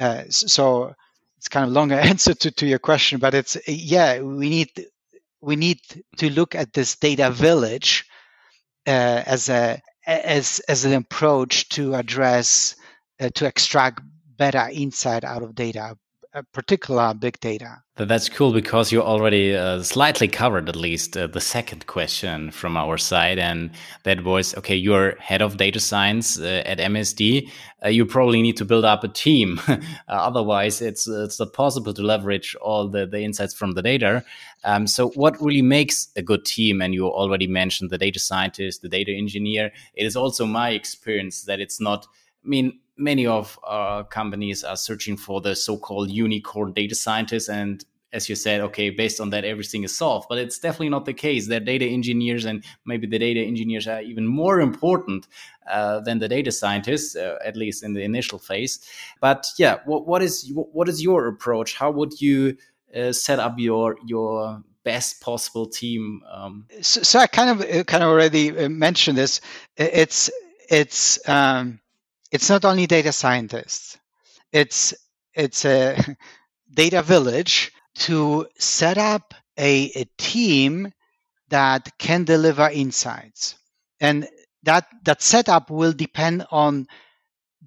Uh, 0.00 0.24
so 0.28 0.94
it's 1.38 1.48
kind 1.48 1.66
of 1.66 1.72
longer 1.72 1.94
answer 2.12 2.34
to, 2.34 2.50
to 2.50 2.66
your 2.66 2.78
question 2.78 3.18
but 3.18 3.34
it's 3.34 3.56
yeah 3.68 4.20
we 4.20 4.48
need 4.48 4.70
we 5.40 5.56
need 5.56 5.78
to 6.16 6.30
look 6.30 6.54
at 6.54 6.72
this 6.72 6.96
data 6.96 7.30
village 7.30 8.04
uh, 8.86 9.22
as 9.26 9.48
a 9.48 9.80
as 10.06 10.60
as 10.68 10.84
an 10.84 10.92
approach 10.94 11.68
to 11.68 11.94
address 11.94 12.76
uh, 13.20 13.28
to 13.34 13.46
extract 13.46 14.02
better 14.36 14.68
insight 14.72 15.24
out 15.24 15.42
of 15.42 15.54
data 15.54 15.96
particular 16.42 17.14
big 17.14 17.38
data. 17.40 17.82
That's 17.96 18.28
cool 18.28 18.52
because 18.52 18.90
you 18.90 19.00
already 19.00 19.54
uh, 19.54 19.82
slightly 19.84 20.26
covered 20.26 20.68
at 20.68 20.74
least 20.74 21.16
uh, 21.16 21.28
the 21.28 21.40
second 21.40 21.86
question 21.86 22.50
from 22.50 22.76
our 22.76 22.98
side, 22.98 23.38
and 23.38 23.70
that 24.02 24.24
was 24.24 24.52
okay. 24.56 24.74
You're 24.74 25.14
head 25.20 25.40
of 25.40 25.58
data 25.58 25.78
science 25.78 26.38
uh, 26.38 26.62
at 26.66 26.78
MSD. 26.78 27.48
Uh, 27.84 27.88
you 27.88 28.04
probably 28.04 28.42
need 28.42 28.56
to 28.56 28.64
build 28.64 28.84
up 28.84 29.04
a 29.04 29.08
team, 29.08 29.60
uh, 29.68 29.78
otherwise 30.08 30.82
it's 30.82 31.06
it's 31.06 31.38
not 31.38 31.52
possible 31.52 31.94
to 31.94 32.02
leverage 32.02 32.56
all 32.56 32.88
the 32.88 33.06
the 33.06 33.20
insights 33.20 33.54
from 33.54 33.74
the 33.74 33.82
data. 33.82 34.24
Um, 34.64 34.88
so, 34.88 35.10
what 35.10 35.40
really 35.40 35.62
makes 35.62 36.08
a 36.16 36.22
good 36.22 36.44
team? 36.44 36.82
And 36.82 36.94
you 36.94 37.06
already 37.06 37.46
mentioned 37.46 37.90
the 37.90 37.98
data 37.98 38.18
scientist, 38.18 38.82
the 38.82 38.88
data 38.88 39.12
engineer. 39.12 39.70
It 39.94 40.04
is 40.04 40.16
also 40.16 40.46
my 40.46 40.70
experience 40.70 41.42
that 41.42 41.60
it's 41.60 41.80
not. 41.80 42.06
I 42.44 42.48
mean, 42.48 42.80
many 42.96 43.26
of 43.26 43.58
our 43.64 44.04
companies 44.04 44.64
are 44.64 44.76
searching 44.76 45.16
for 45.16 45.40
the 45.40 45.56
so-called 45.56 46.10
unicorn 46.10 46.72
data 46.72 46.94
scientists 46.94 47.48
and 47.48 47.84
as 48.12 48.28
you 48.28 48.36
said 48.36 48.60
okay 48.60 48.90
based 48.90 49.20
on 49.20 49.30
that 49.30 49.44
everything 49.44 49.82
is 49.82 49.96
solved. 49.96 50.26
But 50.28 50.38
it's 50.38 50.58
definitely 50.58 50.90
not 50.90 51.04
the 51.04 51.12
case 51.12 51.48
they're 51.48 51.60
data 51.60 51.84
engineers 51.84 52.44
and 52.44 52.64
maybe 52.86 53.06
the 53.06 53.18
data 53.18 53.40
engineers 53.40 53.88
are 53.88 54.00
even 54.00 54.26
more 54.26 54.60
important 54.60 55.26
uh, 55.68 56.00
than 56.00 56.20
the 56.20 56.28
data 56.28 56.52
scientists 56.52 57.16
uh, 57.16 57.38
at 57.44 57.56
least 57.56 57.82
in 57.82 57.94
the 57.94 58.02
initial 58.02 58.38
phase. 58.38 58.78
But 59.20 59.46
yeah 59.58 59.78
what, 59.84 60.06
what 60.06 60.22
is 60.22 60.50
what 60.54 60.88
is 60.88 61.02
your 61.02 61.26
approach? 61.26 61.74
How 61.74 61.90
would 61.90 62.20
you 62.20 62.56
uh, 62.94 63.12
set 63.12 63.40
up 63.40 63.58
your 63.58 63.96
your 64.06 64.62
best 64.84 65.20
possible 65.20 65.66
team 65.66 66.22
um, 66.30 66.66
so, 66.82 67.02
so, 67.02 67.18
i 67.18 67.26
kind 67.26 67.50
of 67.50 67.60
uh, 67.62 67.82
kind 67.84 68.04
of 68.04 68.10
already 68.10 68.56
uh, 68.56 68.68
mentioned 68.68 69.18
this. 69.18 69.40
It's 69.76 70.30
it's 70.68 71.26
um 71.28 71.80
it's 72.34 72.50
not 72.50 72.64
only 72.64 72.88
data 72.88 73.12
scientists. 73.12 73.96
It's 74.52 74.92
it's 75.34 75.64
a 75.64 75.96
data 76.74 77.00
village 77.00 77.70
to 78.06 78.48
set 78.58 78.98
up 78.98 79.34
a, 79.56 79.92
a 79.94 80.04
team 80.18 80.92
that 81.48 81.96
can 81.96 82.24
deliver 82.24 82.68
insights. 82.68 83.54
And 84.00 84.28
that 84.64 84.86
that 85.04 85.22
setup 85.22 85.70
will 85.70 85.92
depend 85.92 86.44
on 86.50 86.88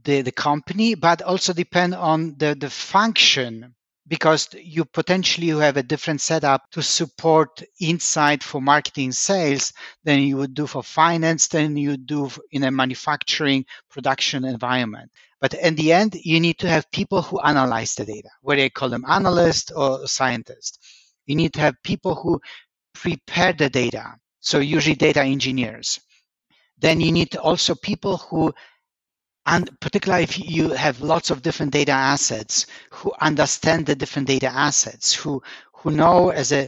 the, 0.03 0.21
the 0.21 0.33
company 0.33 0.95
but 0.95 1.21
also 1.21 1.53
depend 1.53 1.95
on 1.95 2.35
the, 2.37 2.53
the 2.53 2.69
function 2.69 3.73
because 4.07 4.47
you 4.53 4.85
potentially 4.85 5.49
have 5.49 5.77
a 5.77 5.83
different 5.83 6.21
setup 6.21 6.69
to 6.71 6.81
support 6.81 7.61
insight 7.79 8.43
for 8.43 8.61
marketing 8.61 9.11
sales 9.11 9.73
than 10.03 10.21
you 10.21 10.37
would 10.37 10.53
do 10.53 10.65
for 10.65 10.83
finance 10.83 11.47
than 11.47 11.75
you 11.75 11.97
do 11.97 12.29
in 12.51 12.63
a 12.63 12.71
manufacturing 12.71 13.65
production 13.89 14.45
environment. 14.45 15.11
But 15.41 15.53
in 15.53 15.75
the 15.75 15.91
end 15.93 16.15
you 16.23 16.39
need 16.39 16.57
to 16.59 16.69
have 16.69 16.91
people 16.91 17.21
who 17.21 17.39
analyze 17.41 17.95
the 17.95 18.05
data 18.05 18.29
whether 18.41 18.63
you 18.63 18.71
call 18.71 18.89
them 18.89 19.05
analysts 19.07 19.71
or 19.71 20.07
scientists. 20.07 20.79
You 21.25 21.35
need 21.35 21.53
to 21.53 21.59
have 21.59 21.75
people 21.83 22.15
who 22.15 22.39
prepare 22.93 23.53
the 23.53 23.69
data 23.69 24.15
so 24.39 24.59
usually 24.59 24.95
data 24.95 25.21
engineers. 25.21 25.99
Then 26.77 27.01
you 27.01 27.11
need 27.11 27.35
also 27.35 27.75
people 27.75 28.17
who 28.17 28.53
and 29.47 29.69
particularly 29.79 30.23
if 30.23 30.37
you 30.37 30.69
have 30.69 31.01
lots 31.01 31.31
of 31.31 31.41
different 31.41 31.71
data 31.71 31.93
assets 31.93 32.65
who 32.91 33.11
understand 33.21 33.85
the 33.85 33.95
different 33.95 34.27
data 34.27 34.47
assets 34.47 35.13
who 35.13 35.41
who 35.73 35.91
know 35.91 36.29
as 36.29 36.51
a 36.51 36.67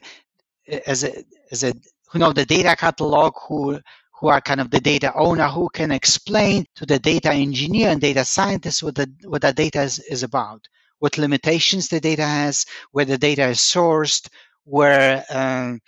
as 0.87 1.03
a 1.03 1.23
as 1.51 1.63
a 1.63 1.73
who 2.09 2.19
know 2.19 2.33
the 2.33 2.45
data 2.45 2.75
catalog 2.75 3.33
who 3.47 3.79
who 4.19 4.27
are 4.27 4.41
kind 4.41 4.61
of 4.61 4.71
the 4.71 4.79
data 4.79 5.13
owner 5.15 5.47
who 5.47 5.69
can 5.73 5.91
explain 5.91 6.65
to 6.75 6.85
the 6.85 6.99
data 6.99 7.31
engineer 7.31 7.89
and 7.89 8.01
data 8.01 8.25
scientist 8.25 8.81
what 8.81 8.95
the 8.95 9.09
what 9.25 9.41
that 9.41 9.55
data 9.55 9.81
is, 9.81 9.99
is 9.99 10.23
about 10.23 10.61
what 10.99 11.17
limitations 11.17 11.89
the 11.89 11.99
data 11.99 12.25
has 12.25 12.65
where 12.91 13.05
the 13.05 13.17
data 13.17 13.47
is 13.47 13.59
sourced 13.59 14.27
where 14.63 15.23
um, 15.29 15.79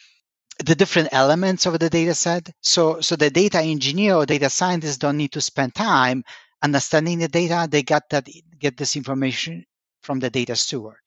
the 0.66 0.76
different 0.76 1.10
elements 1.12 1.66
of 1.66 1.80
the 1.80 1.90
data 1.90 2.14
set. 2.14 2.50
So 2.62 3.02
so 3.02 3.16
the 3.16 3.30
data 3.30 3.60
engineer 3.60 4.16
or 4.16 4.26
data 4.26 4.50
scientist 4.50 5.00
don't 5.02 5.18
need 5.18 5.32
to 5.34 5.42
spend 5.42 5.74
time 5.74 6.24
understanding 6.64 7.20
the 7.20 7.28
data, 7.28 7.68
they 7.70 7.84
got 7.84 8.10
that 8.10 8.28
get 8.60 8.78
this 8.78 8.96
information 8.96 9.66
from 10.02 10.20
the 10.20 10.30
data 10.30 10.56
steward. 10.56 10.98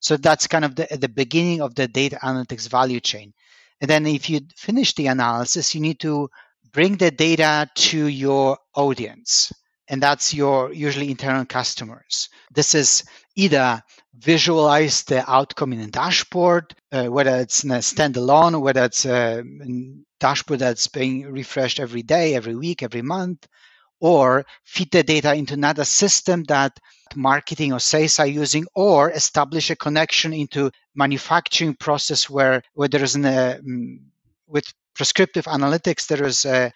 So 0.00 0.16
that's 0.16 0.46
kind 0.46 0.64
of 0.64 0.74
the, 0.74 0.88
the 0.98 1.08
beginning 1.08 1.60
of 1.60 1.74
the 1.74 1.86
data 1.86 2.18
analytics 2.22 2.68
value 2.68 3.00
chain. 3.00 3.32
And 3.80 3.88
then 3.88 4.06
if 4.06 4.28
you 4.28 4.40
finish 4.56 4.94
the 4.94 5.08
analysis, 5.08 5.74
you 5.74 5.80
need 5.80 6.00
to 6.00 6.28
bring 6.72 6.96
the 6.96 7.10
data 7.10 7.68
to 7.74 8.06
your 8.06 8.58
audience. 8.74 9.52
And 9.88 10.02
that's 10.02 10.32
your 10.32 10.72
usually 10.72 11.10
internal 11.10 11.44
customers. 11.44 12.28
This 12.52 12.74
is 12.74 13.04
either 13.36 13.82
visualize 14.18 15.02
the 15.02 15.28
outcome 15.30 15.72
in 15.72 15.80
a 15.80 15.86
dashboard, 15.88 16.74
uh, 16.92 17.06
whether 17.06 17.36
it's 17.36 17.64
in 17.64 17.70
a 17.72 17.78
standalone, 17.78 18.60
whether 18.60 18.84
it's 18.84 19.04
a 19.04 19.42
dashboard 20.20 20.60
that's 20.60 20.86
being 20.86 21.30
refreshed 21.30 21.80
every 21.80 22.02
day, 22.02 22.34
every 22.34 22.54
week, 22.54 22.82
every 22.82 23.02
month, 23.02 23.46
or 24.02 24.44
feed 24.64 24.90
the 24.90 25.02
data 25.04 25.32
into 25.32 25.54
another 25.54 25.84
system 25.84 26.42
that 26.44 26.78
marketing 27.14 27.72
or 27.72 27.78
sales 27.78 28.18
are 28.18 28.26
using 28.26 28.66
or 28.74 29.10
establish 29.12 29.70
a 29.70 29.76
connection 29.76 30.32
into 30.32 30.70
manufacturing 30.94 31.74
process 31.74 32.28
where 32.28 32.62
where 32.74 32.88
there 32.88 33.04
is 33.04 33.14
an 33.14 33.24
uh, 33.24 33.58
mm, 33.64 33.98
with 34.48 34.64
prescriptive 34.94 35.44
analytics 35.44 36.08
there 36.08 36.24
is 36.24 36.44
a 36.44 36.72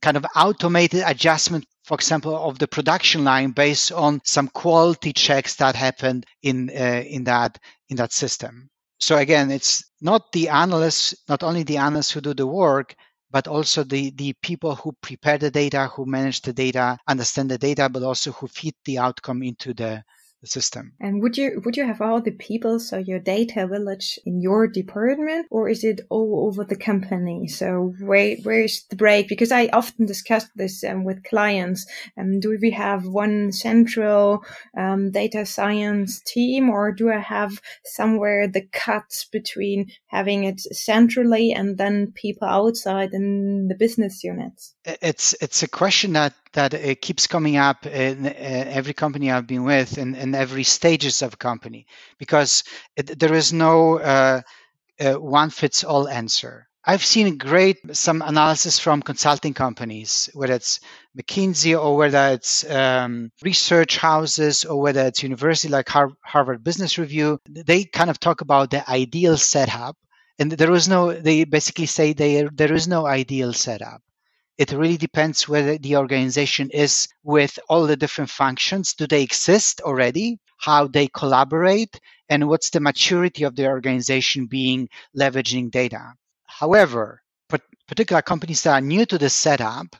kind 0.00 0.16
of 0.16 0.24
automated 0.36 1.02
adjustment 1.04 1.66
for 1.82 1.94
example 1.96 2.36
of 2.36 2.60
the 2.60 2.68
production 2.68 3.24
line 3.24 3.50
based 3.50 3.90
on 3.90 4.20
some 4.24 4.46
quality 4.46 5.12
checks 5.12 5.56
that 5.56 5.74
happened 5.74 6.24
in 6.42 6.70
uh, 6.70 7.02
in 7.04 7.24
that 7.24 7.58
in 7.88 7.96
that 7.96 8.12
system. 8.12 8.70
So 9.00 9.16
again 9.16 9.50
it's 9.50 9.84
not 10.00 10.30
the 10.30 10.48
analysts 10.48 11.14
not 11.28 11.42
only 11.42 11.64
the 11.64 11.78
analysts 11.78 12.12
who 12.12 12.20
do 12.20 12.34
the 12.34 12.46
work 12.46 12.94
but 13.32 13.48
also 13.48 13.84
the, 13.84 14.10
the 14.12 14.34
people 14.42 14.76
who 14.76 14.92
prepare 15.02 15.38
the 15.38 15.50
data, 15.50 15.88
who 15.88 16.06
manage 16.06 16.42
the 16.42 16.52
data, 16.52 16.98
understand 17.08 17.50
the 17.50 17.58
data, 17.58 17.88
but 17.88 18.02
also 18.04 18.32
who 18.32 18.46
feed 18.48 18.74
the 18.84 18.98
outcome 18.98 19.42
into 19.42 19.74
the 19.74 20.04
the 20.42 20.48
system. 20.48 20.92
And 21.00 21.22
would 21.22 21.38
you 21.38 21.62
would 21.64 21.76
you 21.76 21.86
have 21.86 22.02
all 22.02 22.20
the 22.20 22.32
people, 22.32 22.80
so 22.80 22.98
your 22.98 23.20
data 23.20 23.66
village 23.66 24.18
in 24.26 24.40
your 24.40 24.66
department, 24.66 25.46
or 25.50 25.68
is 25.68 25.84
it 25.84 26.00
all 26.10 26.46
over 26.46 26.64
the 26.64 26.76
company? 26.76 27.46
So 27.46 27.94
where 28.00 28.36
where 28.42 28.62
is 28.62 28.84
the 28.90 28.96
break? 28.96 29.28
Because 29.28 29.52
I 29.52 29.68
often 29.72 30.04
discuss 30.04 30.46
this 30.56 30.84
um, 30.84 31.04
with 31.04 31.24
clients. 31.24 31.86
Um, 32.18 32.40
do 32.40 32.56
we 32.60 32.72
have 32.72 33.06
one 33.06 33.52
central 33.52 34.44
um, 34.76 35.12
data 35.12 35.46
science 35.46 36.20
team, 36.20 36.68
or 36.68 36.92
do 36.92 37.10
I 37.10 37.20
have 37.20 37.60
somewhere 37.84 38.48
the 38.48 38.66
cuts 38.72 39.24
between 39.24 39.92
having 40.08 40.44
it 40.44 40.60
centrally 40.60 41.52
and 41.52 41.78
then 41.78 42.12
people 42.14 42.48
outside 42.48 43.14
in 43.14 43.68
the 43.68 43.76
business 43.76 44.24
units? 44.24 44.74
It's 44.84 45.36
it's 45.40 45.62
a 45.62 45.68
question 45.68 46.14
that 46.14 46.34
that 46.52 46.74
it 46.74 47.00
keeps 47.00 47.26
coming 47.26 47.56
up 47.56 47.86
in 47.86 48.26
uh, 48.26 48.32
every 48.34 48.94
company 48.94 49.30
I've 49.30 49.46
been 49.46 49.64
with, 49.64 49.98
in, 49.98 50.14
in 50.14 50.34
every 50.34 50.64
stages 50.64 51.22
of 51.22 51.34
a 51.34 51.36
company, 51.36 51.86
because 52.18 52.64
it, 52.96 53.18
there 53.18 53.34
is 53.34 53.52
no 53.52 53.98
uh, 53.98 54.42
uh, 55.00 55.14
one 55.14 55.50
fits 55.50 55.84
all 55.84 56.08
answer. 56.08 56.68
I've 56.84 57.04
seen 57.04 57.38
great 57.38 57.78
some 57.92 58.22
analysis 58.22 58.80
from 58.80 59.02
consulting 59.02 59.54
companies, 59.54 60.28
whether 60.34 60.54
it's 60.54 60.80
McKinsey 61.16 61.80
or 61.80 61.96
whether 61.96 62.34
it's 62.34 62.68
um, 62.68 63.30
research 63.42 63.98
houses 63.98 64.64
or 64.64 64.80
whether 64.80 65.06
it's 65.06 65.22
university 65.22 65.68
like 65.68 65.88
Har- 65.88 66.16
Harvard 66.24 66.64
Business 66.64 66.98
Review. 66.98 67.38
They 67.48 67.84
kind 67.84 68.10
of 68.10 68.18
talk 68.18 68.40
about 68.40 68.70
the 68.70 68.88
ideal 68.90 69.36
setup, 69.36 69.96
and 70.40 70.50
there 70.50 70.72
is 70.72 70.88
no. 70.88 71.12
They 71.12 71.44
basically 71.44 71.86
say 71.86 72.14
they, 72.14 72.48
there 72.52 72.72
is 72.72 72.88
no 72.88 73.06
ideal 73.06 73.52
setup 73.52 74.02
it 74.58 74.72
really 74.72 74.96
depends 74.96 75.48
whether 75.48 75.78
the 75.78 75.96
organization 75.96 76.70
is 76.70 77.08
with 77.22 77.58
all 77.68 77.86
the 77.86 77.96
different 77.96 78.30
functions. 78.30 78.94
Do 78.94 79.06
they 79.06 79.22
exist 79.22 79.80
already? 79.80 80.38
How 80.58 80.86
they 80.86 81.08
collaborate? 81.08 81.98
And 82.28 82.48
what's 82.48 82.70
the 82.70 82.80
maturity 82.80 83.44
of 83.44 83.56
the 83.56 83.66
organization 83.66 84.46
being 84.46 84.88
leveraging 85.16 85.70
data? 85.70 86.14
However, 86.44 87.22
particular 87.92 88.22
companies 88.22 88.62
that 88.62 88.72
are 88.72 88.80
new 88.80 89.04
to 89.06 89.18
the 89.18 89.28
setup 89.28 89.96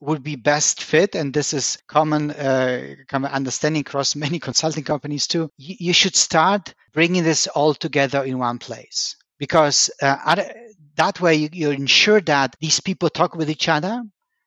would 0.00 0.22
be 0.22 0.36
best 0.36 0.82
fit, 0.82 1.14
and 1.14 1.32
this 1.32 1.52
is 1.52 1.78
common, 1.86 2.30
uh, 2.30 2.94
common 3.08 3.30
understanding 3.30 3.80
across 3.80 4.16
many 4.16 4.38
consulting 4.48 4.84
companies 4.84 5.26
too. 5.26 5.50
You, 5.56 5.76
you 5.78 5.92
should 5.92 6.16
start 6.16 6.74
bringing 6.92 7.22
this 7.22 7.46
all 7.46 7.74
together 7.74 8.24
in 8.24 8.38
one 8.38 8.58
place 8.58 9.16
because 9.38 9.90
uh, 10.02 10.16
other, 10.24 10.52
that 11.00 11.18
way, 11.18 11.34
you, 11.34 11.48
you 11.52 11.70
ensure 11.70 12.20
that 12.20 12.56
these 12.60 12.80
people 12.80 13.08
talk 13.08 13.34
with 13.34 13.48
each 13.48 13.68
other. 13.70 14.02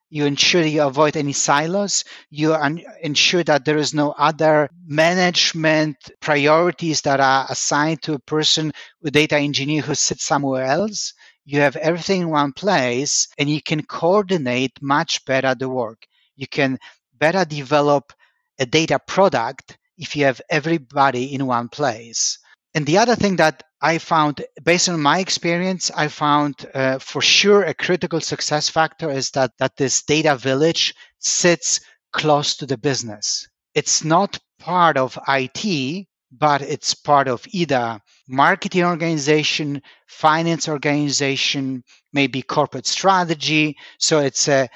You 0.08 0.24
ensure 0.24 0.62
you 0.62 0.82
avoid 0.82 1.16
any 1.16 1.32
silos. 1.32 2.04
You 2.30 2.54
ensure 3.02 3.42
that 3.42 3.64
there 3.64 3.76
is 3.76 3.92
no 3.92 4.12
other 4.12 4.68
management 4.86 5.96
priorities 6.20 7.00
that 7.00 7.18
are 7.18 7.46
assigned 7.50 8.02
to 8.02 8.14
a 8.14 8.20
person, 8.20 8.72
a 9.04 9.10
data 9.10 9.36
engineer 9.36 9.82
who 9.82 9.96
sits 9.96 10.24
somewhere 10.24 10.66
else. 10.66 11.12
You 11.44 11.58
have 11.58 11.74
everything 11.74 12.20
in 12.20 12.30
one 12.30 12.52
place 12.52 13.26
and 13.36 13.50
you 13.50 13.60
can 13.60 13.82
coordinate 13.82 14.80
much 14.80 15.24
better 15.24 15.56
the 15.56 15.68
work. 15.68 16.06
You 16.36 16.46
can 16.46 16.78
better 17.18 17.44
develop 17.44 18.12
a 18.60 18.66
data 18.66 19.00
product 19.04 19.76
if 19.98 20.14
you 20.14 20.26
have 20.26 20.40
everybody 20.48 21.34
in 21.34 21.46
one 21.46 21.68
place. 21.68 22.38
And 22.74 22.86
the 22.86 22.98
other 22.98 23.16
thing 23.16 23.36
that 23.36 23.64
I 23.84 23.98
found, 23.98 24.42
based 24.62 24.88
on 24.88 24.98
my 25.02 25.18
experience, 25.18 25.90
I 25.94 26.08
found 26.08 26.64
uh, 26.72 26.98
for 26.98 27.20
sure 27.20 27.64
a 27.64 27.74
critical 27.74 28.18
success 28.18 28.66
factor 28.70 29.10
is 29.10 29.30
that 29.32 29.50
that 29.58 29.76
this 29.76 30.02
data 30.02 30.36
village 30.36 30.94
sits 31.18 31.80
close 32.10 32.56
to 32.56 32.64
the 32.64 32.78
business. 32.78 33.46
It's 33.74 34.02
not 34.02 34.38
part 34.58 34.96
of 34.96 35.18
IT, 35.28 36.06
but 36.32 36.62
it's 36.62 36.94
part 36.94 37.28
of 37.28 37.44
either 37.50 38.00
marketing 38.26 38.84
organization, 38.84 39.82
finance 40.06 40.66
organization, 40.66 41.84
maybe 42.10 42.40
corporate 42.40 42.86
strategy. 42.86 43.76
So 43.98 44.20
it's 44.20 44.48
a 44.48 44.66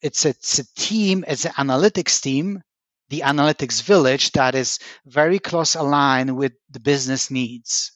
it's 0.00 0.24
a, 0.24 0.30
it's 0.30 0.58
a 0.58 0.74
team, 0.74 1.22
it's 1.28 1.44
an 1.44 1.52
analytics 1.58 2.18
team, 2.18 2.62
the 3.10 3.20
analytics 3.26 3.82
village 3.82 4.32
that 4.32 4.54
is 4.54 4.78
very 5.04 5.38
close 5.38 5.74
aligned 5.74 6.34
with 6.34 6.54
the 6.70 6.80
business 6.80 7.30
needs 7.30 7.92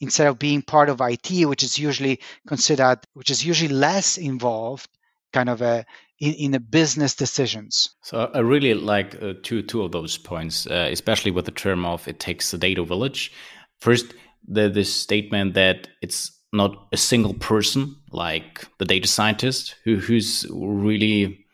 instead 0.00 0.26
of 0.26 0.38
being 0.38 0.62
part 0.62 0.88
of 0.88 1.00
IT, 1.00 1.46
which 1.46 1.62
is 1.62 1.78
usually 1.78 2.20
considered, 2.46 3.00
which 3.14 3.30
is 3.30 3.44
usually 3.44 3.72
less 3.72 4.16
involved, 4.16 4.88
kind 5.32 5.48
of 5.48 5.62
a 5.62 5.84
in, 6.20 6.34
in 6.34 6.50
the 6.50 6.60
business 6.60 7.14
decisions. 7.14 7.94
So 8.02 8.30
I 8.34 8.40
really 8.40 8.74
like 8.74 9.20
uh, 9.22 9.34
two 9.42 9.62
two 9.62 9.82
of 9.82 9.92
those 9.92 10.18
points, 10.18 10.66
uh, 10.66 10.88
especially 10.90 11.30
with 11.30 11.46
the 11.46 11.50
term 11.50 11.84
of 11.84 12.06
it 12.06 12.20
takes 12.20 12.52
a 12.52 12.58
data 12.58 12.84
village. 12.84 13.32
First, 13.80 14.14
the 14.46 14.68
this 14.68 14.92
statement 14.92 15.54
that 15.54 15.88
it's 16.02 16.32
not 16.52 16.88
a 16.92 16.96
single 16.96 17.34
person 17.34 17.96
like 18.10 18.66
the 18.78 18.84
data 18.84 19.06
scientist 19.06 19.76
who 19.84 19.96
who's 19.96 20.46
really 20.50 21.46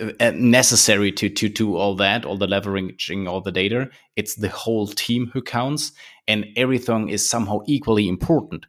uh, 0.00 0.32
necessary 0.34 1.12
to 1.12 1.28
to 1.28 1.48
do 1.48 1.76
all 1.76 1.94
that, 1.96 2.24
all 2.24 2.38
the 2.38 2.46
leveraging 2.46 3.28
all 3.28 3.40
the 3.40 3.52
data. 3.52 3.90
It's 4.16 4.36
the 4.36 4.48
whole 4.48 4.86
team 4.86 5.30
who 5.32 5.42
counts, 5.42 5.92
and 6.28 6.46
everything 6.56 7.08
is 7.08 7.28
somehow 7.28 7.60
equally 7.66 8.08
important. 8.08 8.66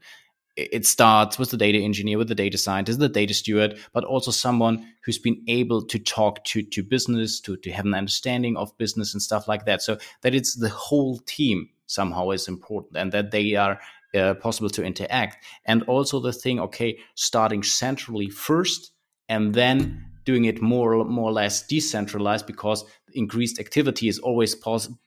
It 0.55 0.85
starts 0.85 1.39
with 1.39 1.49
the 1.49 1.57
data 1.57 1.79
engineer, 1.79 2.19
with 2.19 2.27
the 2.27 2.35
data 2.35 2.59
scientist, 2.59 2.99
the 2.99 3.09
data 3.09 3.33
steward, 3.33 3.79
but 3.91 4.03
also 4.03 4.29
someone 4.29 4.85
who's 5.03 5.17
been 5.17 5.41
able 5.47 5.83
to 5.85 5.97
talk 5.97 6.43
to 6.45 6.61
to 6.61 6.83
business, 6.83 7.39
to 7.41 7.57
to 7.57 7.71
have 7.71 7.85
an 7.85 7.95
understanding 7.95 8.55
of 8.55 8.77
business 8.77 9.13
and 9.13 9.21
stuff 9.21 9.47
like 9.47 9.65
that. 9.65 9.81
So 9.81 9.97
that 10.21 10.35
it's 10.35 10.53
the 10.55 10.69
whole 10.69 11.17
team 11.25 11.69
somehow 11.87 12.29
is 12.29 12.47
important, 12.47 12.97
and 12.97 13.11
that 13.13 13.31
they 13.31 13.55
are 13.55 13.79
uh, 14.13 14.35
possible 14.35 14.69
to 14.69 14.83
interact. 14.83 15.43
And 15.65 15.81
also 15.83 16.19
the 16.19 16.33
thing, 16.33 16.59
okay, 16.59 16.99
starting 17.15 17.63
centrally 17.63 18.29
first, 18.29 18.91
and 19.27 19.55
then 19.55 20.05
doing 20.23 20.45
it 20.45 20.61
more 20.61 21.03
more 21.03 21.29
or 21.29 21.33
less 21.33 21.65
decentralized 21.65 22.45
because 22.45 22.85
increased 23.13 23.59
activity 23.59 24.07
is 24.07 24.19
always 24.19 24.53
possible 24.53 24.99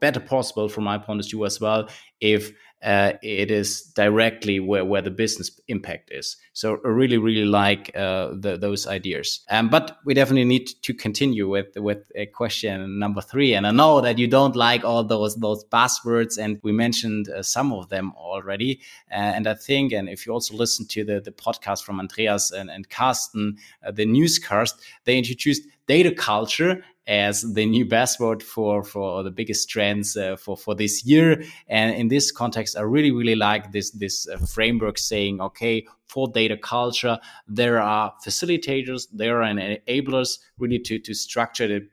better 0.00 0.20
possible 0.20 0.68
from 0.68 0.84
my 0.84 0.98
point 0.98 1.20
of 1.20 1.26
view 1.26 1.44
as 1.44 1.60
well 1.60 1.88
if 2.20 2.52
uh, 2.84 3.14
it 3.22 3.50
is 3.50 3.82
directly 3.94 4.60
where, 4.60 4.84
where 4.84 5.00
the 5.00 5.10
business 5.10 5.58
impact 5.68 6.10
is. 6.12 6.36
So 6.52 6.78
I 6.84 6.88
really, 6.88 7.16
really 7.16 7.46
like 7.46 7.90
uh, 7.96 8.32
the, 8.38 8.58
those 8.58 8.86
ideas. 8.86 9.40
Um, 9.48 9.70
but 9.70 9.96
we 10.04 10.12
definitely 10.12 10.44
need 10.44 10.68
to 10.82 10.92
continue 10.92 11.48
with 11.48 11.68
with 11.76 12.12
question 12.34 12.98
number 12.98 13.22
three. 13.22 13.54
And 13.54 13.66
I 13.66 13.70
know 13.70 14.02
that 14.02 14.18
you 14.18 14.26
don't 14.26 14.54
like 14.54 14.84
all 14.84 15.02
those 15.02 15.34
those 15.36 15.64
buzzwords, 15.64 16.36
and 16.38 16.60
we 16.62 16.72
mentioned 16.72 17.30
uh, 17.30 17.42
some 17.42 17.72
of 17.72 17.88
them 17.88 18.12
already. 18.16 18.80
Uh, 19.10 19.14
and 19.14 19.46
I 19.46 19.54
think, 19.54 19.92
and 19.92 20.08
if 20.08 20.26
you 20.26 20.34
also 20.34 20.54
listen 20.54 20.86
to 20.88 21.04
the, 21.04 21.20
the 21.20 21.32
podcast 21.32 21.84
from 21.84 21.98
Andreas 21.98 22.52
and, 22.52 22.70
and 22.70 22.88
Carsten, 22.90 23.56
uh, 23.82 23.92
the 23.92 24.04
newscast, 24.04 24.78
they 25.04 25.16
introduced 25.16 25.62
data 25.86 26.12
culture 26.12 26.84
as 27.06 27.42
the 27.54 27.66
new 27.66 27.84
buzzword 27.84 28.42
for 28.42 28.82
for 28.82 29.22
the 29.22 29.30
biggest 29.30 29.68
trends 29.68 30.16
uh, 30.16 30.36
for 30.36 30.56
for 30.56 30.74
this 30.74 31.04
year. 31.04 31.42
And 31.68 31.94
in 31.94 32.08
this 32.08 32.32
context, 32.32 32.76
I 32.76 32.82
really 32.82 33.10
really 33.10 33.34
like 33.34 33.72
this 33.72 33.90
this 33.90 34.28
uh, 34.28 34.38
framework 34.38 34.98
saying, 34.98 35.40
okay, 35.40 35.86
for 36.06 36.28
data 36.28 36.56
culture, 36.56 37.18
there 37.46 37.80
are 37.80 38.12
facilitators, 38.24 39.06
there 39.12 39.42
are 39.42 39.52
enablers, 39.52 40.38
really 40.58 40.78
to 40.80 40.98
to 40.98 41.14
structure 41.14 41.76
it, 41.76 41.84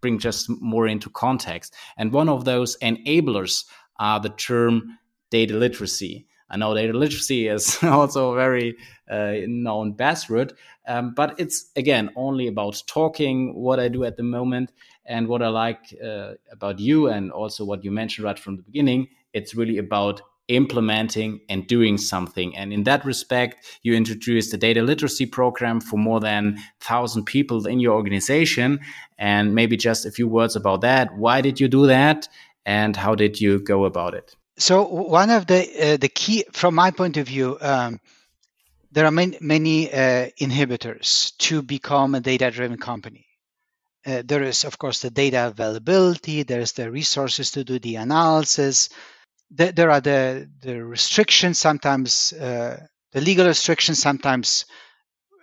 bring 0.00 0.18
just 0.18 0.48
more 0.60 0.86
into 0.86 1.10
context. 1.10 1.74
And 1.96 2.12
one 2.12 2.28
of 2.28 2.44
those 2.44 2.78
enablers 2.78 3.64
are 3.98 4.20
the 4.20 4.30
term 4.30 4.98
data 5.30 5.54
literacy. 5.54 6.26
I 6.50 6.56
know 6.56 6.74
data 6.74 6.92
literacy 6.92 7.48
is 7.54 7.82
also 7.82 8.32
a 8.32 8.36
very 8.36 8.76
uh, 9.10 9.34
known 9.46 9.94
buzzword, 9.94 10.52
um, 10.86 11.14
but 11.14 11.38
it's 11.38 11.70
again 11.76 12.10
only 12.16 12.46
about 12.48 12.82
talking. 12.86 13.54
What 13.54 13.80
I 13.80 13.88
do 13.88 14.04
at 14.04 14.16
the 14.16 14.22
moment 14.22 14.72
and 15.06 15.28
what 15.28 15.42
I 15.42 15.48
like 15.48 15.94
uh, 16.04 16.32
about 16.50 16.78
you, 16.78 17.08
and 17.08 17.30
also 17.32 17.64
what 17.64 17.84
you 17.84 17.90
mentioned 17.90 18.24
right 18.24 18.38
from 18.38 18.56
the 18.56 18.62
beginning, 18.62 19.08
it's 19.32 19.54
really 19.54 19.78
about 19.78 20.22
implementing 20.50 21.40
and 21.48 21.66
doing 21.66 21.96
something. 21.96 22.56
And 22.56 22.72
in 22.72 22.82
that 22.84 23.04
respect, 23.04 23.78
you 23.82 23.94
introduced 23.94 24.52
a 24.52 24.56
data 24.56 24.82
literacy 24.82 25.26
program 25.26 25.80
for 25.80 25.96
more 25.96 26.20
than 26.20 26.54
1,000 26.54 27.24
people 27.24 27.66
in 27.66 27.78
your 27.78 27.94
organization. 27.94 28.80
And 29.16 29.54
maybe 29.54 29.76
just 29.76 30.04
a 30.04 30.10
few 30.10 30.26
words 30.26 30.56
about 30.56 30.80
that. 30.80 31.16
Why 31.16 31.40
did 31.40 31.60
you 31.60 31.68
do 31.68 31.86
that? 31.86 32.28
And 32.66 32.96
how 32.96 33.14
did 33.14 33.40
you 33.40 33.60
go 33.60 33.84
about 33.84 34.14
it? 34.14 34.34
So 34.60 34.84
one 34.84 35.30
of 35.30 35.46
the 35.48 35.94
uh, 35.94 35.98
the 35.98 36.10
key, 36.10 36.44
from 36.52 36.76
my 36.76 36.92
point 36.92 37.18
of 37.18 37.28
view, 37.28 37.58
um, 37.62 38.00
there 38.92 39.06
are 39.06 39.12
many, 39.12 39.38
many 39.40 39.92
uh, 39.92 40.30
inhibitors 40.40 41.36
to 41.38 41.62
become 41.62 42.14
a 42.16 42.20
data-driven 42.20 42.78
company. 42.78 43.26
Uh, 44.06 44.22
there 44.26 44.42
is, 44.44 44.64
of 44.64 44.78
course, 44.78 45.00
the 45.02 45.10
data 45.10 45.48
availability. 45.48 46.44
There's 46.44 46.72
the 46.74 46.90
resources 46.90 47.52
to 47.52 47.64
do 47.64 47.78
the 47.80 47.96
analysis. 47.96 48.90
The, 49.52 49.72
there 49.72 49.90
are 49.90 50.02
the 50.02 50.50
the 50.62 50.84
restrictions. 50.84 51.58
Sometimes 51.60 52.32
uh, 52.34 52.78
the 53.12 53.22
legal 53.22 53.46
restrictions. 53.48 54.00
Sometimes 54.00 54.66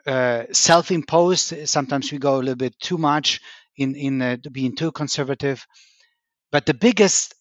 uh, 0.07 0.45
self-imposed. 0.53 1.69
Sometimes 1.69 2.11
we 2.11 2.19
go 2.19 2.35
a 2.37 2.39
little 2.39 2.55
bit 2.55 2.79
too 2.79 2.97
much 2.99 3.41
in 3.77 3.95
in 3.95 4.21
uh, 4.21 4.37
being 4.53 4.75
too 4.75 4.91
conservative 4.91 5.65
But 6.51 6.65
the 6.67 6.73
biggest 6.73 7.35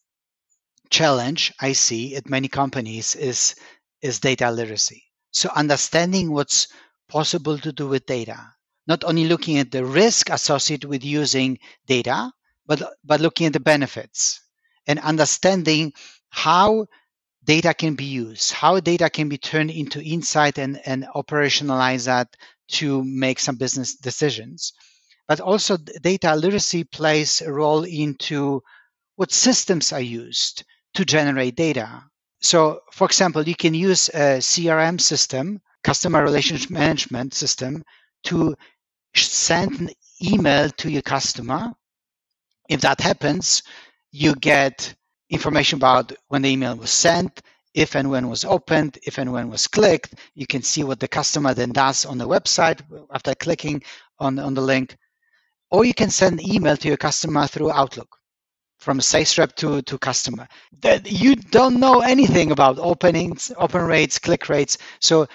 challenge 0.90 1.52
I 1.60 1.72
see 1.72 2.16
at 2.16 2.28
many 2.28 2.48
companies 2.48 3.16
is 3.16 3.54
is 4.02 4.20
data 4.20 4.50
literacy. 4.50 5.02
So 5.30 5.50
understanding 5.54 6.32
what's 6.32 6.68
possible 7.08 7.58
to 7.58 7.72
do 7.72 7.88
with 7.88 8.06
data, 8.06 8.54
not 8.86 9.04
only 9.04 9.26
looking 9.26 9.58
at 9.58 9.70
the 9.70 9.84
risk 9.84 10.30
associated 10.30 10.88
with 10.88 11.04
using 11.04 11.58
data, 11.86 12.32
but 12.66 12.82
but 13.04 13.20
looking 13.20 13.46
at 13.46 13.52
the 13.52 13.60
benefits 13.60 14.40
and 14.86 14.98
understanding 15.00 15.92
how 16.30 16.86
data 17.44 17.72
can 17.74 17.94
be 17.94 18.04
used, 18.04 18.52
how 18.52 18.80
data 18.80 19.08
can 19.08 19.28
be 19.28 19.38
turned 19.38 19.70
into 19.70 20.02
insight 20.02 20.58
and, 20.58 20.80
and 20.84 21.06
operationalize 21.14 22.06
that 22.06 22.28
to 22.68 23.04
make 23.04 23.38
some 23.38 23.56
business 23.56 23.94
decisions. 23.94 24.72
But 25.28 25.40
also 25.40 25.76
data 25.76 26.34
literacy 26.34 26.84
plays 26.84 27.40
a 27.40 27.52
role 27.52 27.84
into 27.84 28.62
what 29.16 29.32
systems 29.32 29.92
are 29.92 30.00
used 30.00 30.64
to 30.96 31.04
generate 31.04 31.56
data. 31.56 32.02
So, 32.40 32.80
for 32.90 33.06
example, 33.06 33.42
you 33.42 33.54
can 33.54 33.74
use 33.74 34.08
a 34.10 34.38
CRM 34.40 35.00
system, 35.00 35.60
customer 35.84 36.22
relationship 36.22 36.70
management 36.70 37.34
system, 37.34 37.84
to 38.24 38.56
send 39.14 39.80
an 39.80 39.90
email 40.22 40.70
to 40.70 40.90
your 40.90 41.02
customer. 41.02 41.72
If 42.68 42.80
that 42.80 43.00
happens, 43.00 43.62
you 44.10 44.34
get 44.36 44.94
information 45.28 45.76
about 45.76 46.12
when 46.28 46.42
the 46.42 46.50
email 46.50 46.76
was 46.76 46.90
sent, 46.90 47.42
if 47.74 47.94
and 47.94 48.10
when 48.10 48.28
was 48.28 48.44
opened, 48.44 48.98
if 49.02 49.18
and 49.18 49.30
when 49.32 49.50
was 49.50 49.68
clicked. 49.68 50.14
You 50.34 50.46
can 50.46 50.62
see 50.62 50.82
what 50.82 50.98
the 50.98 51.08
customer 51.08 51.52
then 51.52 51.72
does 51.72 52.06
on 52.06 52.16
the 52.16 52.26
website 52.26 52.80
after 53.12 53.34
clicking 53.34 53.82
on, 54.18 54.38
on 54.38 54.54
the 54.54 54.62
link. 54.62 54.96
Or 55.70 55.84
you 55.84 55.92
can 55.92 56.08
send 56.08 56.40
email 56.40 56.76
to 56.78 56.88
your 56.88 56.96
customer 56.96 57.46
through 57.46 57.72
Outlook 57.72 58.08
from 58.86 59.00
sales 59.00 59.36
rep 59.36 59.56
to, 59.56 59.82
to 59.82 59.98
customer. 59.98 60.46
That 60.82 61.10
you 61.10 61.34
don't 61.34 61.80
know 61.80 62.02
anything 62.02 62.52
about 62.52 62.78
openings, 62.78 63.50
open 63.58 63.82
rates, 63.82 64.20
click 64.20 64.48
rates. 64.48 64.78
So 65.00 65.26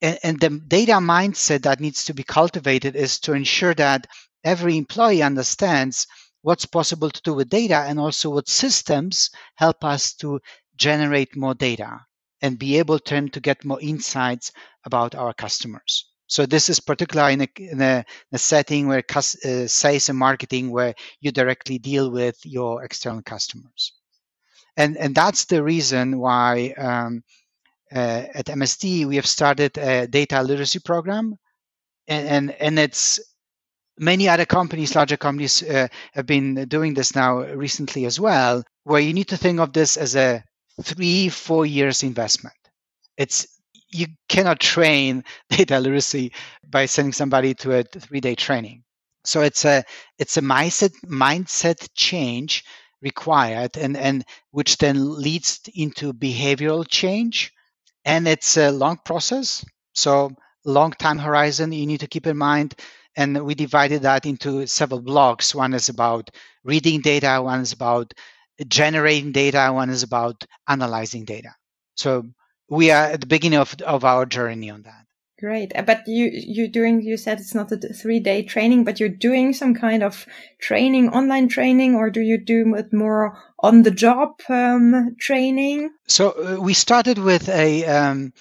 and, 0.00 0.18
and 0.22 0.40
the 0.40 0.48
data 0.66 0.92
mindset 0.92 1.60
that 1.64 1.78
needs 1.78 2.06
to 2.06 2.14
be 2.14 2.22
cultivated 2.22 2.96
is 2.96 3.20
to 3.20 3.34
ensure 3.34 3.74
that 3.74 4.06
every 4.44 4.78
employee 4.78 5.22
understands 5.22 6.06
what's 6.40 6.64
possible 6.64 7.10
to 7.10 7.20
do 7.22 7.34
with 7.34 7.50
data 7.50 7.84
and 7.86 8.00
also 8.00 8.30
what 8.30 8.48
systems 8.48 9.28
help 9.56 9.84
us 9.84 10.14
to 10.14 10.40
generate 10.76 11.36
more 11.36 11.54
data 11.54 12.00
and 12.40 12.58
be 12.58 12.78
able 12.78 12.98
to, 13.00 13.28
to 13.28 13.40
get 13.40 13.62
more 13.62 13.80
insights 13.82 14.52
about 14.86 15.14
our 15.14 15.34
customers. 15.34 16.06
So 16.26 16.46
this 16.46 16.68
is 16.68 16.80
particularly 16.80 17.34
in 17.34 17.40
a, 17.42 17.48
in 17.56 17.80
a, 17.80 18.04
a 18.32 18.38
setting 18.38 18.88
where 18.88 19.02
uh, 19.14 19.20
sales 19.22 20.08
and 20.08 20.18
marketing, 20.18 20.70
where 20.70 20.94
you 21.20 21.30
directly 21.32 21.78
deal 21.78 22.10
with 22.10 22.36
your 22.44 22.82
external 22.84 23.22
customers, 23.22 23.92
and 24.76 24.96
and 24.96 25.14
that's 25.14 25.44
the 25.44 25.62
reason 25.62 26.18
why 26.18 26.74
um, 26.78 27.22
uh, 27.94 28.24
at 28.34 28.46
MSD 28.46 29.06
we 29.06 29.16
have 29.16 29.26
started 29.26 29.78
a 29.78 30.06
data 30.08 30.42
literacy 30.42 30.80
program, 30.80 31.36
and 32.08 32.28
and, 32.28 32.50
and 32.60 32.78
it's 32.78 33.20
many 33.98 34.28
other 34.28 34.44
companies, 34.44 34.94
larger 34.94 35.16
companies, 35.16 35.62
uh, 35.62 35.88
have 36.12 36.26
been 36.26 36.66
doing 36.68 36.94
this 36.94 37.14
now 37.14 37.38
recently 37.38 38.04
as 38.04 38.20
well, 38.20 38.62
where 38.84 39.00
you 39.00 39.14
need 39.14 39.28
to 39.28 39.36
think 39.36 39.60
of 39.60 39.72
this 39.72 39.96
as 39.96 40.16
a 40.16 40.42
three, 40.82 41.28
four 41.28 41.64
years 41.64 42.02
investment. 42.02 42.56
It's 43.16 43.46
you 43.90 44.06
cannot 44.28 44.60
train 44.60 45.24
data 45.50 45.78
literacy 45.80 46.32
by 46.68 46.86
sending 46.86 47.12
somebody 47.12 47.54
to 47.54 47.78
a 47.78 47.82
three 47.84 48.20
day 48.20 48.34
training. 48.34 48.82
So 49.24 49.42
it's 49.42 49.64
a 49.64 49.84
it's 50.18 50.36
a 50.36 50.42
mindset 50.42 50.92
mindset 51.06 51.88
change 51.94 52.64
required 53.02 53.76
and, 53.76 53.96
and 53.96 54.24
which 54.52 54.78
then 54.78 55.20
leads 55.20 55.60
into 55.74 56.12
behavioral 56.12 56.86
change. 56.88 57.52
And 58.04 58.26
it's 58.28 58.56
a 58.56 58.70
long 58.70 58.98
process. 59.04 59.64
So 59.94 60.30
long 60.64 60.92
time 60.92 61.18
horizon 61.18 61.72
you 61.72 61.86
need 61.86 62.00
to 62.00 62.06
keep 62.06 62.26
in 62.26 62.36
mind. 62.36 62.74
And 63.16 63.44
we 63.44 63.54
divided 63.54 64.02
that 64.02 64.26
into 64.26 64.66
several 64.66 65.00
blocks. 65.00 65.54
One 65.54 65.72
is 65.74 65.88
about 65.88 66.30
reading 66.64 67.00
data, 67.00 67.40
one 67.42 67.60
is 67.60 67.72
about 67.72 68.12
generating 68.68 69.32
data, 69.32 69.70
one 69.72 69.90
is 69.90 70.02
about 70.02 70.44
analyzing 70.68 71.24
data. 71.24 71.50
So 71.96 72.24
we 72.68 72.90
are 72.90 73.04
at 73.04 73.20
the 73.20 73.26
beginning 73.26 73.58
of, 73.58 73.74
of 73.82 74.04
our 74.04 74.26
journey 74.26 74.70
on 74.70 74.82
that. 74.82 75.06
Great. 75.38 75.72
Uh, 75.76 75.82
but 75.82 76.02
you, 76.06 76.30
you're 76.32 76.68
doing, 76.68 77.02
you 77.02 77.18
said 77.18 77.38
it's 77.38 77.54
not 77.54 77.70
a 77.70 77.76
three 77.76 78.20
day 78.20 78.42
training, 78.42 78.84
but 78.84 78.98
you're 78.98 79.10
doing 79.10 79.52
some 79.52 79.74
kind 79.74 80.02
of 80.02 80.26
training, 80.60 81.10
online 81.10 81.48
training, 81.48 81.94
or 81.94 82.08
do 82.08 82.20
you 82.20 82.38
do 82.38 82.74
it 82.74 82.92
more 82.92 83.38
on 83.60 83.82
the 83.82 83.90
job 83.90 84.40
um, 84.48 85.14
training? 85.20 85.90
So 86.08 86.30
uh, 86.30 86.60
we 86.60 86.72
started 86.72 87.18
with 87.18 87.50
a, 87.50 87.84
um, 87.84 88.32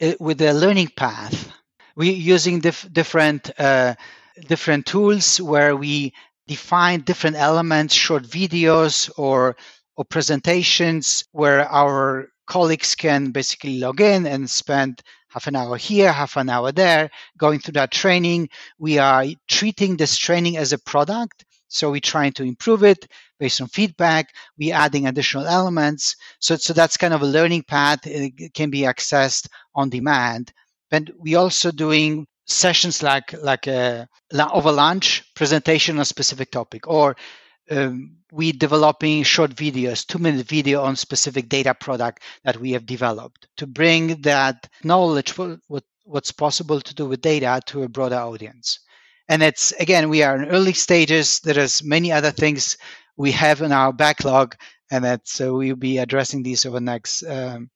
uh, 0.00 0.12
with 0.20 0.40
a 0.40 0.52
learning 0.52 0.92
path. 0.96 1.50
We're 1.96 2.12
using 2.12 2.60
dif- 2.60 2.88
different, 2.92 3.50
uh, 3.58 3.96
different 4.46 4.86
tools 4.86 5.40
where 5.40 5.74
we 5.74 6.12
define 6.46 7.00
different 7.00 7.36
elements, 7.36 7.92
short 7.92 8.22
videos 8.22 9.10
or, 9.18 9.56
or 9.96 10.04
presentations 10.04 11.24
where 11.32 11.68
our 11.68 12.28
colleagues 12.46 12.94
can 12.94 13.30
basically 13.30 13.78
log 13.78 14.00
in 14.00 14.26
and 14.26 14.48
spend 14.48 15.02
half 15.28 15.46
an 15.46 15.56
hour 15.56 15.76
here, 15.76 16.12
half 16.12 16.36
an 16.36 16.48
hour 16.48 16.72
there, 16.72 17.10
going 17.38 17.58
through 17.58 17.72
that 17.72 17.90
training. 17.90 18.48
We 18.78 18.98
are 18.98 19.26
treating 19.48 19.96
this 19.96 20.16
training 20.16 20.56
as 20.56 20.72
a 20.72 20.78
product. 20.78 21.44
So 21.68 21.90
we're 21.90 22.00
trying 22.00 22.32
to 22.32 22.44
improve 22.44 22.84
it 22.84 23.06
based 23.38 23.60
on 23.60 23.68
feedback. 23.68 24.34
We're 24.58 24.74
adding 24.74 25.06
additional 25.06 25.46
elements. 25.46 26.16
So, 26.38 26.56
so 26.56 26.72
that's 26.72 26.96
kind 26.96 27.12
of 27.12 27.22
a 27.22 27.26
learning 27.26 27.64
path. 27.64 28.06
It 28.06 28.54
can 28.54 28.70
be 28.70 28.82
accessed 28.82 29.48
on 29.74 29.90
demand. 29.90 30.52
And 30.90 31.10
we're 31.18 31.38
also 31.38 31.70
doing 31.70 32.26
sessions 32.46 33.02
like 33.02 33.32
like 33.42 33.66
a 33.66 34.08
over 34.32 34.70
lunch 34.70 35.24
presentation 35.34 35.96
on 35.96 36.02
a 36.02 36.04
specific 36.04 36.50
topic 36.52 36.86
or 36.86 37.16
um, 37.70 38.16
we 38.36 38.52
developing 38.52 39.22
short 39.22 39.52
videos, 39.52 40.06
two 40.06 40.18
minute 40.18 40.46
video 40.46 40.82
on 40.82 40.94
specific 40.94 41.48
data 41.48 41.74
product 41.74 42.22
that 42.44 42.58
we 42.58 42.70
have 42.72 42.84
developed 42.84 43.48
to 43.56 43.66
bring 43.66 44.20
that 44.20 44.68
knowledge, 44.84 45.38
what, 45.38 45.58
what, 45.68 45.84
what's 46.04 46.32
possible 46.32 46.80
to 46.80 46.94
do 46.94 47.06
with 47.06 47.22
data 47.22 47.60
to 47.66 47.82
a 47.82 47.88
broader 47.88 48.16
audience. 48.16 48.80
And 49.28 49.42
it's, 49.42 49.72
again, 49.80 50.10
we 50.10 50.22
are 50.22 50.36
in 50.36 50.50
early 50.50 50.74
stages. 50.74 51.40
There 51.40 51.58
is 51.58 51.82
many 51.82 52.12
other 52.12 52.30
things 52.30 52.76
we 53.16 53.32
have 53.32 53.62
in 53.62 53.72
our 53.72 53.92
backlog 53.92 54.54
and 54.90 55.04
that 55.04 55.26
so 55.26 55.56
we'll 55.56 55.76
be 55.76 55.98
addressing 55.98 56.42
these 56.42 56.66
over 56.66 56.76
the 56.76 56.84
next 56.84 57.22
um, 57.24 57.70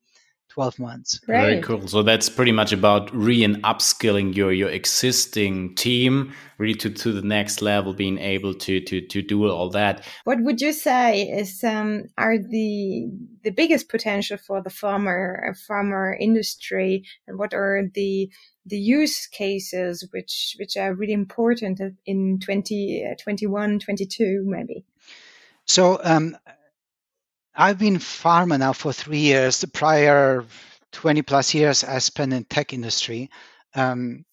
12 0.50 0.78
months. 0.78 1.20
Right. 1.26 1.40
Very 1.40 1.62
cool. 1.62 1.86
So 1.88 2.02
that's 2.02 2.28
pretty 2.28 2.52
much 2.52 2.72
about 2.72 3.14
re 3.14 3.42
and 3.42 3.62
upskilling 3.62 4.34
your 4.34 4.52
your 4.52 4.68
existing 4.68 5.74
team 5.76 6.32
really 6.58 6.74
to, 6.74 6.90
to 6.90 7.12
the 7.12 7.22
next 7.22 7.62
level, 7.62 7.94
being 7.94 8.18
able 8.18 8.54
to 8.54 8.80
to 8.80 9.00
to 9.00 9.22
do 9.22 9.48
all 9.48 9.70
that. 9.70 10.04
What 10.24 10.42
would 10.42 10.60
you 10.60 10.72
say 10.72 11.22
is 11.22 11.64
um, 11.64 12.04
are 12.18 12.36
the 12.38 13.08
the 13.42 13.50
biggest 13.50 13.88
potential 13.88 14.36
for 14.36 14.62
the 14.62 14.70
pharma 14.70 15.54
pharma 15.68 16.16
industry, 16.20 17.04
and 17.26 17.38
what 17.38 17.54
are 17.54 17.84
the 17.94 18.30
the 18.66 18.78
use 18.78 19.26
cases 19.26 20.06
which 20.12 20.56
which 20.58 20.76
are 20.76 20.94
really 20.94 21.12
important 21.12 21.80
in 22.06 22.38
2021 22.40 23.78
20, 23.78 23.78
22 23.78 24.42
maybe 24.46 24.84
so 25.64 25.98
um, 26.04 26.36
I've 27.60 27.78
been 27.78 27.98
pharma 27.98 28.58
now 28.58 28.72
for 28.72 28.90
three 28.90 29.18
years. 29.18 29.60
The 29.60 29.68
prior 29.68 30.46
20 30.92 31.20
plus 31.20 31.52
years 31.52 31.84
I 31.84 31.98
spent 31.98 32.32
in 32.32 32.44
tech 32.44 32.72
industry. 32.72 33.28
Um, 33.74 34.24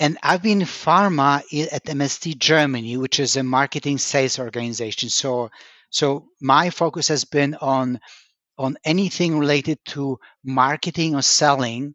and 0.00 0.18
I've 0.24 0.42
been 0.42 0.58
pharma 0.62 1.44
at 1.70 1.84
MSD 1.84 2.36
Germany, 2.36 2.96
which 2.96 3.20
is 3.20 3.36
a 3.36 3.44
marketing 3.44 3.98
sales 3.98 4.40
organization. 4.40 5.08
So, 5.08 5.50
so 5.90 6.26
my 6.40 6.70
focus 6.70 7.06
has 7.08 7.24
been 7.24 7.54
on 7.60 8.00
on 8.58 8.76
anything 8.84 9.38
related 9.38 9.78
to 9.86 10.18
marketing 10.44 11.14
or 11.14 11.22
selling 11.22 11.94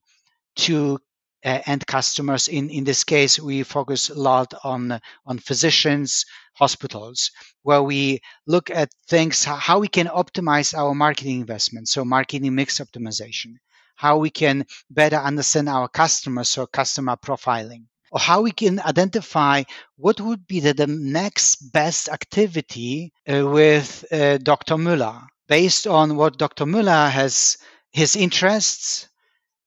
to 0.55 0.97
uh, 1.43 1.59
end 1.65 1.85
customers. 1.87 2.47
In 2.47 2.69
in 2.69 2.85
this 2.85 3.03
case, 3.03 3.37
we 3.37 3.63
focus 3.63 4.09
a 4.09 4.15
lot 4.15 4.53
on 4.63 5.01
on 5.25 5.39
physicians, 5.39 6.25
hospitals, 6.59 7.31
where 7.63 7.81
we 7.81 8.19
look 8.45 8.69
at 8.69 8.89
things 9.07 9.45
how 9.45 9.79
we 9.79 9.87
can 9.87 10.07
optimize 10.07 10.77
our 10.77 10.93
marketing 10.93 11.39
investment, 11.39 11.87
So 11.87 12.05
marketing 12.05 12.53
mix 12.53 12.79
optimization, 12.79 13.53
how 13.95 14.17
we 14.17 14.29
can 14.29 14.65
better 14.89 15.17
understand 15.17 15.69
our 15.69 15.87
customers, 15.87 16.49
so 16.49 16.67
customer 16.67 17.15
profiling, 17.15 17.85
or 18.11 18.19
how 18.19 18.41
we 18.41 18.51
can 18.51 18.79
identify 18.81 19.63
what 19.97 20.19
would 20.21 20.45
be 20.47 20.59
the, 20.59 20.73
the 20.73 20.87
next 20.87 21.71
best 21.71 22.09
activity 22.09 23.13
uh, 23.27 23.47
with 23.47 24.05
uh, 24.11 24.37
Dr. 24.37 24.75
Müller 24.75 25.21
based 25.47 25.87
on 25.87 26.15
what 26.15 26.37
Dr. 26.37 26.65
Müller 26.65 27.09
has 27.09 27.57
his 27.91 28.15
interests 28.15 29.09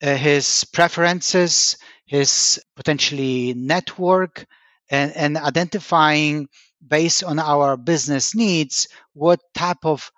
uh, 0.03 0.17
his 0.17 0.65
preferences, 0.65 1.77
his 2.07 2.61
potentially 2.75 3.55
network, 3.55 4.45
and, 4.93 5.17
and 5.17 5.37
identifying 5.39 6.49
based 6.87 7.25
on 7.25 7.39
our 7.39 7.77
business 7.77 8.35
needs 8.35 8.87
what 9.15 9.41
type 9.55 9.85
of 9.85 10.13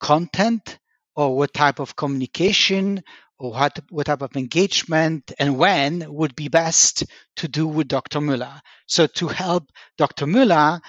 content 0.00 0.78
or 1.16 1.36
what 1.36 1.52
type 1.52 1.80
of 1.80 1.96
communication 1.96 3.02
or 3.38 3.50
what, 3.50 3.78
what 3.90 4.06
type 4.06 4.22
of 4.22 4.36
engagement 4.36 5.32
and 5.38 5.58
when 5.58 6.06
would 6.08 6.34
be 6.36 6.48
best 6.48 7.04
to 7.36 7.48
do 7.48 7.66
with 7.66 7.88
Dr. 7.88 8.20
Müller. 8.20 8.60
So 8.86 9.06
to 9.06 9.28
help 9.28 9.64
Dr. 9.98 10.26
Müller 10.26 10.80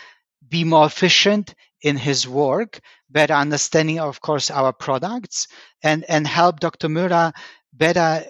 be 0.48 0.64
more 0.64 0.86
efficient 0.86 1.56
in 1.82 1.98
his 1.98 2.28
work, 2.28 2.80
better 3.10 3.34
understanding, 3.34 4.00
of 4.00 4.22
course, 4.22 4.52
our 4.52 4.72
products, 4.72 5.48
and, 5.84 6.06
and 6.08 6.28
help 6.28 6.60
Dr. 6.60 6.88
Müller 6.88 7.34
better 7.74 8.24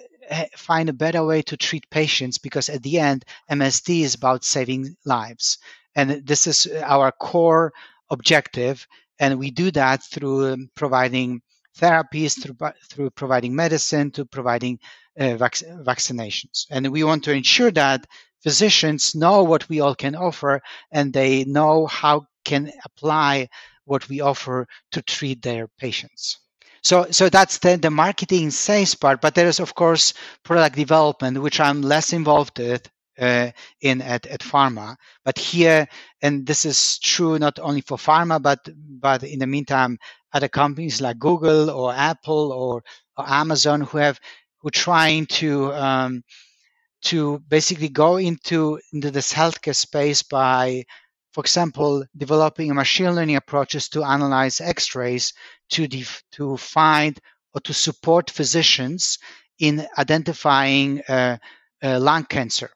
find 0.56 0.88
a 0.88 0.94
better 0.94 1.24
way 1.24 1.42
to 1.42 1.56
treat 1.56 1.88
patients 1.90 2.38
because 2.38 2.68
at 2.68 2.82
the 2.82 2.98
end, 2.98 3.24
MSD 3.50 4.02
is 4.02 4.14
about 4.14 4.44
saving 4.44 4.96
lives. 5.04 5.58
And 5.94 6.26
this 6.26 6.46
is 6.46 6.66
our 6.84 7.12
core 7.12 7.72
objective. 8.10 8.86
And 9.18 9.38
we 9.38 9.50
do 9.50 9.70
that 9.72 10.02
through 10.02 10.52
um, 10.52 10.70
providing 10.74 11.40
therapies, 11.78 12.40
through, 12.40 12.56
through 12.90 13.10
providing 13.10 13.54
medicine, 13.54 14.10
to 14.12 14.24
providing 14.24 14.78
uh, 15.18 15.36
vac- 15.36 15.66
vaccinations. 15.84 16.66
And 16.70 16.90
we 16.92 17.04
want 17.04 17.24
to 17.24 17.32
ensure 17.32 17.70
that 17.72 18.06
physicians 18.42 19.14
know 19.14 19.42
what 19.42 19.68
we 19.68 19.80
all 19.80 19.94
can 19.94 20.14
offer 20.14 20.60
and 20.92 21.12
they 21.12 21.44
know 21.44 21.86
how 21.86 22.26
can 22.44 22.70
apply 22.84 23.48
what 23.84 24.08
we 24.08 24.20
offer 24.20 24.66
to 24.92 25.02
treat 25.02 25.42
their 25.42 25.68
patients. 25.78 26.38
So, 26.86 27.08
so 27.10 27.28
that's 27.28 27.58
the, 27.58 27.76
the 27.76 27.90
marketing 27.90 28.50
sales 28.52 28.94
part, 28.94 29.20
but 29.20 29.34
there 29.34 29.48
is 29.48 29.58
of 29.58 29.74
course 29.74 30.14
product 30.44 30.76
development, 30.76 31.42
which 31.42 31.58
I'm 31.58 31.82
less 31.82 32.12
involved 32.12 32.60
with 32.60 32.88
uh, 33.18 33.50
in 33.80 34.00
at, 34.00 34.24
at 34.26 34.38
pharma. 34.38 34.94
But 35.24 35.36
here, 35.36 35.88
and 36.22 36.46
this 36.46 36.64
is 36.64 37.00
true 37.00 37.40
not 37.40 37.58
only 37.58 37.80
for 37.80 37.98
pharma, 37.98 38.40
but 38.40 38.60
but 39.00 39.24
in 39.24 39.40
the 39.40 39.48
meantime, 39.48 39.98
other 40.32 40.46
companies 40.46 41.00
like 41.00 41.18
Google 41.18 41.70
or 41.70 41.92
Apple 41.92 42.52
or, 42.52 42.84
or 43.16 43.24
Amazon 43.28 43.80
who 43.80 43.98
have 43.98 44.20
who 44.60 44.68
are 44.68 44.82
trying 44.86 45.26
to 45.26 45.72
um, 45.74 46.22
to 47.02 47.40
basically 47.48 47.88
go 47.88 48.18
into 48.18 48.78
into 48.92 49.10
this 49.10 49.32
healthcare 49.32 49.74
space 49.74 50.22
by 50.22 50.84
for 51.36 51.42
example, 51.42 52.02
developing 52.16 52.74
machine 52.74 53.14
learning 53.14 53.36
approaches 53.36 53.90
to 53.90 54.02
analyze 54.02 54.58
X-rays 54.62 55.34
to 55.68 55.86
def- 55.86 56.22
to 56.32 56.56
find 56.56 57.20
or 57.52 57.60
to 57.60 57.74
support 57.74 58.30
physicians 58.30 59.18
in 59.58 59.86
identifying 59.98 61.02
uh, 61.10 61.36
uh, 61.84 62.00
lung 62.00 62.24
cancer 62.24 62.70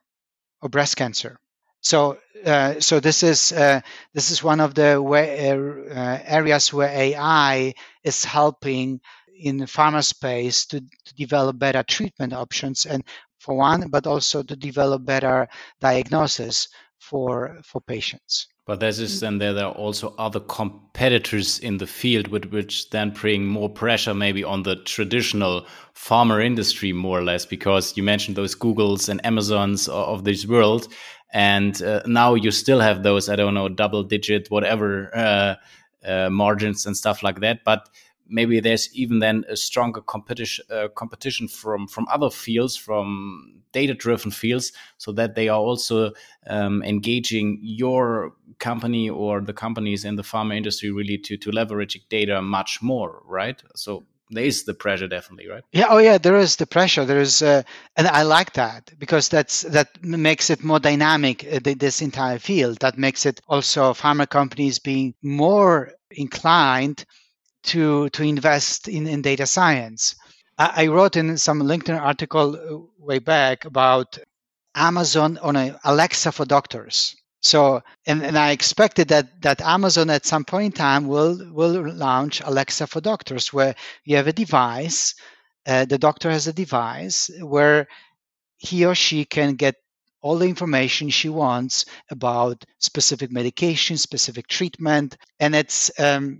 or 0.61 0.69
breast 0.69 0.95
cancer. 0.95 1.39
So, 1.81 2.19
uh, 2.45 2.79
so 2.79 2.99
this 2.99 3.23
is 3.23 3.51
uh, 3.51 3.81
this 4.13 4.29
is 4.29 4.43
one 4.43 4.59
of 4.59 4.75
the 4.75 5.01
way, 5.01 5.49
uh, 5.49 5.57
uh, 5.57 6.19
areas 6.25 6.71
where 6.71 6.89
AI 6.89 7.73
is 8.03 8.23
helping 8.23 9.01
in 9.39 9.57
the 9.57 9.65
pharma 9.65 10.03
space 10.03 10.67
to, 10.67 10.81
to 10.81 11.15
develop 11.15 11.57
better 11.57 11.81
treatment 11.81 12.33
options, 12.33 12.85
and 12.85 13.03
for 13.39 13.55
one, 13.55 13.89
but 13.89 14.05
also 14.05 14.43
to 14.43 14.55
develop 14.55 15.03
better 15.03 15.47
diagnosis 15.79 16.67
for 16.99 17.57
for 17.63 17.81
patients. 17.81 18.47
But 18.71 18.79
there's 18.79 18.99
this, 18.99 19.19
then 19.19 19.39
there 19.39 19.65
are 19.65 19.73
also 19.73 20.15
other 20.17 20.39
competitors 20.39 21.59
in 21.59 21.77
the 21.79 21.85
field, 21.85 22.29
with 22.29 22.45
which 22.53 22.89
then 22.91 23.09
bring 23.09 23.45
more 23.45 23.67
pressure 23.67 24.13
maybe 24.13 24.45
on 24.45 24.63
the 24.63 24.77
traditional 24.77 25.67
pharma 25.93 26.41
industry, 26.41 26.93
more 26.93 27.19
or 27.19 27.21
less, 27.21 27.45
because 27.45 27.97
you 27.97 28.03
mentioned 28.03 28.37
those 28.37 28.55
Googles 28.55 29.09
and 29.09 29.19
Amazons 29.25 29.89
of 29.89 30.23
this 30.23 30.47
world, 30.47 30.87
and 31.33 31.81
uh, 31.83 32.01
now 32.05 32.33
you 32.33 32.49
still 32.49 32.79
have 32.79 33.03
those, 33.03 33.27
I 33.27 33.35
don't 33.35 33.55
know, 33.55 33.67
double 33.67 34.03
digit 34.03 34.49
whatever 34.49 35.13
uh, 35.13 35.55
uh, 36.07 36.29
margins 36.29 36.85
and 36.85 36.95
stuff 36.95 37.23
like 37.23 37.41
that, 37.41 37.65
but 37.65 37.89
maybe 38.31 38.59
there's 38.59 38.93
even 38.95 39.19
then 39.19 39.43
a 39.49 39.55
stronger 39.55 40.01
competition 40.01 40.65
uh, 40.71 40.87
competition 40.95 41.47
from 41.47 41.87
from 41.87 42.07
other 42.09 42.29
fields 42.29 42.75
from 42.75 43.61
data 43.73 43.93
driven 43.93 44.31
fields 44.31 44.71
so 44.97 45.11
that 45.11 45.35
they 45.35 45.49
are 45.49 45.59
also 45.59 46.11
um, 46.47 46.81
engaging 46.83 47.59
your 47.61 48.33
company 48.59 49.09
or 49.09 49.41
the 49.41 49.53
companies 49.53 50.05
in 50.05 50.15
the 50.15 50.23
pharma 50.23 50.55
industry 50.55 50.91
really 50.91 51.17
to 51.17 51.37
to 51.37 51.51
leverage 51.51 51.99
data 52.09 52.41
much 52.41 52.81
more 52.81 53.21
right? 53.25 53.61
So 53.75 54.05
there 54.33 54.45
is 54.45 54.63
the 54.63 54.73
pressure 54.73 55.07
definitely 55.07 55.49
right? 55.49 55.63
Yeah 55.73 55.87
oh 55.89 55.97
yeah 55.97 56.17
there 56.17 56.37
is 56.37 56.55
the 56.55 56.65
pressure. 56.67 57.05
There 57.05 57.19
is 57.19 57.41
uh, 57.41 57.63
and 57.97 58.07
i 58.07 58.23
like 58.23 58.53
that 58.53 58.91
because 58.97 59.29
that's 59.29 59.61
that 59.63 59.89
makes 60.03 60.49
it 60.49 60.63
more 60.63 60.79
dynamic 60.79 61.45
uh, 61.45 61.59
this 61.77 62.01
entire 62.01 62.39
field. 62.39 62.79
That 62.79 62.97
makes 62.97 63.25
it 63.25 63.41
also 63.47 63.93
pharma 63.93 64.29
companies 64.29 64.79
being 64.79 65.13
more 65.21 65.91
inclined 66.11 67.05
to 67.63 68.09
to 68.09 68.23
invest 68.23 68.87
in, 68.87 69.07
in 69.07 69.21
data 69.21 69.45
science. 69.45 70.15
I, 70.57 70.83
I 70.83 70.87
wrote 70.87 71.15
in 71.15 71.37
some 71.37 71.61
LinkedIn 71.61 71.99
article 71.99 72.55
uh, 72.55 73.03
way 73.03 73.19
back 73.19 73.65
about 73.65 74.17
Amazon 74.75 75.37
on 75.41 75.55
a 75.55 75.79
Alexa 75.83 76.31
for 76.31 76.45
doctors. 76.45 77.15
So, 77.43 77.81
and, 78.05 78.21
and 78.23 78.37
I 78.37 78.51
expected 78.51 79.07
that 79.07 79.41
that 79.41 79.61
Amazon 79.61 80.09
at 80.09 80.25
some 80.25 80.45
point 80.45 80.65
in 80.65 80.71
time 80.71 81.07
will 81.07 81.37
will 81.51 81.91
launch 81.93 82.41
Alexa 82.41 82.87
for 82.87 83.01
doctors, 83.01 83.51
where 83.51 83.75
you 84.05 84.15
have 84.15 84.27
a 84.27 84.33
device, 84.33 85.15
uh, 85.65 85.85
the 85.85 85.97
doctor 85.97 86.29
has 86.29 86.47
a 86.47 86.53
device 86.53 87.31
where 87.41 87.87
he 88.57 88.85
or 88.85 88.93
she 88.95 89.25
can 89.25 89.55
get 89.55 89.75
all 90.21 90.37
the 90.37 90.47
information 90.47 91.09
she 91.09 91.29
wants 91.29 91.85
about 92.11 92.63
specific 92.79 93.31
medication, 93.31 93.97
specific 93.97 94.47
treatment, 94.47 95.17
and 95.39 95.55
it's 95.55 95.91
um, 95.99 96.39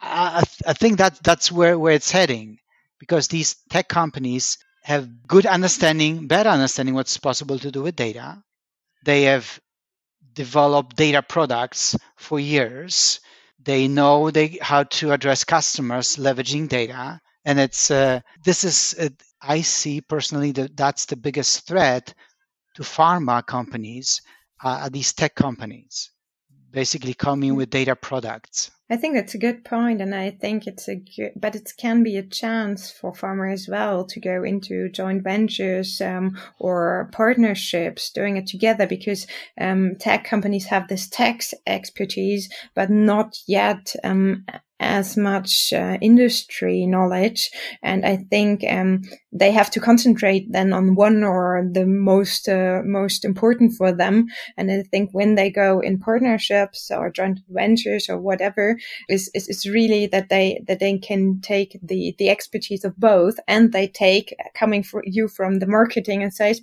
I, 0.00 0.44
I 0.66 0.72
think 0.74 0.98
that 0.98 1.22
that's 1.22 1.50
where, 1.50 1.78
where 1.78 1.94
it's 1.94 2.10
heading 2.10 2.58
because 2.98 3.28
these 3.28 3.56
tech 3.70 3.88
companies 3.88 4.58
have 4.82 5.26
good 5.26 5.46
understanding, 5.46 6.26
better 6.26 6.50
understanding 6.50 6.94
what's 6.94 7.16
possible 7.18 7.58
to 7.58 7.70
do 7.70 7.82
with 7.82 7.96
data. 7.96 8.42
They 9.04 9.22
have 9.24 9.60
developed 10.34 10.96
data 10.96 11.22
products 11.22 11.96
for 12.16 12.38
years. 12.40 13.20
They 13.62 13.88
know 13.88 14.30
they 14.30 14.58
how 14.60 14.84
to 14.84 15.12
address 15.12 15.44
customers 15.44 16.16
leveraging 16.16 16.68
data, 16.68 17.20
and 17.44 17.58
it's 17.58 17.90
uh, 17.90 18.20
this 18.44 18.64
is 18.64 18.94
uh, 19.00 19.08
I 19.40 19.62
see 19.62 20.00
personally 20.02 20.52
that 20.52 20.76
that's 20.76 21.06
the 21.06 21.16
biggest 21.16 21.66
threat 21.66 22.14
to 22.74 22.82
pharma 22.82 23.46
companies, 23.46 24.20
uh, 24.62 24.88
these 24.90 25.12
tech 25.14 25.34
companies, 25.34 26.10
basically 26.74 27.14
coming 27.14 27.54
with 27.54 27.70
data 27.70 27.96
products. 27.96 28.70
I 28.90 28.96
think 28.96 29.14
that's 29.14 29.34
a 29.34 29.38
good 29.38 29.64
point, 29.64 30.02
and 30.02 30.14
I 30.14 30.30
think 30.30 30.66
it's 30.66 30.88
a 30.88 30.96
good, 30.96 31.32
but 31.36 31.54
it 31.56 31.72
can 31.78 32.02
be 32.02 32.18
a 32.18 32.22
chance 32.22 32.90
for 32.90 33.12
pharmas 33.14 33.54
as 33.54 33.68
well 33.68 34.04
to 34.04 34.20
go 34.20 34.42
into 34.42 34.90
joint 34.90 35.22
ventures 35.24 36.02
um, 36.02 36.36
or 36.58 37.08
partnerships, 37.10 38.10
doing 38.10 38.36
it 38.36 38.46
together 38.46 38.86
because 38.86 39.26
um, 39.58 39.96
tech 39.98 40.24
companies 40.24 40.66
have 40.66 40.88
this 40.88 41.08
tax 41.08 41.54
expertise, 41.66 42.50
but 42.74 42.90
not 42.90 43.38
yet 43.48 43.94
um, 44.04 44.44
as 44.80 45.16
much 45.16 45.72
uh, 45.72 45.96
industry 46.02 46.84
knowledge. 46.84 47.50
And 47.82 48.04
I 48.04 48.16
think 48.16 48.64
um, 48.68 49.02
they 49.34 49.50
have 49.50 49.70
to 49.72 49.80
concentrate 49.80 50.50
then 50.50 50.72
on 50.72 50.94
one 50.94 51.24
or 51.24 51.68
the 51.72 51.84
most 51.84 52.48
uh, 52.48 52.80
most 52.84 53.24
important 53.24 53.72
for 53.72 53.92
them. 53.92 54.26
And 54.56 54.70
I 54.70 54.82
think 54.82 55.10
when 55.12 55.34
they 55.34 55.50
go 55.50 55.80
in 55.80 55.98
partnerships 55.98 56.90
or 56.90 57.10
joint 57.10 57.40
ventures 57.48 58.08
or 58.08 58.18
whatever, 58.20 58.78
is 59.08 59.30
is 59.34 59.66
really 59.66 60.06
that 60.06 60.28
they 60.28 60.62
that 60.68 60.78
they 60.78 60.98
can 60.98 61.40
take 61.40 61.78
the 61.82 62.14
the 62.18 62.30
expertise 62.30 62.84
of 62.84 62.96
both, 62.96 63.34
and 63.48 63.72
they 63.72 63.88
take 63.88 64.34
coming 64.54 64.84
for 64.84 65.02
you 65.04 65.28
from 65.28 65.58
the 65.58 65.66
marketing 65.66 66.22
and 66.22 66.32
sales 66.32 66.60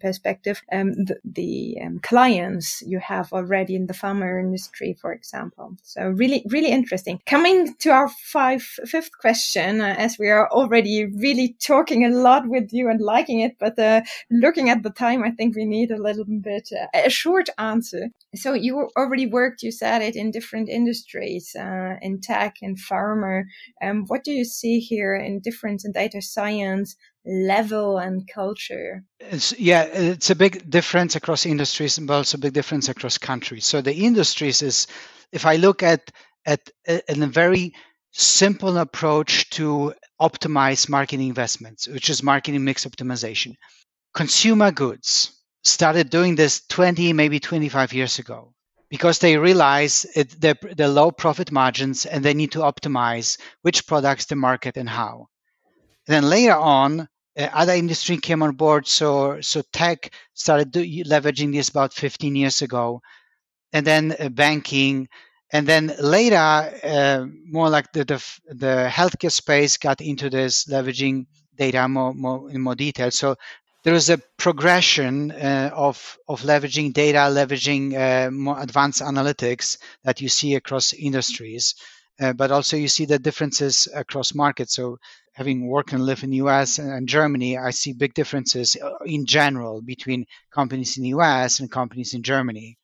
perspective, 0.00 0.62
um, 0.72 0.92
the, 0.92 1.16
the 1.24 1.76
um, 1.84 1.98
clients 2.00 2.82
you 2.86 2.98
have 2.98 3.32
already 3.32 3.76
in 3.76 3.86
the 3.86 3.94
pharma 3.94 4.40
industry, 4.40 4.96
for 5.00 5.12
example. 5.12 5.76
So 5.82 6.08
really 6.08 6.44
really 6.48 6.70
interesting 6.70 7.20
coming 7.26 7.74
to 7.74 7.90
our 7.90 8.08
five, 8.08 8.62
fifth 8.62 9.10
question, 9.20 9.80
uh, 9.80 9.94
as 9.98 10.18
we 10.18 10.28
are 10.28 10.48
already 10.50 11.04
really 11.04 11.56
talking 11.60 11.89
a 11.90 12.10
lot 12.10 12.48
with 12.48 12.72
you 12.72 12.88
and 12.88 13.00
liking 13.00 13.40
it, 13.40 13.56
but 13.58 13.78
uh, 13.78 14.02
looking 14.30 14.70
at 14.70 14.82
the 14.82 14.90
time, 14.90 15.22
I 15.22 15.30
think 15.30 15.56
we 15.56 15.64
need 15.64 15.90
a 15.90 16.02
little 16.02 16.24
bit 16.24 16.68
uh, 16.72 16.86
a 16.94 17.10
short 17.10 17.48
answer. 17.58 18.08
So 18.34 18.54
you 18.54 18.88
already 18.96 19.26
worked, 19.26 19.62
you 19.62 19.72
said 19.72 20.02
it 20.02 20.16
in 20.16 20.30
different 20.30 20.68
industries, 20.68 21.54
uh, 21.58 21.96
in 22.00 22.20
tech 22.20 22.56
and 22.62 22.78
pharma. 22.78 23.42
Um, 23.82 24.04
what 24.06 24.24
do 24.24 24.32
you 24.32 24.44
see 24.44 24.78
here 24.78 25.14
in 25.14 25.40
difference 25.40 25.84
in 25.84 25.92
data 25.92 26.22
science? 26.22 26.96
level 27.26 27.98
and 27.98 28.26
culture 28.32 29.04
it's, 29.20 29.52
yeah 29.58 29.82
it's 29.82 30.30
a 30.30 30.34
big 30.34 30.68
difference 30.70 31.16
across 31.16 31.44
industries 31.44 31.98
but 31.98 32.14
also 32.14 32.38
a 32.38 32.40
big 32.40 32.54
difference 32.54 32.88
across 32.88 33.18
countries 33.18 33.66
so 33.66 33.82
the 33.82 33.92
industries 33.92 34.62
is 34.62 34.86
if 35.30 35.44
i 35.44 35.56
look 35.56 35.82
at 35.82 36.10
at, 36.46 36.70
at 36.86 37.18
a 37.18 37.26
very 37.26 37.74
simple 38.12 38.78
approach 38.78 39.50
to 39.50 39.94
optimize 40.20 40.88
marketing 40.88 41.28
investments, 41.28 41.88
which 41.88 42.10
is 42.10 42.22
marketing 42.22 42.64
mix 42.64 42.84
optimization. 42.84 43.54
Consumer 44.14 44.70
goods, 44.72 45.40
started 45.62 46.10
doing 46.10 46.34
this 46.34 46.62
20, 46.68 47.12
maybe 47.12 47.40
25 47.40 47.92
years 47.92 48.18
ago 48.18 48.52
because 48.88 49.18
they 49.18 49.36
realize 49.36 50.06
it, 50.14 50.40
the, 50.40 50.56
the 50.76 50.88
low 50.88 51.10
profit 51.10 51.52
margins 51.52 52.06
and 52.06 52.24
they 52.24 52.34
need 52.34 52.52
to 52.52 52.60
optimize 52.60 53.38
which 53.62 53.86
products 53.86 54.26
to 54.26 54.36
market 54.36 54.76
and 54.76 54.88
how. 54.88 55.28
Then 56.06 56.28
later 56.28 56.56
on, 56.56 57.08
uh, 57.38 57.48
other 57.52 57.74
industry 57.74 58.16
came 58.16 58.42
on 58.42 58.56
board. 58.56 58.88
So, 58.88 59.40
so 59.40 59.62
tech 59.72 60.12
started 60.34 60.72
do, 60.72 60.84
leveraging 61.04 61.52
this 61.52 61.68
about 61.68 61.92
15 61.92 62.34
years 62.34 62.62
ago, 62.62 63.00
and 63.72 63.86
then 63.86 64.16
uh, 64.18 64.28
banking, 64.28 65.08
and 65.52 65.66
then 65.66 65.94
later, 66.00 66.36
uh, 66.36 67.26
more 67.44 67.68
like 67.68 67.92
the, 67.92 68.04
the, 68.04 68.38
the 68.48 68.88
healthcare 68.90 69.32
space 69.32 69.76
got 69.76 70.00
into 70.00 70.30
this 70.30 70.66
leveraging 70.66 71.26
data 71.58 71.88
more, 71.88 72.14
more 72.14 72.50
in 72.50 72.60
more 72.60 72.74
detail. 72.74 73.10
So 73.10 73.36
there 73.82 73.94
is 73.94 74.10
a 74.10 74.18
progression 74.36 75.32
uh, 75.32 75.70
of 75.74 76.18
of 76.28 76.42
leveraging 76.42 76.92
data, 76.92 77.18
leveraging 77.18 77.94
uh, 77.94 78.30
more 78.30 78.60
advanced 78.60 79.00
analytics 79.02 79.78
that 80.04 80.20
you 80.20 80.28
see 80.28 80.54
across 80.54 80.92
industries, 80.92 81.74
uh, 82.20 82.32
but 82.34 82.50
also 82.50 82.76
you 82.76 82.88
see 82.88 83.06
the 83.06 83.18
differences 83.18 83.88
across 83.94 84.34
markets. 84.34 84.74
So 84.74 84.98
having 85.32 85.66
worked 85.66 85.92
and 85.92 86.04
lived 86.04 86.22
in 86.24 86.30
the 86.30 86.42
US 86.48 86.78
and 86.78 87.08
Germany, 87.08 87.56
I 87.56 87.70
see 87.70 87.92
big 87.94 88.12
differences 88.14 88.76
uh, 88.76 88.90
in 89.06 89.24
general 89.24 89.80
between 89.80 90.26
companies 90.52 90.96
in 90.98 91.02
the 91.04 91.14
US 91.20 91.60
and 91.60 91.70
companies 91.70 92.12
in 92.12 92.22
Germany, 92.22 92.76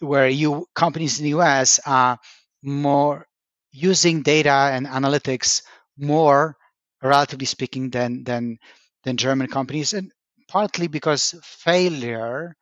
where 0.00 0.28
you 0.28 0.66
companies 0.74 1.18
in 1.18 1.24
the 1.24 1.38
US 1.40 1.80
are 1.86 2.18
more 2.62 3.26
using 3.72 4.22
data 4.22 4.70
and 4.72 4.86
analytics 4.86 5.62
more, 5.98 6.56
relatively 7.02 7.46
speaking, 7.46 7.90
than 7.90 8.24
than 8.24 8.58
than 9.04 9.16
German 9.16 9.46
companies, 9.48 9.92
and 9.94 10.10
partly 10.48 10.88
because 10.88 11.34
failure 11.42 12.56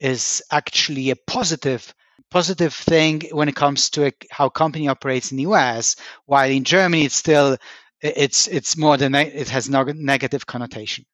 is 0.00 0.42
actually 0.50 1.10
a 1.10 1.16
positive 1.16 1.94
positive 2.30 2.74
thing 2.74 3.22
when 3.32 3.48
it 3.48 3.56
comes 3.56 3.90
to 3.90 4.06
a, 4.06 4.12
how 4.30 4.48
company 4.48 4.88
operates 4.88 5.30
in 5.32 5.36
the 5.36 5.44
US, 5.44 5.96
while 6.26 6.50
in 6.50 6.64
Germany 6.64 7.04
it's 7.04 7.16
still 7.16 7.56
it's 8.00 8.46
it's 8.48 8.76
more 8.76 8.96
than 8.96 9.14
it 9.14 9.48
has 9.48 9.68
no 9.68 9.82
negative 9.84 10.46
connotation 10.46 11.04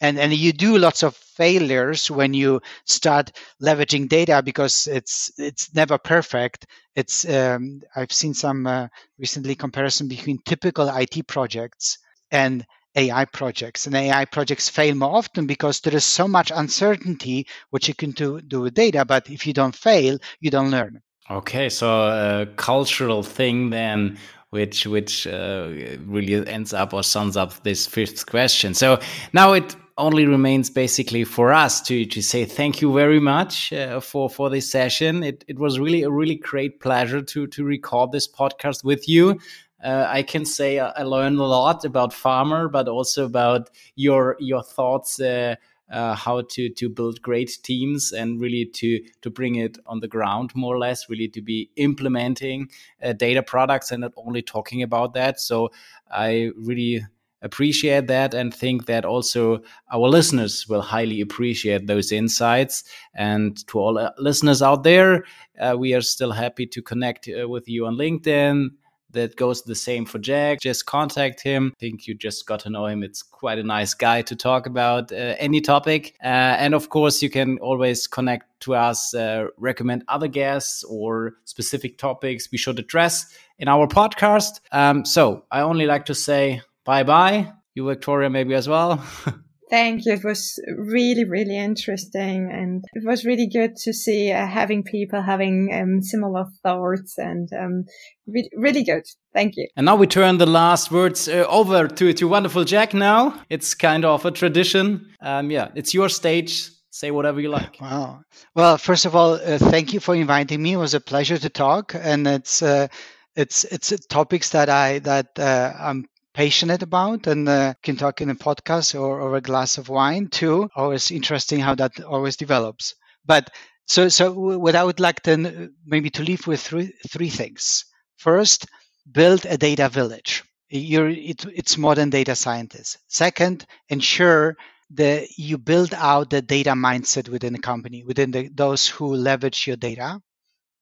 and 0.00 0.18
and 0.18 0.32
you 0.32 0.52
do 0.52 0.78
lots 0.78 1.02
of 1.02 1.14
failures 1.16 2.10
when 2.10 2.34
you 2.34 2.60
start 2.84 3.32
leveraging 3.62 4.08
data 4.08 4.42
because 4.42 4.86
it's 4.86 5.30
it's 5.38 5.74
never 5.74 5.98
perfect. 5.98 6.66
It's 6.96 7.28
um, 7.28 7.82
i've 7.96 8.12
seen 8.12 8.34
some 8.34 8.66
uh, 8.66 8.88
recently 9.18 9.54
comparison 9.54 10.08
between 10.08 10.38
typical 10.44 10.88
it 10.88 11.26
projects 11.26 11.98
and 12.30 12.66
ai 12.96 13.24
projects. 13.26 13.86
And 13.86 13.94
ai 13.94 14.24
projects 14.24 14.68
fail 14.68 14.94
more 14.94 15.14
often 15.14 15.46
because 15.46 15.80
there 15.80 15.94
is 15.94 16.04
so 16.04 16.26
much 16.26 16.50
uncertainty 16.54 17.46
what 17.70 17.86
you 17.86 17.94
can 17.94 18.10
do, 18.12 18.40
do 18.40 18.62
with 18.62 18.74
data. 18.74 19.04
But 19.04 19.30
if 19.30 19.46
you 19.46 19.52
don't 19.52 19.74
fail 19.74 20.18
you 20.40 20.50
don't 20.50 20.70
learn. 20.70 21.02
Okay 21.30 21.68
so 21.68 21.86
a 22.06 22.46
cultural 22.56 23.22
thing 23.22 23.70
then 23.70 24.18
which 24.50 24.86
which 24.86 25.26
uh, 25.26 25.70
really 26.04 26.46
ends 26.46 26.72
up 26.72 26.92
or 26.92 27.02
sums 27.02 27.36
up 27.36 27.62
this 27.62 27.86
fifth 27.86 28.26
question. 28.26 28.74
So 28.74 28.98
now 29.32 29.52
it 29.52 29.76
only 30.00 30.26
remains 30.26 30.70
basically 30.70 31.24
for 31.24 31.52
us 31.52 31.80
to 31.82 32.04
to 32.06 32.22
say 32.22 32.44
thank 32.44 32.80
you 32.80 32.92
very 32.92 33.20
much 33.20 33.72
uh, 33.72 34.00
for 34.00 34.28
for 34.28 34.50
this 34.50 34.70
session. 34.70 35.22
It 35.22 35.44
it 35.46 35.58
was 35.58 35.78
really 35.78 36.02
a 36.02 36.10
really 36.10 36.36
great 36.36 36.80
pleasure 36.80 37.22
to 37.22 37.46
to 37.46 37.64
record 37.64 38.10
this 38.10 38.26
podcast 38.26 38.82
with 38.82 39.08
you. 39.08 39.38
Uh, 39.84 40.06
I 40.08 40.22
can 40.22 40.44
say 40.44 40.78
I 40.78 41.02
learned 41.02 41.38
a 41.38 41.44
lot 41.44 41.84
about 41.84 42.12
Pharma, 42.12 42.70
but 42.70 42.88
also 42.88 43.24
about 43.24 43.70
your 43.94 44.36
your 44.40 44.62
thoughts 44.62 45.20
uh, 45.20 45.54
uh, 45.90 46.14
how 46.14 46.42
to 46.42 46.68
to 46.70 46.88
build 46.88 47.20
great 47.20 47.58
teams 47.62 48.12
and 48.12 48.40
really 48.40 48.64
to 48.64 49.00
to 49.22 49.30
bring 49.30 49.56
it 49.56 49.78
on 49.86 50.00
the 50.00 50.08
ground 50.08 50.50
more 50.54 50.74
or 50.74 50.78
less 50.78 51.08
really 51.08 51.28
to 51.28 51.42
be 51.42 51.70
implementing 51.76 52.68
uh, 53.02 53.12
data 53.12 53.42
products 53.42 53.90
and 53.90 54.00
not 54.00 54.12
only 54.16 54.42
talking 54.42 54.82
about 54.82 55.14
that 55.14 55.40
so 55.40 55.68
i 56.10 56.50
really 56.56 57.02
appreciate 57.42 58.06
that 58.06 58.34
and 58.34 58.54
think 58.54 58.86
that 58.86 59.04
also 59.04 59.60
our 59.92 60.08
listeners 60.08 60.68
will 60.68 60.82
highly 60.82 61.20
appreciate 61.20 61.86
those 61.86 62.12
insights 62.12 62.84
and 63.14 63.66
to 63.66 63.78
all 63.78 63.98
uh, 63.98 64.10
listeners 64.18 64.62
out 64.62 64.84
there 64.84 65.24
uh, 65.60 65.74
we 65.78 65.94
are 65.94 66.00
still 66.00 66.32
happy 66.32 66.66
to 66.66 66.82
connect 66.82 67.28
uh, 67.28 67.48
with 67.48 67.68
you 67.68 67.86
on 67.86 67.96
linkedin 67.96 68.70
that 69.12 69.36
goes 69.36 69.62
the 69.62 69.74
same 69.74 70.04
for 70.04 70.18
Jack. 70.18 70.60
Just 70.60 70.86
contact 70.86 71.40
him. 71.40 71.72
I 71.76 71.80
think 71.80 72.06
you 72.06 72.14
just 72.14 72.46
got 72.46 72.60
to 72.60 72.70
know 72.70 72.86
him. 72.86 73.02
It's 73.02 73.22
quite 73.22 73.58
a 73.58 73.62
nice 73.62 73.94
guy 73.94 74.22
to 74.22 74.36
talk 74.36 74.66
about 74.66 75.12
uh, 75.12 75.34
any 75.38 75.60
topic. 75.60 76.14
Uh, 76.22 76.56
and 76.58 76.74
of 76.74 76.88
course, 76.88 77.22
you 77.22 77.30
can 77.30 77.58
always 77.58 78.06
connect 78.06 78.46
to 78.60 78.74
us, 78.74 79.14
uh, 79.14 79.46
recommend 79.56 80.04
other 80.08 80.28
guests 80.28 80.84
or 80.84 81.34
specific 81.44 81.98
topics 81.98 82.48
we 82.52 82.58
should 82.58 82.78
address 82.78 83.34
in 83.58 83.68
our 83.68 83.86
podcast. 83.86 84.60
Um, 84.72 85.04
so 85.04 85.44
I 85.50 85.60
only 85.60 85.86
like 85.86 86.06
to 86.06 86.14
say 86.14 86.62
bye 86.90 87.04
bye. 87.04 87.52
You, 87.76 87.86
Victoria, 87.86 88.28
maybe 88.28 88.52
as 88.54 88.68
well. 88.68 88.96
Thank 89.70 90.06
you. 90.06 90.14
It 90.14 90.24
was 90.24 90.60
really, 90.76 91.24
really 91.24 91.56
interesting. 91.56 92.50
And 92.50 92.82
it 92.94 93.04
was 93.06 93.24
really 93.24 93.46
good 93.46 93.76
to 93.84 93.92
see 93.92 94.32
uh, 94.32 94.44
having 94.44 94.82
people 94.82 95.22
having 95.22 95.70
um, 95.72 96.02
similar 96.02 96.46
thoughts 96.64 97.16
and 97.16 97.48
um, 97.52 97.84
re- 98.26 98.50
really 98.56 98.82
good. 98.82 99.04
Thank 99.32 99.56
you. 99.56 99.68
And 99.76 99.86
now 99.86 99.94
we 99.94 100.08
turn 100.08 100.38
the 100.38 100.46
last 100.46 100.90
words 100.90 101.28
uh, 101.28 101.46
over 101.48 101.86
to, 101.86 102.12
to 102.12 102.26
wonderful 102.26 102.64
Jack 102.64 102.92
now. 102.92 103.40
It's 103.48 103.72
kind 103.74 104.04
of 104.04 104.26
a 104.26 104.32
tradition. 104.32 105.06
Um, 105.20 105.52
yeah, 105.52 105.68
it's 105.76 105.94
your 105.94 106.08
stage. 106.08 106.70
Say 106.90 107.12
whatever 107.12 107.40
you 107.40 107.50
like. 107.50 107.80
Wow. 107.80 108.22
Well, 108.56 108.78
first 108.78 109.06
of 109.06 109.14
all, 109.14 109.34
uh, 109.34 109.58
thank 109.58 109.92
you 109.92 110.00
for 110.00 110.16
inviting 110.16 110.60
me. 110.60 110.72
It 110.72 110.78
was 110.78 110.94
a 110.94 111.00
pleasure 111.00 111.38
to 111.38 111.48
talk. 111.48 111.94
And 111.94 112.26
it's, 112.26 112.62
uh, 112.62 112.88
it's, 113.36 113.62
it's 113.62 113.94
topics 114.08 114.50
that 114.50 114.68
I, 114.68 114.98
that 114.98 115.38
uh, 115.38 115.72
I'm 115.78 116.06
passionate 116.40 116.82
about 116.82 117.26
and 117.26 117.48
uh, 117.48 117.74
can 117.82 117.96
talk 117.96 118.20
in 118.20 118.30
a 118.30 118.34
podcast 118.34 118.98
or 118.98 119.20
over 119.20 119.36
a 119.36 119.40
glass 119.50 119.78
of 119.78 119.88
wine 119.88 120.28
too. 120.28 120.68
Always 120.76 121.10
interesting 121.10 121.60
how 121.60 121.74
that 121.76 122.00
always 122.02 122.36
develops. 122.36 122.94
But 123.24 123.50
so, 123.86 124.08
so 124.08 124.32
what 124.58 124.76
I 124.76 124.84
would 124.84 125.00
like 125.00 125.22
then 125.22 125.46
uh, 125.46 125.66
maybe 125.84 126.10
to 126.10 126.22
leave 126.22 126.46
with 126.46 126.60
three, 126.62 126.92
three 127.08 127.28
things. 127.30 127.84
First, 128.16 128.66
build 129.10 129.44
a 129.46 129.56
data 129.58 129.88
village. 129.88 130.42
You're, 130.70 131.08
it, 131.10 131.44
it's 131.46 131.76
modern 131.76 132.10
data 132.10 132.34
scientists. 132.36 132.98
Second, 133.08 133.66
ensure 133.88 134.56
that 134.92 135.28
you 135.36 135.58
build 135.58 135.92
out 135.94 136.30
the 136.30 136.42
data 136.42 136.70
mindset 136.72 137.28
within 137.28 137.52
the 137.52 137.58
company, 137.58 138.04
within 138.04 138.30
the, 138.30 138.48
those 138.54 138.86
who 138.88 139.14
leverage 139.14 139.66
your 139.66 139.76
data. 139.76 140.20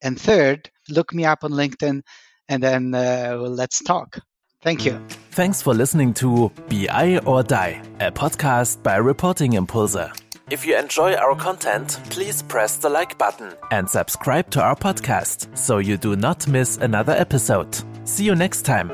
And 0.03 0.21
third, 0.21 0.71
look 0.89 1.15
me 1.15 1.25
up 1.25 1.45
on 1.45 1.53
LinkedIn 1.53 2.03
and 2.49 2.63
then 2.63 2.95
uh, 2.95 3.37
let's 3.39 3.83
talk. 3.83 4.21
Thank 4.63 4.85
you. 4.85 4.99
Thanks 5.33 5.63
for 5.63 5.73
listening 5.73 6.15
to 6.15 6.51
BI 6.69 7.19
or 7.25 7.43
Die, 7.43 7.83
a 8.01 8.11
podcast 8.11 8.83
by 8.83 8.97
Reporting 8.97 9.53
Impulse. 9.53 9.97
If 10.51 10.67
you 10.67 10.77
enjoy 10.77 11.15
our 11.15 11.37
content, 11.37 12.01
please 12.11 12.43
press 12.43 12.77
the 12.77 12.89
like 12.89 13.19
button 13.19 13.53
and 13.71 13.89
subscribe 13.89 14.51
to 14.51 14.63
our 14.63 14.75
podcast 14.75 15.57
so 15.57 15.79
you 15.79 15.97
do 15.97 16.17
not 16.17 16.49
miss 16.49 16.79
another 16.79 17.13
episode. 17.13 17.77
See 18.05 18.25
you 18.25 18.35
next 18.35 18.63
time. 18.63 18.91